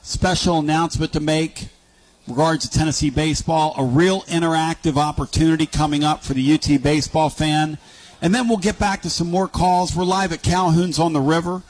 [0.02, 1.68] special announcement to make
[2.30, 3.74] regards to Tennessee baseball.
[3.76, 7.76] A real interactive opportunity coming up for the UT baseball fan.
[8.22, 9.94] And then we'll get back to some more calls.
[9.94, 11.62] We're live at Calhoun's on the River.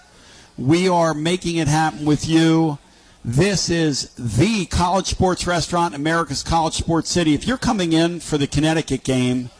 [0.58, 2.78] We are making it happen with you.
[3.24, 7.34] This is the college sports restaurant, America's college sports city.
[7.34, 9.50] If you're coming in for the Connecticut game,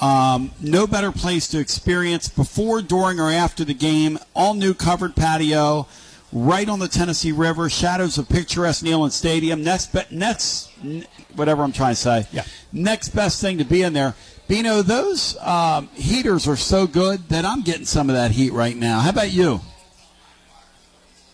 [0.00, 4.18] um, no better place to experience before, during, or after the game.
[4.34, 5.86] All new covered patio,
[6.32, 7.68] right on the Tennessee River.
[7.68, 9.62] Shadows of picturesque Neyland Stadium.
[9.62, 12.26] Next, be- next, n- whatever I'm trying to say.
[12.32, 12.44] Yeah.
[12.72, 14.14] Next best thing to be in there.
[14.48, 18.76] Bino, those um, heaters are so good that I'm getting some of that heat right
[18.76, 19.00] now.
[19.00, 19.60] How about you?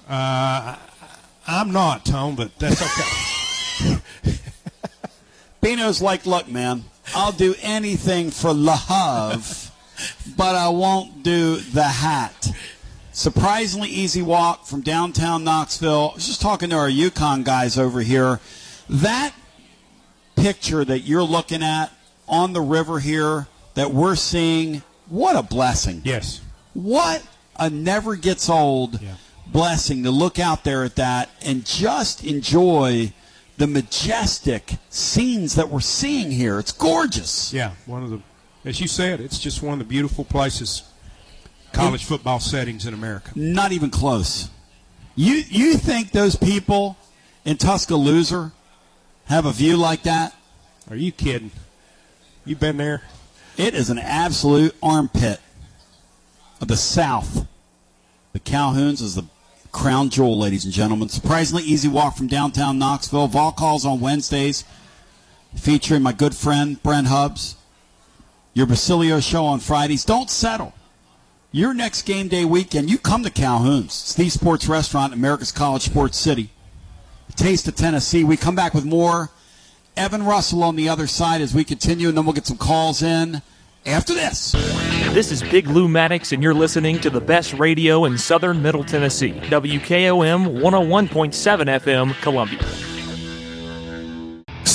[0.09, 0.77] Uh,
[1.47, 2.81] I'm not, Tom, but that's
[3.83, 3.99] okay.
[5.61, 6.85] Bino's like, look, man,
[7.15, 9.71] I'll do anything for love,
[10.37, 12.51] but I won't do the hat.
[13.23, 16.11] Surprisingly easy walk from downtown Knoxville.
[16.13, 18.39] I was just talking to our UConn guys over here.
[18.89, 19.35] That
[20.37, 21.91] picture that you're looking at
[22.29, 26.01] on the river here that we're seeing, what a blessing.
[26.05, 26.43] yes.
[26.75, 27.25] What
[27.57, 29.15] a never gets old Yeah.
[29.49, 33.13] blessing to look out there at that and just enjoy
[33.57, 36.61] the majestic scenes that we're seeing here.
[36.61, 37.53] It's gorgeous.
[37.53, 38.21] Yeah, one of the,
[38.65, 40.85] as you said, it's just one of the beautiful places,
[41.73, 43.31] college football settings in America.
[43.35, 44.51] Not even close.
[45.15, 46.97] You you think those people
[47.45, 48.53] in Tuscaloosa
[49.27, 50.35] have a view like that?
[50.91, 51.51] Are you kidding?
[52.45, 53.03] You been there?
[53.57, 55.41] It is an absolute armpit
[56.61, 57.47] of the South.
[58.33, 59.25] The Calhouns is the
[59.73, 61.09] crown jewel, ladies and gentlemen.
[61.09, 63.27] Surprisingly easy walk from downtown Knoxville.
[63.27, 64.65] Vol calls on Wednesdays,
[65.57, 67.57] featuring my good friend Brent Hubbs.
[68.55, 70.05] Your Basilio show on Fridays.
[70.05, 70.73] Don't settle.
[71.51, 74.03] Your next game day weekend, you come to Calhoun's.
[74.03, 76.51] It's the sports restaurant, America's College Sports City.
[77.37, 78.23] Taste of Tennessee.
[78.23, 79.31] We come back with more.
[79.97, 83.01] Evan Russell on the other side as we continue, and then we'll get some calls
[83.01, 83.41] in
[83.87, 84.53] after this.
[85.15, 88.85] This is Big Lou Maddox, and you're listening to the best radio in southern Middle
[88.85, 89.33] Tennessee.
[89.33, 92.98] WKOM 101.7 FM, Columbia.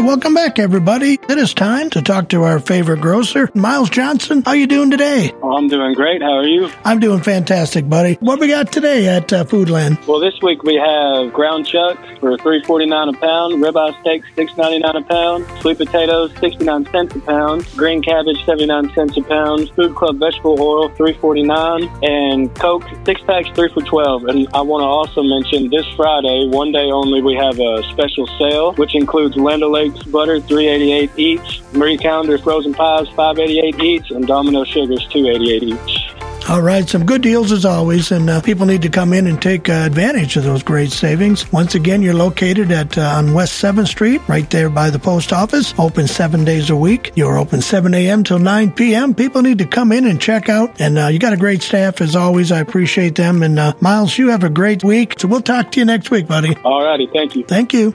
[0.00, 1.18] Welcome back, everybody.
[1.28, 4.42] It is time to talk to our favorite grocer, Miles Johnson.
[4.44, 5.32] How you doing today?
[5.42, 6.22] I'm doing great.
[6.22, 6.70] How are you?
[6.84, 8.14] I'm doing fantastic, buddy.
[8.20, 10.06] What we got today at uh, Foodland?
[10.06, 14.22] Well, this week we have ground chuck for three forty nine a pound, ribeye steak
[14.34, 18.66] six ninety nine a pound, sweet potatoes sixty nine cents a pound, green cabbage seventy
[18.66, 23.50] nine cents a pound, food club vegetable oil three forty nine, and Coke six packs
[23.50, 24.24] three for twelve.
[24.24, 28.26] And I want to also mention this Friday, one day only, we have a special
[28.38, 34.26] sale which includes Land O'Lakes butter 388 each, Marie Callender frozen pies 588 each, and
[34.26, 36.08] Domino sugars 288 each.
[36.48, 39.40] All right, some good deals as always, and uh, people need to come in and
[39.40, 41.52] take uh, advantage of those great savings.
[41.52, 45.30] Once again, you're located at uh, on West 7th Street, right there by the post
[45.30, 45.74] office.
[45.78, 47.12] Open seven days a week.
[47.16, 48.24] You're open 7 a.m.
[48.24, 49.14] till 9 p.m.
[49.14, 52.00] People need to come in and check out, and uh, you got a great staff
[52.00, 52.50] as always.
[52.50, 53.42] I appreciate them.
[53.42, 55.20] And uh, Miles, you have a great week.
[55.20, 56.56] So we'll talk to you next week, buddy.
[56.64, 57.44] All righty, thank you.
[57.44, 57.94] Thank you.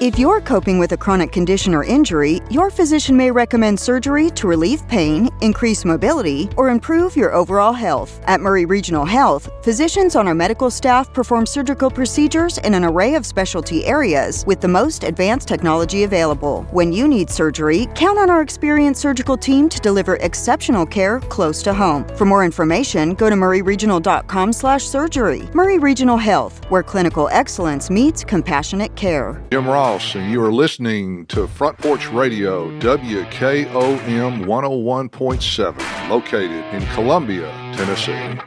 [0.00, 4.46] If you're coping with a chronic condition or injury, your physician may recommend surgery to
[4.46, 8.20] relieve pain, increase mobility, or improve your overall health.
[8.28, 13.16] At Maury Regional Health, physicians on our medical staff perform surgical procedures in an array
[13.16, 16.62] of specialty areas with the most advanced technology available.
[16.70, 21.60] When you need surgery, count on our experienced surgical team to deliver exceptional care close
[21.64, 22.06] to home.
[22.16, 25.48] For more information, go to mauryregional.com/surgery.
[25.54, 29.42] Maury Regional Health, where clinical excellence meets compassionate care.
[29.50, 37.50] Jim Ross and you are listening to Front Porch Radio, WKOM 101.7, located in Columbia,
[37.74, 38.38] Tennessee.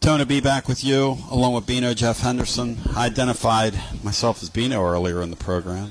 [0.00, 2.76] Tony be back with you, along with Bino Jeff Henderson.
[2.94, 5.90] I identified myself as Bino earlier in the program.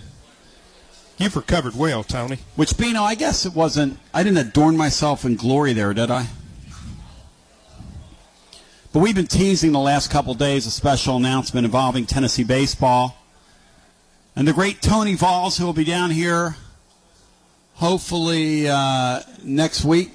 [1.18, 2.38] You've recovered well, Tony.
[2.56, 3.98] Which Bino, I guess it wasn't.
[4.14, 6.28] I didn't adorn myself in glory there, did I?
[8.94, 13.18] But we've been teasing the last couple days a special announcement involving Tennessee baseball
[14.36, 16.56] and the great Tony Valls, who will be down here
[17.76, 20.12] hopefully uh, next week.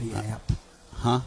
[0.00, 0.52] The app.
[0.92, 1.20] Huh?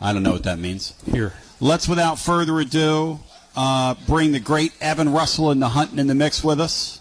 [0.00, 0.94] I don't know what that means.
[1.10, 1.32] Here.
[1.60, 3.20] Let's, without further ado,
[3.56, 7.00] uh, bring the great Evan Russell in the hunting in the mix with us.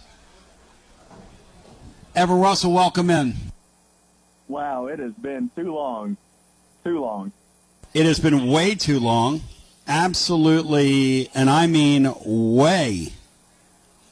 [2.16, 3.36] Evan Russell, welcome in.
[4.48, 6.16] Wow, it has been too long.
[6.84, 7.34] Too long.
[7.94, 9.42] It has been way too long.
[9.88, 13.10] Absolutely, and I mean way,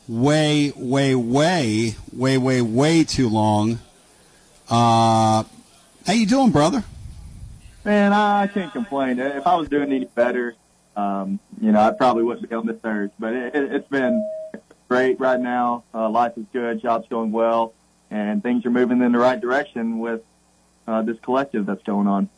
[0.07, 3.79] way, way, way, way, way, way too long.
[4.69, 5.43] Uh,
[6.05, 6.83] how you doing, brother?
[7.85, 9.19] Man, I can't complain.
[9.19, 10.55] If I was doing any better,
[10.95, 13.11] um, you know, I probably wouldn't be on this earth.
[13.19, 14.25] But it, it, it's been
[14.87, 15.83] great right now.
[15.93, 16.81] Uh, life is good.
[16.81, 17.73] Job's going well,
[18.09, 20.21] and things are moving in the right direction with
[20.87, 22.29] uh, this collective that's going on.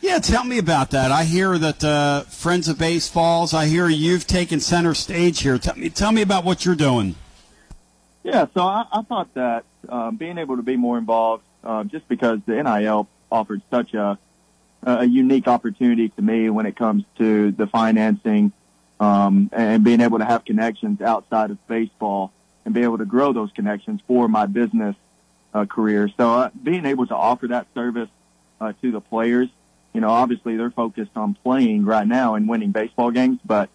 [0.00, 1.12] Yeah, tell me about that.
[1.12, 3.52] I hear that uh, Friends of Baseballs.
[3.52, 5.58] I hear you've taken center stage here.
[5.58, 7.16] Tell me, tell me about what you're doing.
[8.22, 12.08] Yeah, so I, I thought that um, being able to be more involved, uh, just
[12.08, 14.18] because the NIL offered such a,
[14.82, 18.52] a unique opportunity to me when it comes to the financing
[19.00, 22.32] um, and being able to have connections outside of baseball
[22.64, 24.96] and be able to grow those connections for my business
[25.52, 26.08] uh, career.
[26.16, 28.08] So uh, being able to offer that service
[28.60, 29.48] uh, to the players,
[29.92, 33.68] you know, obviously they're focused on playing right now and winning baseball games, but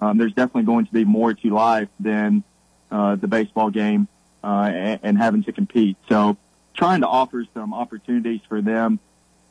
[0.00, 2.42] um, there's definitely going to be more to life than
[2.90, 4.08] uh, the baseball game
[4.42, 5.96] uh, and, and having to compete.
[6.08, 6.36] So
[6.74, 8.98] trying to offer some opportunities for them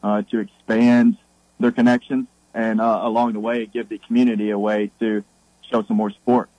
[0.01, 1.17] uh, to expand
[1.59, 5.23] their connections and uh, along the way give the community a way to
[5.69, 6.49] show some more support.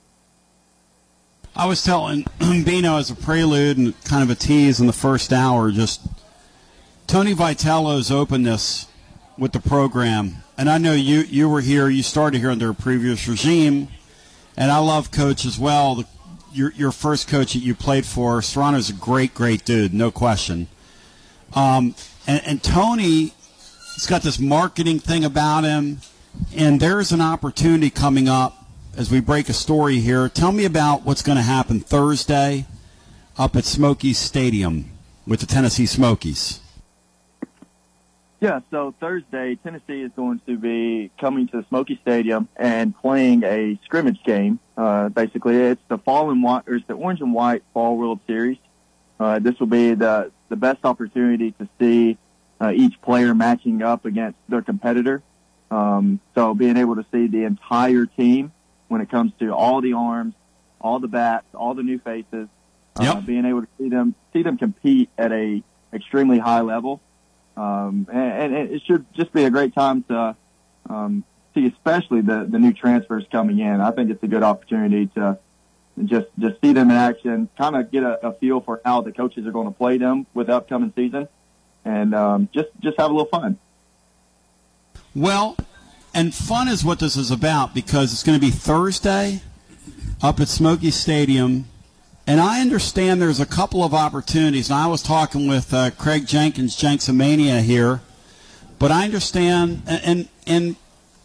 [1.55, 5.33] I was telling Bino as a prelude and kind of a tease in the first
[5.33, 6.01] hour, just
[7.07, 8.85] Tony Vitello's openness
[9.39, 10.43] with the program.
[10.57, 13.87] And I know you, you were here, you started here under a previous regime,
[14.57, 15.95] and I love Coach as well.
[15.95, 16.07] The,
[16.51, 20.67] your, your first coach that you played for, Serrano's a great, great dude, no question.
[21.53, 21.95] Um,
[22.27, 23.33] and, and Tony,
[23.95, 26.01] he's got this marketing thing about him,
[26.55, 28.65] and there's an opportunity coming up
[28.97, 30.27] as we break a story here.
[30.27, 32.65] Tell me about what's going to happen Thursday
[33.37, 34.91] up at Smokies Stadium
[35.25, 36.59] with the Tennessee Smokies.
[38.41, 43.43] Yeah, so Thursday, Tennessee is going to be coming to the Smoky Stadium and playing
[43.43, 44.59] a scrimmage game.
[44.77, 48.21] Uh, basically, it's the fall and white, or it's the orange and white Fall World
[48.27, 48.57] Series.
[49.19, 52.17] Uh, this will be the the best opportunity to see
[52.61, 55.21] uh, each player matching up against their competitor.
[55.69, 58.53] Um, so being able to see the entire team
[58.87, 60.33] when it comes to all the arms,
[60.79, 62.47] all the bats, all the new faces,
[62.95, 63.25] uh, Yep.
[63.25, 65.61] being able to see them see them compete at a
[65.93, 67.01] extremely high level.
[67.59, 70.35] Um, and, and it should just be a great time to
[70.89, 73.81] um, see, especially the, the new transfers coming in.
[73.81, 75.37] I think it's a good opportunity to
[76.05, 79.11] just just see them in action, kind of get a, a feel for how the
[79.11, 81.27] coaches are going to play them with the upcoming season,
[81.83, 83.59] and um, just just have a little fun.
[85.13, 85.57] Well,
[86.13, 89.41] and fun is what this is about because it's going to be Thursday
[90.21, 91.65] up at Smoky Stadium.
[92.29, 94.69] And I understand there's a couple of opportunities.
[94.69, 98.01] And I was talking with uh, Craig Jenkins, Jenksomania here.
[98.77, 100.75] But I understand, and, and,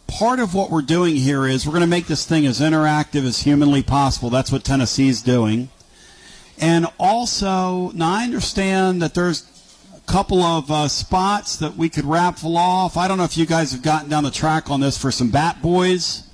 [0.07, 3.23] part of what we're doing here is we're going to make this thing as interactive
[3.23, 4.31] as humanly possible.
[4.31, 5.69] That's what Tennessee's doing.
[6.59, 9.43] And also, now I understand that there's
[9.95, 12.97] a couple of uh, spots that we could raffle off.
[12.97, 15.29] I don't know if you guys have gotten down the track on this for some
[15.29, 16.27] Bat Boys,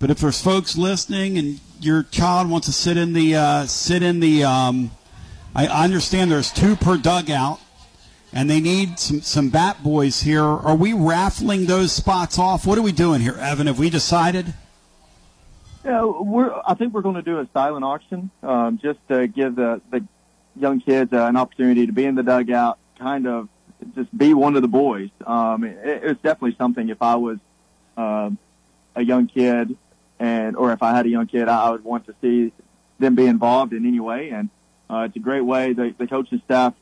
[0.00, 4.02] but if there's folks listening and your child wants to sit in the uh, sit
[4.02, 4.90] in the, um,
[5.54, 7.60] I understand there's two per dugout,
[8.32, 10.42] and they need some some Bat Boys here.
[10.42, 12.66] Are we raffling those spots off?
[12.66, 13.66] What are we doing here, Evan?
[13.66, 14.54] Have we decided?
[15.84, 16.52] Yeah, we're.
[16.66, 20.06] I think we're going to do a silent auction, um, just to give the the
[20.56, 23.48] young kids uh, an opportunity to be in the dugout, kind of
[23.94, 25.10] just be one of the boys.
[25.26, 26.88] Um, it, it's definitely something.
[26.88, 27.38] If I was
[27.96, 28.30] uh,
[28.96, 29.76] a young kid,
[30.18, 32.52] and or if I had a young kid, I would want to see
[32.98, 34.30] them be involved in any way.
[34.30, 34.50] And
[34.88, 35.72] uh, it's a great way.
[35.72, 36.74] The, the coaching staff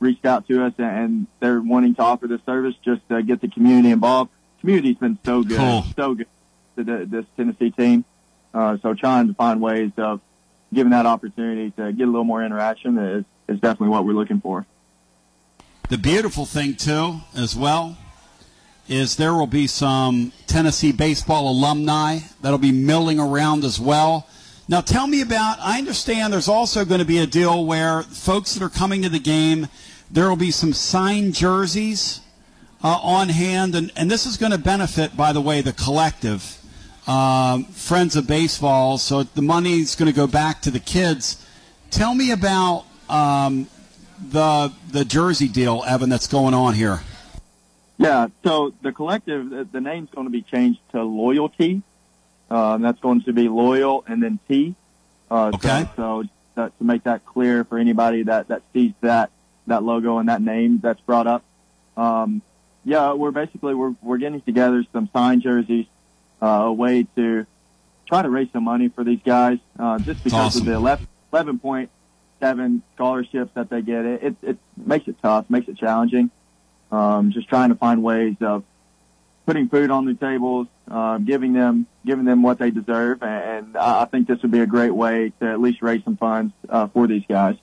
[0.00, 3.48] reached out to us, and they're wanting to offer this service just to get the
[3.48, 4.30] community involved.
[4.60, 5.84] Community's been so good, Cool.
[5.96, 6.26] so good
[6.76, 8.04] to the, this Tennessee team.
[8.52, 10.20] Uh, so trying to find ways of
[10.74, 14.40] giving that opportunity to get a little more interaction is, is definitely what we're looking
[14.40, 14.66] for.
[15.88, 17.96] The beautiful thing, too, as well,
[18.88, 24.26] is there will be some Tennessee baseball alumni that'll be milling around as well.
[24.68, 25.58] Now, tell me about.
[25.60, 29.08] I understand there's also going to be a deal where folks that are coming to
[29.08, 29.68] the game,
[30.10, 32.20] there will be some signed jerseys
[32.82, 36.58] uh, on hand, and, and this is going to benefit, by the way, the collective,
[37.06, 38.98] um, Friends of Baseball.
[38.98, 41.44] So the money is going to go back to the kids.
[41.90, 43.68] Tell me about um,
[44.30, 47.00] the the jersey deal, Evan, that's going on here?
[48.02, 51.82] Yeah, so the collective, the, name's going to be changed to Loyalty.
[52.50, 54.74] Um, that's going to be Loyal and then T.
[55.30, 55.88] Uh, Okay.
[55.94, 59.30] So, so that, to make that clear for anybody that, that sees that,
[59.68, 61.44] that logo and that name that's brought up.
[61.96, 62.42] Um,
[62.84, 65.86] yeah, we're basically, we're, we're getting together some signed jerseys,
[66.42, 67.46] uh, a way to
[68.08, 70.62] try to raise some money for these guys, uh, just because awesome.
[70.62, 74.04] of the 11, 11.7 scholarships that they get.
[74.04, 76.32] It, it, it makes it tough, makes it challenging.
[76.92, 78.64] Um, just trying to find ways of
[79.46, 84.04] putting food on the tables, uh, giving them giving them what they deserve, and, I
[84.04, 87.06] think this would be a great way to at least raise some funds uh, for
[87.06, 87.56] these guys.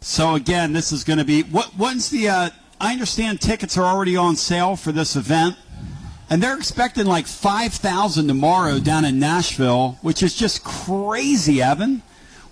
[0.00, 1.68] So again, this is going to be what?
[1.78, 2.28] When's the?
[2.28, 2.50] Uh,
[2.80, 5.56] I understand tickets are already on sale for this event,
[6.28, 11.62] and they're expecting like five thousand tomorrow down in Nashville, which is just crazy.
[11.62, 12.02] Evan,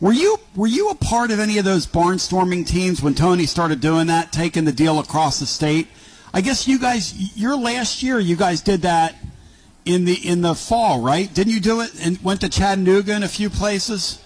[0.00, 3.80] were you were you a part of any of those barnstorming teams when Tony started
[3.80, 5.88] doing that, taking the deal across the state?
[6.32, 9.14] I guess you guys, your last year, you guys did that
[9.84, 11.32] in the in the fall, right?
[11.32, 14.22] Didn't you do it and went to Chattanooga and a few places?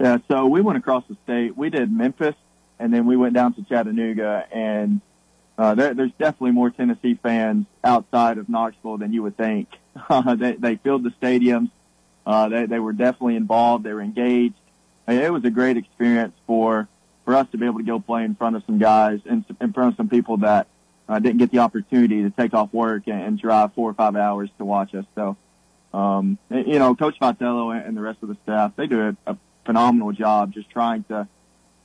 [0.00, 1.56] Yeah, so we went across the state.
[1.56, 2.36] We did Memphis,
[2.78, 5.00] and then we went down to Chattanooga, and
[5.58, 9.68] uh, there, there's definitely more Tennessee fans outside of Knoxville than you would think.
[10.36, 11.70] they, they filled the stadiums.
[12.24, 13.84] Uh, they, they were definitely involved.
[13.84, 14.54] They were engaged.
[15.08, 16.86] And It was a great experience for
[17.24, 19.72] for us to be able to go play in front of some guys and in
[19.72, 20.66] front of some people that
[21.08, 24.16] uh, didn't get the opportunity to take off work and, and drive four or five
[24.16, 25.04] hours to watch us.
[25.14, 25.36] So,
[25.92, 29.36] um, you know, Coach Vitello and the rest of the staff, they do a, a
[29.66, 31.26] phenomenal job just trying to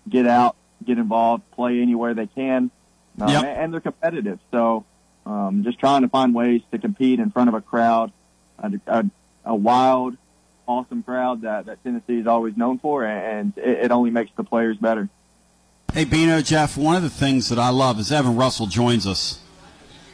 [0.07, 0.55] get out,
[0.85, 2.71] get involved, play anywhere they can,
[3.19, 3.43] um, Yep.
[3.45, 4.39] and they're competitive.
[4.51, 4.85] So,
[5.25, 8.11] um, just trying to find ways to compete in front of a crowd,
[8.59, 9.05] a, a,
[9.45, 10.15] a wild,
[10.68, 14.44] awesome crowd that, that Tennessee is always known for, and it, it only makes the
[14.44, 15.10] players better.
[15.94, 19.40] Hey, Bino, Jeff, one of the things that I love is Evan Russell joins us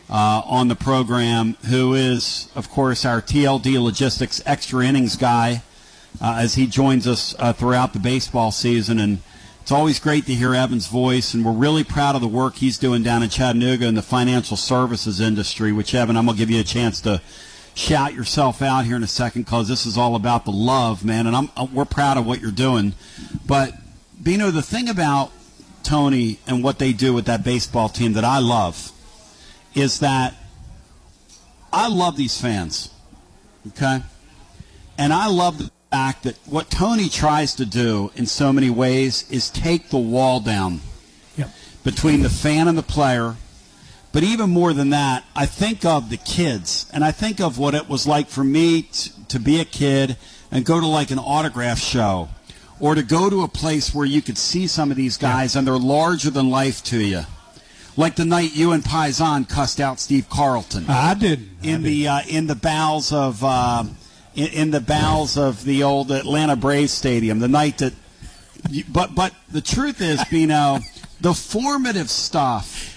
[0.09, 5.61] uh, on the program, who is, of course, our TLD Logistics extra innings guy
[6.21, 8.99] uh, as he joins us uh, throughout the baseball season.
[8.99, 9.19] And
[9.61, 12.77] it's always great to hear Evan's voice, and we're really proud of the work he's
[12.77, 16.49] doing down in Chattanooga in the financial services industry, which, Evan, I'm going to give
[16.49, 17.21] you a chance to
[17.79, 21.25] shout yourself out here in a second because this is all about the love, man,
[21.25, 22.93] and I'm, uh, we're proud of what you're doing.
[23.47, 23.73] But,
[24.21, 25.31] Bino, the thing about
[25.81, 28.91] Tony and what they do with that baseball team that I love
[29.73, 30.35] is that
[31.71, 32.89] I love these fans.
[33.69, 34.01] Okay?
[34.97, 39.29] And I love the fact that what Tony tries to do in so many ways
[39.31, 40.81] is take the wall down
[41.37, 41.49] Yep.
[41.85, 43.37] between the fan and the player.
[44.11, 47.75] But even more than that, I think of the kids, and I think of what
[47.75, 50.17] it was like for me t- to be a kid
[50.51, 52.29] and go to like an autograph show,
[52.79, 55.67] or to go to a place where you could see some of these guys and
[55.67, 57.21] they're larger than life to you.
[57.97, 60.85] Like the night you and Paisan cussed out Steve Carlton.
[60.89, 61.49] I didn't.
[61.61, 63.83] In the uh, in the bowels of uh,
[64.33, 67.39] in, in the bowels of the old Atlanta Braves stadium.
[67.39, 67.93] The night that,
[68.71, 70.79] you- but but the truth is, Bino,
[71.21, 72.95] the formative stuff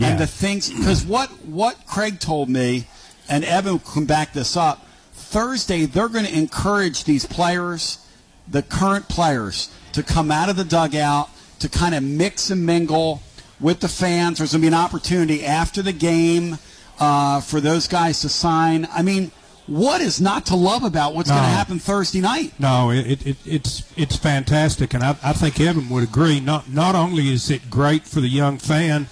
[0.00, 2.86] and the things because what what Craig told me,
[3.28, 4.86] and Evan can back this up.
[5.12, 7.98] Thursday, they're going to encourage these players,
[8.46, 11.28] the current players, to come out of the dugout
[11.60, 13.22] to kind of mix and mingle
[13.60, 14.38] with the fans.
[14.38, 16.58] There's going to be an opportunity after the game
[16.98, 18.86] uh, for those guys to sign.
[18.92, 19.30] I mean,
[19.66, 22.52] what is not to love about what's going to happen Thursday night?
[22.58, 26.38] No, it, it, it's it's fantastic, and I, I think Evan would agree.
[26.38, 29.08] Not not only is it great for the young fan,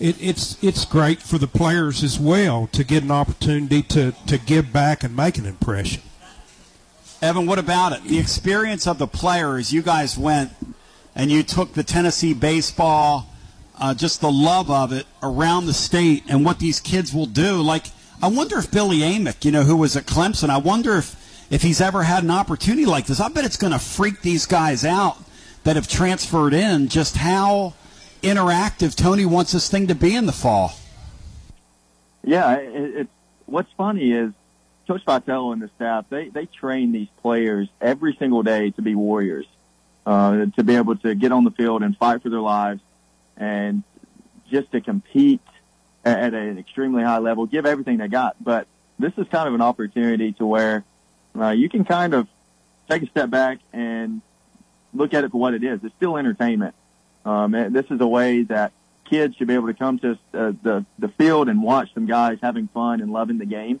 [0.00, 4.38] it, it's it's great for the players as well to get an opportunity to, to
[4.38, 6.02] give back and make an impression.
[7.22, 8.04] Evan, what about it?
[8.04, 9.72] The experience of the players.
[9.72, 10.52] You guys went
[11.14, 13.28] and you took the Tennessee baseball,
[13.78, 17.62] uh, just the love of it around the state and what these kids will do.
[17.62, 17.86] Like,
[18.20, 21.16] I wonder if Billy Amick, you know, who was at Clemson, I wonder if,
[21.50, 23.20] if he's ever had an opportunity like this.
[23.20, 25.16] I bet it's going to freak these guys out
[25.62, 27.74] that have transferred in just how
[28.24, 30.72] interactive Tony wants this thing to be in the fall.
[32.24, 33.10] Yeah, it, it's
[33.46, 34.32] what's funny is
[34.86, 38.94] Coach Vitello and the staff they they train these players every single day to be
[38.94, 39.46] warriors,
[40.06, 42.80] uh, to be able to get on the field and fight for their lives,
[43.36, 43.82] and
[44.50, 45.40] just to compete
[46.04, 48.42] at, at an extremely high level, give everything they got.
[48.42, 48.66] But
[48.98, 50.84] this is kind of an opportunity to where
[51.38, 52.28] uh, you can kind of
[52.88, 54.20] take a step back and
[54.92, 55.80] look at it for what it is.
[55.82, 56.74] It's still entertainment.
[57.24, 58.72] Um, and this is a way that
[59.04, 62.38] kids should be able to come to uh, the the field and watch some guys
[62.42, 63.80] having fun and loving the game.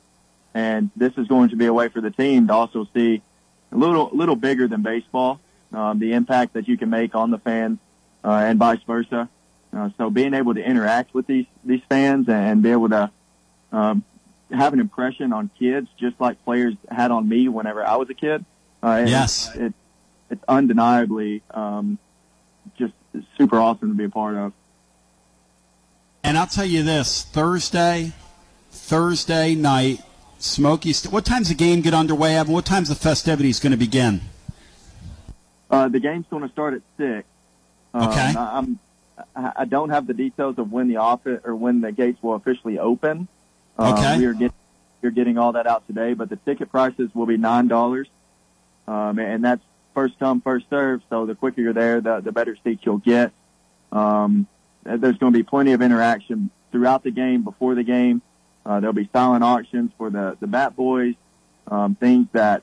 [0.54, 3.22] And this is going to be a way for the team to also see
[3.72, 5.40] a little little bigger than baseball,
[5.72, 7.78] um, the impact that you can make on the fans
[8.24, 9.28] uh, and vice versa.
[9.76, 13.10] Uh, so being able to interact with these these fans and be able to
[13.72, 14.04] um,
[14.52, 18.14] have an impression on kids, just like players had on me whenever I was a
[18.14, 18.44] kid.
[18.82, 19.50] Uh, Yes.
[19.56, 19.74] it, it,
[20.30, 21.98] it's undeniably um,
[22.78, 22.92] just
[23.38, 24.52] super awesome to be a part of.
[26.22, 28.12] And I'll tell you this: Thursday,
[28.70, 30.00] Thursday night,
[30.38, 30.92] Smoky.
[30.92, 32.36] St- what time's the game get underway?
[32.36, 32.52] Evan?
[32.52, 34.20] What time's the festivities going to begin?
[35.70, 37.26] Uh, the game's going to start at six.
[37.92, 38.34] Um, Okay.
[38.36, 38.78] I- I'm,
[39.36, 42.34] I I don't have the details of when the office or when the gates will
[42.34, 43.28] officially open.
[43.78, 44.18] Um, Okay.
[44.18, 44.52] We are getting
[45.02, 48.08] you're getting all that out today, but the ticket prices will be nine dollars,
[48.88, 49.62] um, and that's
[49.94, 51.02] first come first serve.
[51.10, 53.32] So the quicker you're there, the the better seats you'll get.
[53.92, 54.46] Um,
[54.84, 58.20] there's going to be plenty of interaction throughout the game, before the game.
[58.66, 61.14] Uh, there'll be silent auctions for the the Bat Boys,
[61.68, 62.62] um, things that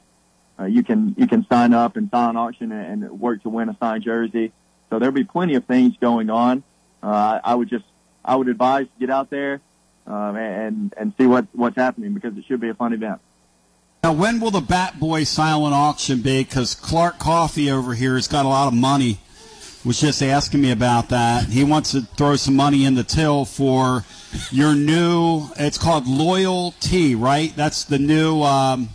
[0.60, 3.70] uh, you can you can sign up and silent auction and, and work to win
[3.70, 4.52] a signed jersey.
[4.90, 6.64] So there'll be plenty of things going on.
[7.02, 7.86] Uh, I would just
[8.24, 9.62] I would advise to get out there
[10.06, 13.22] um, and and see what what's happening because it should be a fun event.
[14.04, 16.44] Now, when will the Bat Boy silent auction be?
[16.44, 19.20] Because Clark Coffee over here has got a lot of money.
[19.86, 21.46] Was just asking me about that.
[21.46, 24.04] He wants to throw some money in the till for
[24.52, 25.50] your new.
[25.58, 27.56] It's called Loyalty, right?
[27.56, 28.42] That's the new.
[28.42, 28.90] Um,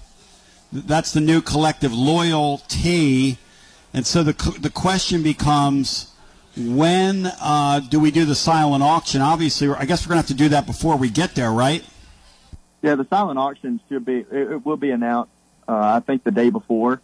[0.72, 3.38] that's the new collective Loyalty.
[3.94, 6.12] And so the the question becomes,
[6.56, 9.20] when uh, do we do the silent auction?
[9.20, 11.84] Obviously, I guess we're gonna have to do that before we get there, right?
[12.86, 15.32] Yeah, the silent auction should be it, it will be announced.
[15.66, 17.00] Uh, I think the day before.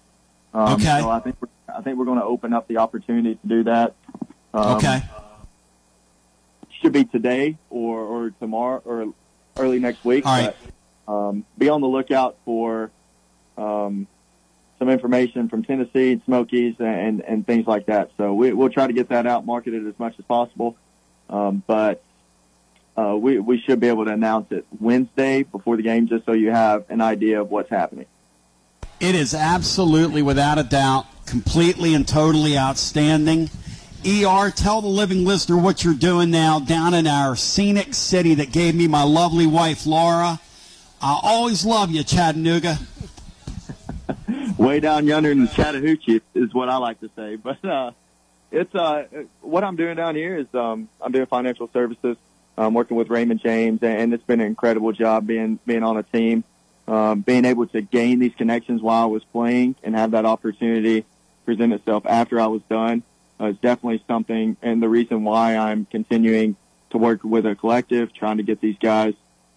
[0.55, 1.01] Um, Okay.
[1.01, 3.65] So I think we're, I think we're going to open up the opportunity to do
[3.65, 3.95] that.
[4.55, 5.03] Um, Okay.
[6.81, 9.13] Should be today or or tomorrow or
[9.57, 10.25] early next week.
[10.25, 10.55] All right.
[11.07, 12.93] But, um, be on the lookout for
[13.59, 14.07] um,
[14.79, 18.13] some information from Tennessee and Smokies and and things like that.
[18.17, 20.77] So we, we'll try to get that out, market it as much as possible.
[21.29, 22.05] Um, but
[22.97, 26.33] uh, we we should be able to announce it Wednesday before the game, just so
[26.33, 28.07] you have an idea of what's happening.
[29.01, 33.51] It is absolutely, without a doubt, completely and totally outstanding.
[34.05, 38.53] ER, tell the living listener what you're doing now down in our scenic city that
[38.53, 40.41] gave me my lovely wife, Laura.
[41.01, 42.79] I always love you, Chattanooga.
[44.59, 47.37] Way down yonder in the Chattahoochee is what I like to say.
[47.37, 47.93] But uh,
[48.51, 49.07] it's uh,
[49.41, 52.17] what I'm doing down here is um, I'm doing financial services.
[52.57, 56.03] I'm working with Raymond James, and it's been an incredible job being being on a
[56.03, 56.45] team,
[56.87, 61.05] um, being able to gain these connections while I was playing and have that opportunity
[61.45, 63.03] present itself after I was done.
[63.41, 66.55] Uh, is definitely something, and the reason why I'm continuing
[66.91, 69.15] to work with a collective, trying to get these guys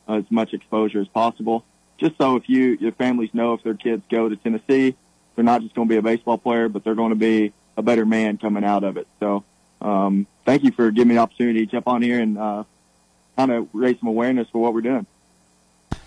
[0.08, 1.64] as much exposure as possible.
[1.98, 4.96] Just so if you your families know if their kids go to Tennessee,
[5.36, 7.82] they're not just going to be a baseball player, but they're going to be a
[7.82, 9.08] better man coming out of it.
[9.20, 9.44] So,
[9.82, 12.64] um, thank you for giving me the opportunity to jump on here and uh,
[13.36, 15.06] kind of raise some awareness for what we're doing.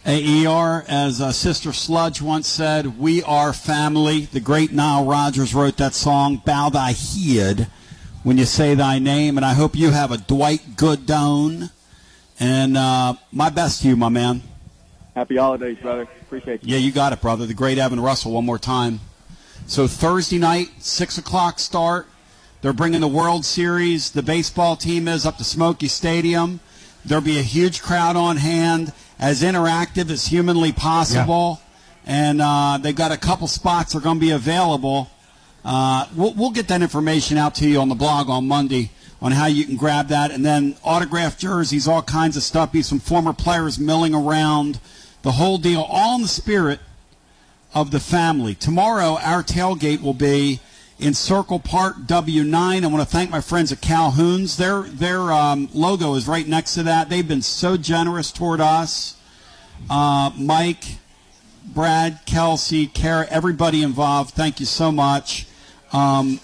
[0.07, 4.21] AER, as uh, Sister Sledge once said, we are family.
[4.21, 7.69] The great Nile Rodgers wrote that song, Bow Thy Head
[8.23, 9.37] When You Say Thy Name.
[9.37, 11.71] And I hope you have a Dwight Gooden.
[12.41, 14.43] And uh, my best to you, my man.
[15.15, 16.09] Happy holidays, brother.
[16.23, 16.73] Appreciate you.
[16.73, 17.45] Yeah, you got it, brother.
[17.45, 19.01] The great Evan Russell, one more time.
[19.67, 22.07] So Thursday night, 6 o'clock start.
[22.63, 24.13] They're bringing the World Series.
[24.13, 26.61] The baseball team is up to Smoky Stadium.
[27.09, 31.59] There'll be a huge crowd on hand, as interactive as humanly possible.
[32.05, 35.09] And uh, they've got a couple spots that are going to be available.
[35.65, 38.91] Uh, we'll, we'll get that information out to you on the blog on Monday
[39.23, 40.31] on how you can grab that.
[40.31, 42.73] And then autographed jerseys, all kinds of stuff.
[42.73, 44.79] Be some former players milling around,
[45.23, 46.79] the whole deal, all in the spirit
[47.75, 48.55] of the family.
[48.55, 50.61] Tomorrow, our tailgate will be
[50.99, 52.83] in Circle Park W9.
[52.83, 54.57] I want to thank my friends at Calhoun's.
[54.57, 57.09] Their their um, logo is right next to that.
[57.09, 59.17] They've been so generous toward us.
[59.89, 60.85] Uh, Mike,
[61.65, 64.35] Brad, Kelsey, Kara, everybody involved.
[64.35, 65.47] Thank you so much.
[65.93, 66.41] Um,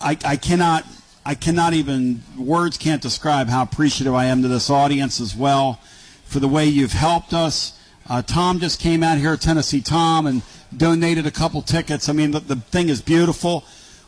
[0.00, 0.84] I, I cannot
[1.24, 5.80] I cannot even words can't describe how appreciative I am to this audience as well
[6.24, 7.78] for the way you've helped us.
[8.08, 10.42] Uh, Tom just came out here, Tennessee Tom, and
[10.76, 12.08] donated a couple tickets.
[12.08, 13.64] I mean, the, the thing is beautiful.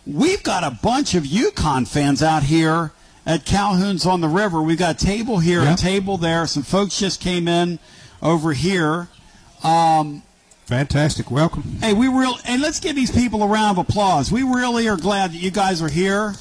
[0.07, 2.93] We've got a bunch of UConn fans out here
[3.27, 4.63] at Calhoun's on the river.
[4.63, 5.75] We've got a table here, Yeah.
[5.75, 6.47] a table there.
[6.47, 7.79] Some folks just came in
[8.23, 9.09] over here.
[9.63, 10.23] Um,
[10.67, 11.31] Fantastic.
[11.31, 11.63] Welcome.
[11.81, 14.31] Hey, we real and let's give these people a round of applause.
[14.31, 16.35] We really are glad that you guys are here.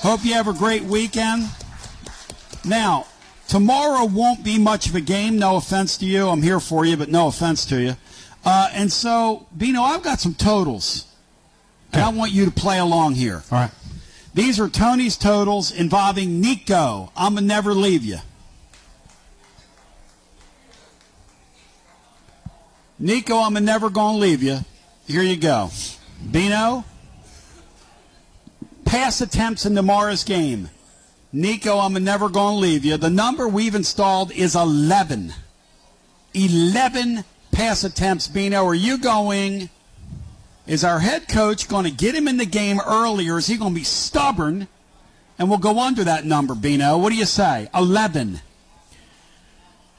[0.00, 1.48] Hope you have a great weekend.
[2.64, 3.06] Now,
[3.48, 5.38] tomorrow won't be much of a game.
[5.38, 6.28] No offense to you.
[6.28, 7.96] I'm here for you, but no offense to you.
[8.44, 11.06] Uh, and so, Bino, I've got some totals,
[11.92, 13.42] and I want you to play along here.
[13.50, 13.70] All right.
[14.32, 17.12] These are Tony's totals involving Nico.
[17.16, 18.18] I'm going to never leave you.
[22.98, 24.58] Nico, I'm never going to leave you.
[25.06, 25.70] Here you go.
[26.30, 26.84] Bino,
[28.84, 30.68] pass attempts in tomorrow's game.
[31.32, 32.96] Nico, I'm gonna never going to leave you.
[32.96, 35.32] The number we've installed is 11.
[36.34, 37.24] 11
[37.60, 38.26] pass attempts.
[38.26, 39.68] Bino, are you going?
[40.66, 43.36] Is our head coach going to get him in the game earlier?
[43.36, 44.66] Is he going to be stubborn?
[45.38, 46.96] And we'll go under that number, Bino.
[46.96, 47.68] What do you say?
[47.74, 48.40] 11.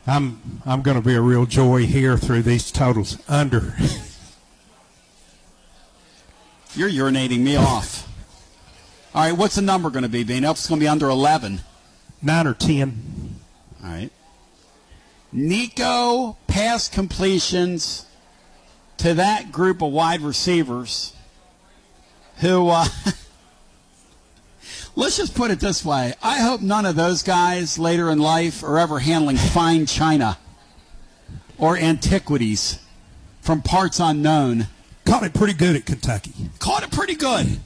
[0.08, 3.76] I'm I'm going to be a real joy here through these totals under.
[6.74, 8.12] You're urinating me off.
[9.14, 10.50] All right, what's the number going to be, Bino?
[10.50, 11.62] It's going to be under 11.
[12.24, 13.36] Nine or ten.
[13.84, 14.10] All right.
[15.32, 18.06] Nico pass completions
[18.98, 21.14] to that group of wide receivers
[22.38, 22.86] who, uh,
[24.96, 26.14] let's just put it this way.
[26.22, 30.38] I hope none of those guys later in life are ever handling fine china
[31.58, 32.80] or antiquities
[33.42, 34.68] from parts unknown.
[35.06, 36.34] Caught it pretty good at Kentucky.
[36.60, 37.60] Caught it pretty good.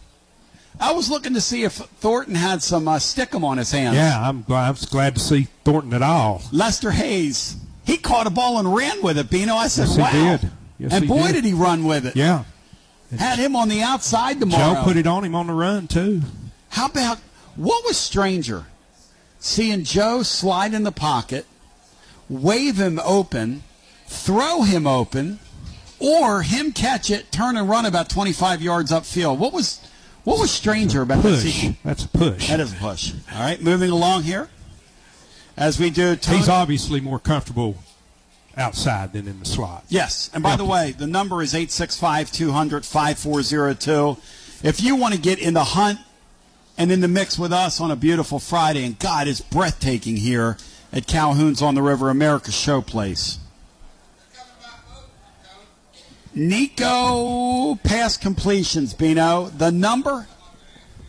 [0.80, 3.95] I was looking to see if Thornton had some uh, stickum on his hands.
[3.95, 6.41] Yeah, I'm glad, I'm glad to see Thornton at all.
[6.52, 9.56] Lester Hayes, he caught a ball and ran with it, Bino.
[9.56, 10.06] I said, Yes, wow.
[10.07, 10.52] he did.
[10.77, 11.34] Yes, and he boy, did.
[11.34, 12.15] did he run with it.
[12.15, 12.43] Yeah.
[13.18, 14.76] Had him on the outside tomorrow.
[14.76, 16.22] Joe put it on him on the run too.
[16.69, 17.19] How about
[17.56, 18.65] what was stranger?
[19.39, 21.45] Seeing Joe slide in the pocket,
[22.27, 23.64] wave him open,
[24.07, 25.39] throw him open,
[25.99, 29.38] or him catch it, turn and run about 25 yards upfield.
[29.38, 29.80] What was
[30.26, 31.53] what was stranger about that Push.
[31.53, 31.77] sequence?
[31.85, 32.47] That's a push.
[32.49, 33.14] That is a push.
[33.34, 34.49] All right, moving along here.
[35.57, 37.77] As we do, Tony- He's obviously more comfortable
[38.57, 39.85] outside than in the slot.
[39.88, 40.30] Yes.
[40.34, 44.18] And by the way, the number is 865 200 5402.
[44.64, 45.99] If you want to get in the hunt
[46.77, 50.57] and in the mix with us on a beautiful Friday, and God is breathtaking here
[50.91, 53.38] at Calhoun's on the River, America Showplace.
[56.35, 59.45] Nico pass completions, Bino.
[59.45, 60.27] The number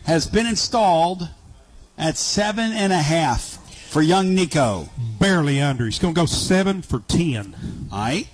[0.05, 1.27] has been installed
[1.97, 3.59] at seven and a half
[3.89, 4.89] for young Nico.
[5.19, 5.83] Barely under.
[5.83, 7.55] He's going to go seven for ten.
[7.91, 8.27] All right.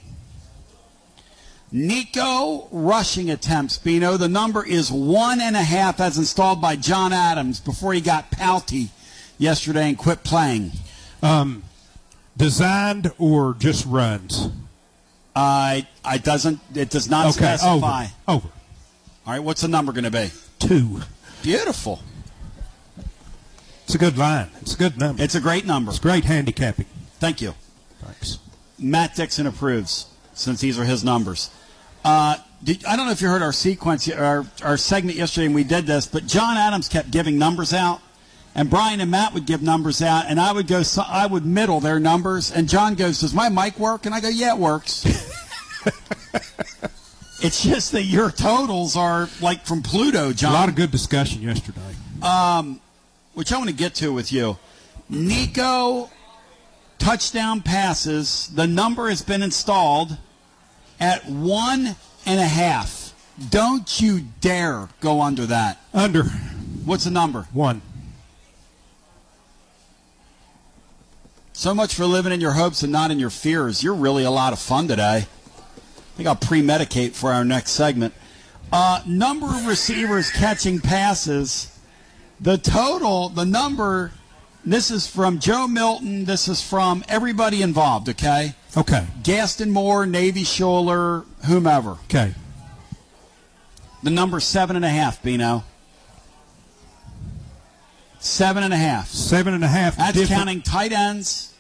[1.72, 4.16] Nico rushing attempts, Bino.
[4.16, 8.30] The number is one and a half as installed by John Adams before he got
[8.30, 8.90] pouty
[9.40, 10.74] yesterday and quit playing.
[11.24, 11.64] Um,
[12.38, 14.50] designed or just runs?
[15.36, 16.60] Uh, I doesn't.
[16.76, 18.04] It does not Okay, specify.
[18.28, 18.38] over.
[18.46, 18.48] Over.
[19.26, 19.40] All right.
[19.44, 20.30] What's the number going to be?
[20.60, 21.02] Two.
[21.42, 22.02] Beautiful.
[23.86, 24.50] It's a good line.
[24.62, 25.22] It's a good number.
[25.24, 25.90] It's a great number.
[25.92, 26.86] It's great handicapping.
[27.20, 27.54] Thank you.
[28.02, 28.40] Thanks.
[28.80, 31.50] Matt Dixon approves since these are his numbers.
[32.04, 35.56] Uh, did, I don't know if you heard our sequence, our, our segment yesterday, and
[35.56, 38.02] we did this, but John Adams kept giving numbers out,
[38.56, 41.46] and Brian and Matt would give numbers out, and I would go, so, I would
[41.46, 44.60] middle their numbers, and John goes, "Does my mic work?" And I go, "Yeah, it
[44.60, 45.06] works."
[47.42, 50.52] it's just that your totals are like from Pluto, John.
[50.52, 51.80] A lot of good discussion yesterday.
[52.22, 52.80] Um,
[53.34, 54.58] which I want to get to with you.
[55.10, 56.10] Nico
[57.00, 58.50] touchdown passes.
[58.54, 60.18] The number has been installed
[61.00, 63.14] at one and a half.
[63.50, 65.80] Don't you dare go under that.
[65.94, 66.24] Under.
[66.86, 67.48] What's the number?
[67.52, 67.82] One.
[71.64, 73.82] So much for living in your hopes and not in your fears.
[73.82, 75.20] You're really a lot of fun today.
[75.20, 78.14] I think I'll pre-medicate for our next segment.
[78.70, 81.80] Uh, number of receivers catching passes.
[82.42, 84.12] The total, the number,
[84.66, 86.26] this is from Joe Milton.
[86.26, 88.56] This is from everybody involved, okay?
[88.76, 89.08] Okay.
[89.24, 91.92] Gaston Moore, Navy Shuler, whomever.
[92.10, 92.36] Okay.
[94.04, 95.64] The number seven and a half, Bino.
[98.20, 99.08] Seven and a half.
[99.08, 99.96] Seven and a half.
[99.96, 101.52] That's different- counting tight ends.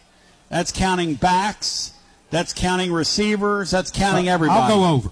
[0.54, 1.94] That's counting backs.
[2.30, 3.72] That's counting receivers.
[3.72, 4.62] That's counting everybody.
[4.62, 5.10] I'll go over.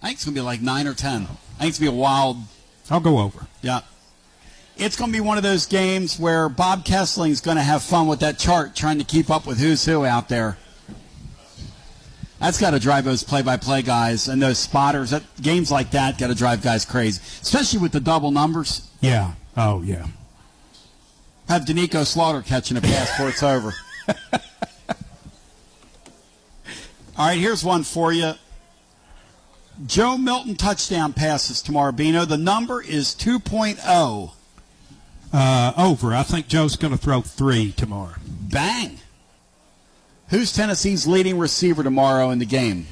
[0.00, 1.22] I think it's going to be like nine or ten.
[1.22, 2.36] I think it's going to be a wild.
[2.88, 3.48] I'll go over.
[3.60, 3.80] Yeah.
[4.76, 8.06] It's going to be one of those games where Bob Kesling's going to have fun
[8.06, 10.56] with that chart trying to keep up with who's who out there.
[12.38, 15.10] That's got to drive those play-by-play guys and those spotters.
[15.10, 18.88] That, games like that got to drive guys crazy, especially with the double numbers.
[19.00, 19.32] Yeah.
[19.56, 20.06] Oh, yeah.
[21.48, 23.74] Have Danico Slaughter catching a pass before it's over.
[27.16, 28.34] All right, here's one for you.
[29.86, 32.24] Joe Milton touchdown passes tomorrow, Bino.
[32.24, 34.32] The number is 2.0.
[35.32, 36.14] Uh, over.
[36.14, 38.14] I think Joe's going to throw three tomorrow.
[38.26, 38.98] Bang.
[40.30, 42.86] Who's Tennessee's leading receiver tomorrow in the game?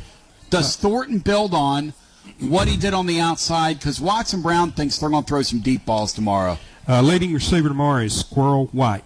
[0.49, 1.93] Does Thornton build on,
[2.41, 3.79] what he did on the outside?
[3.79, 6.59] Because Watson Brown thinks they're going to throw some deep balls tomorrow.
[6.89, 9.03] Uh, leading receiver tomorrow is Squirrel White.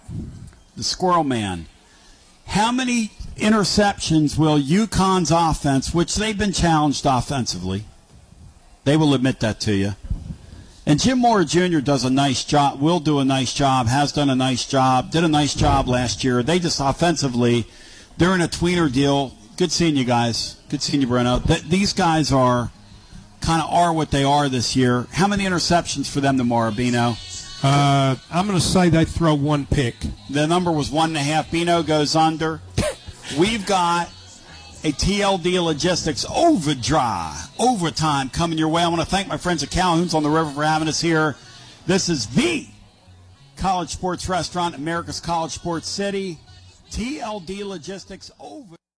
[0.77, 1.65] The Squirrel Man.
[2.45, 7.85] How many interceptions will UConn's offense, which they've been challenged offensively,
[8.83, 9.93] they will admit that to you.
[10.85, 11.79] And Jim Mora Jr.
[11.79, 15.23] does a nice job, will do a nice job, has done a nice job, did
[15.23, 16.43] a nice job last year.
[16.43, 17.65] They just offensively,
[18.15, 19.33] they're in a tweener deal.
[19.57, 20.57] Good seeing you guys.
[20.69, 21.39] Good seeing you, Bruno.
[21.39, 22.69] Th- these guys are
[23.41, 25.07] kind of are what they are this year.
[25.13, 27.15] How many interceptions for them tomorrow, Bino?
[27.63, 29.95] Uh, I'm going to say they throw one pick.
[30.29, 31.51] The number was one and a half.
[31.51, 32.59] Bino goes under.
[33.39, 34.07] We've got
[34.83, 38.81] a TLD Logistics overdrive, overtime coming your way.
[38.81, 41.35] I want to thank my friends at Calhoun's on the river for having us here.
[41.85, 42.67] This is the
[43.57, 46.39] college sports restaurant, America's College Sports City.
[46.89, 48.75] TLD Logistics over.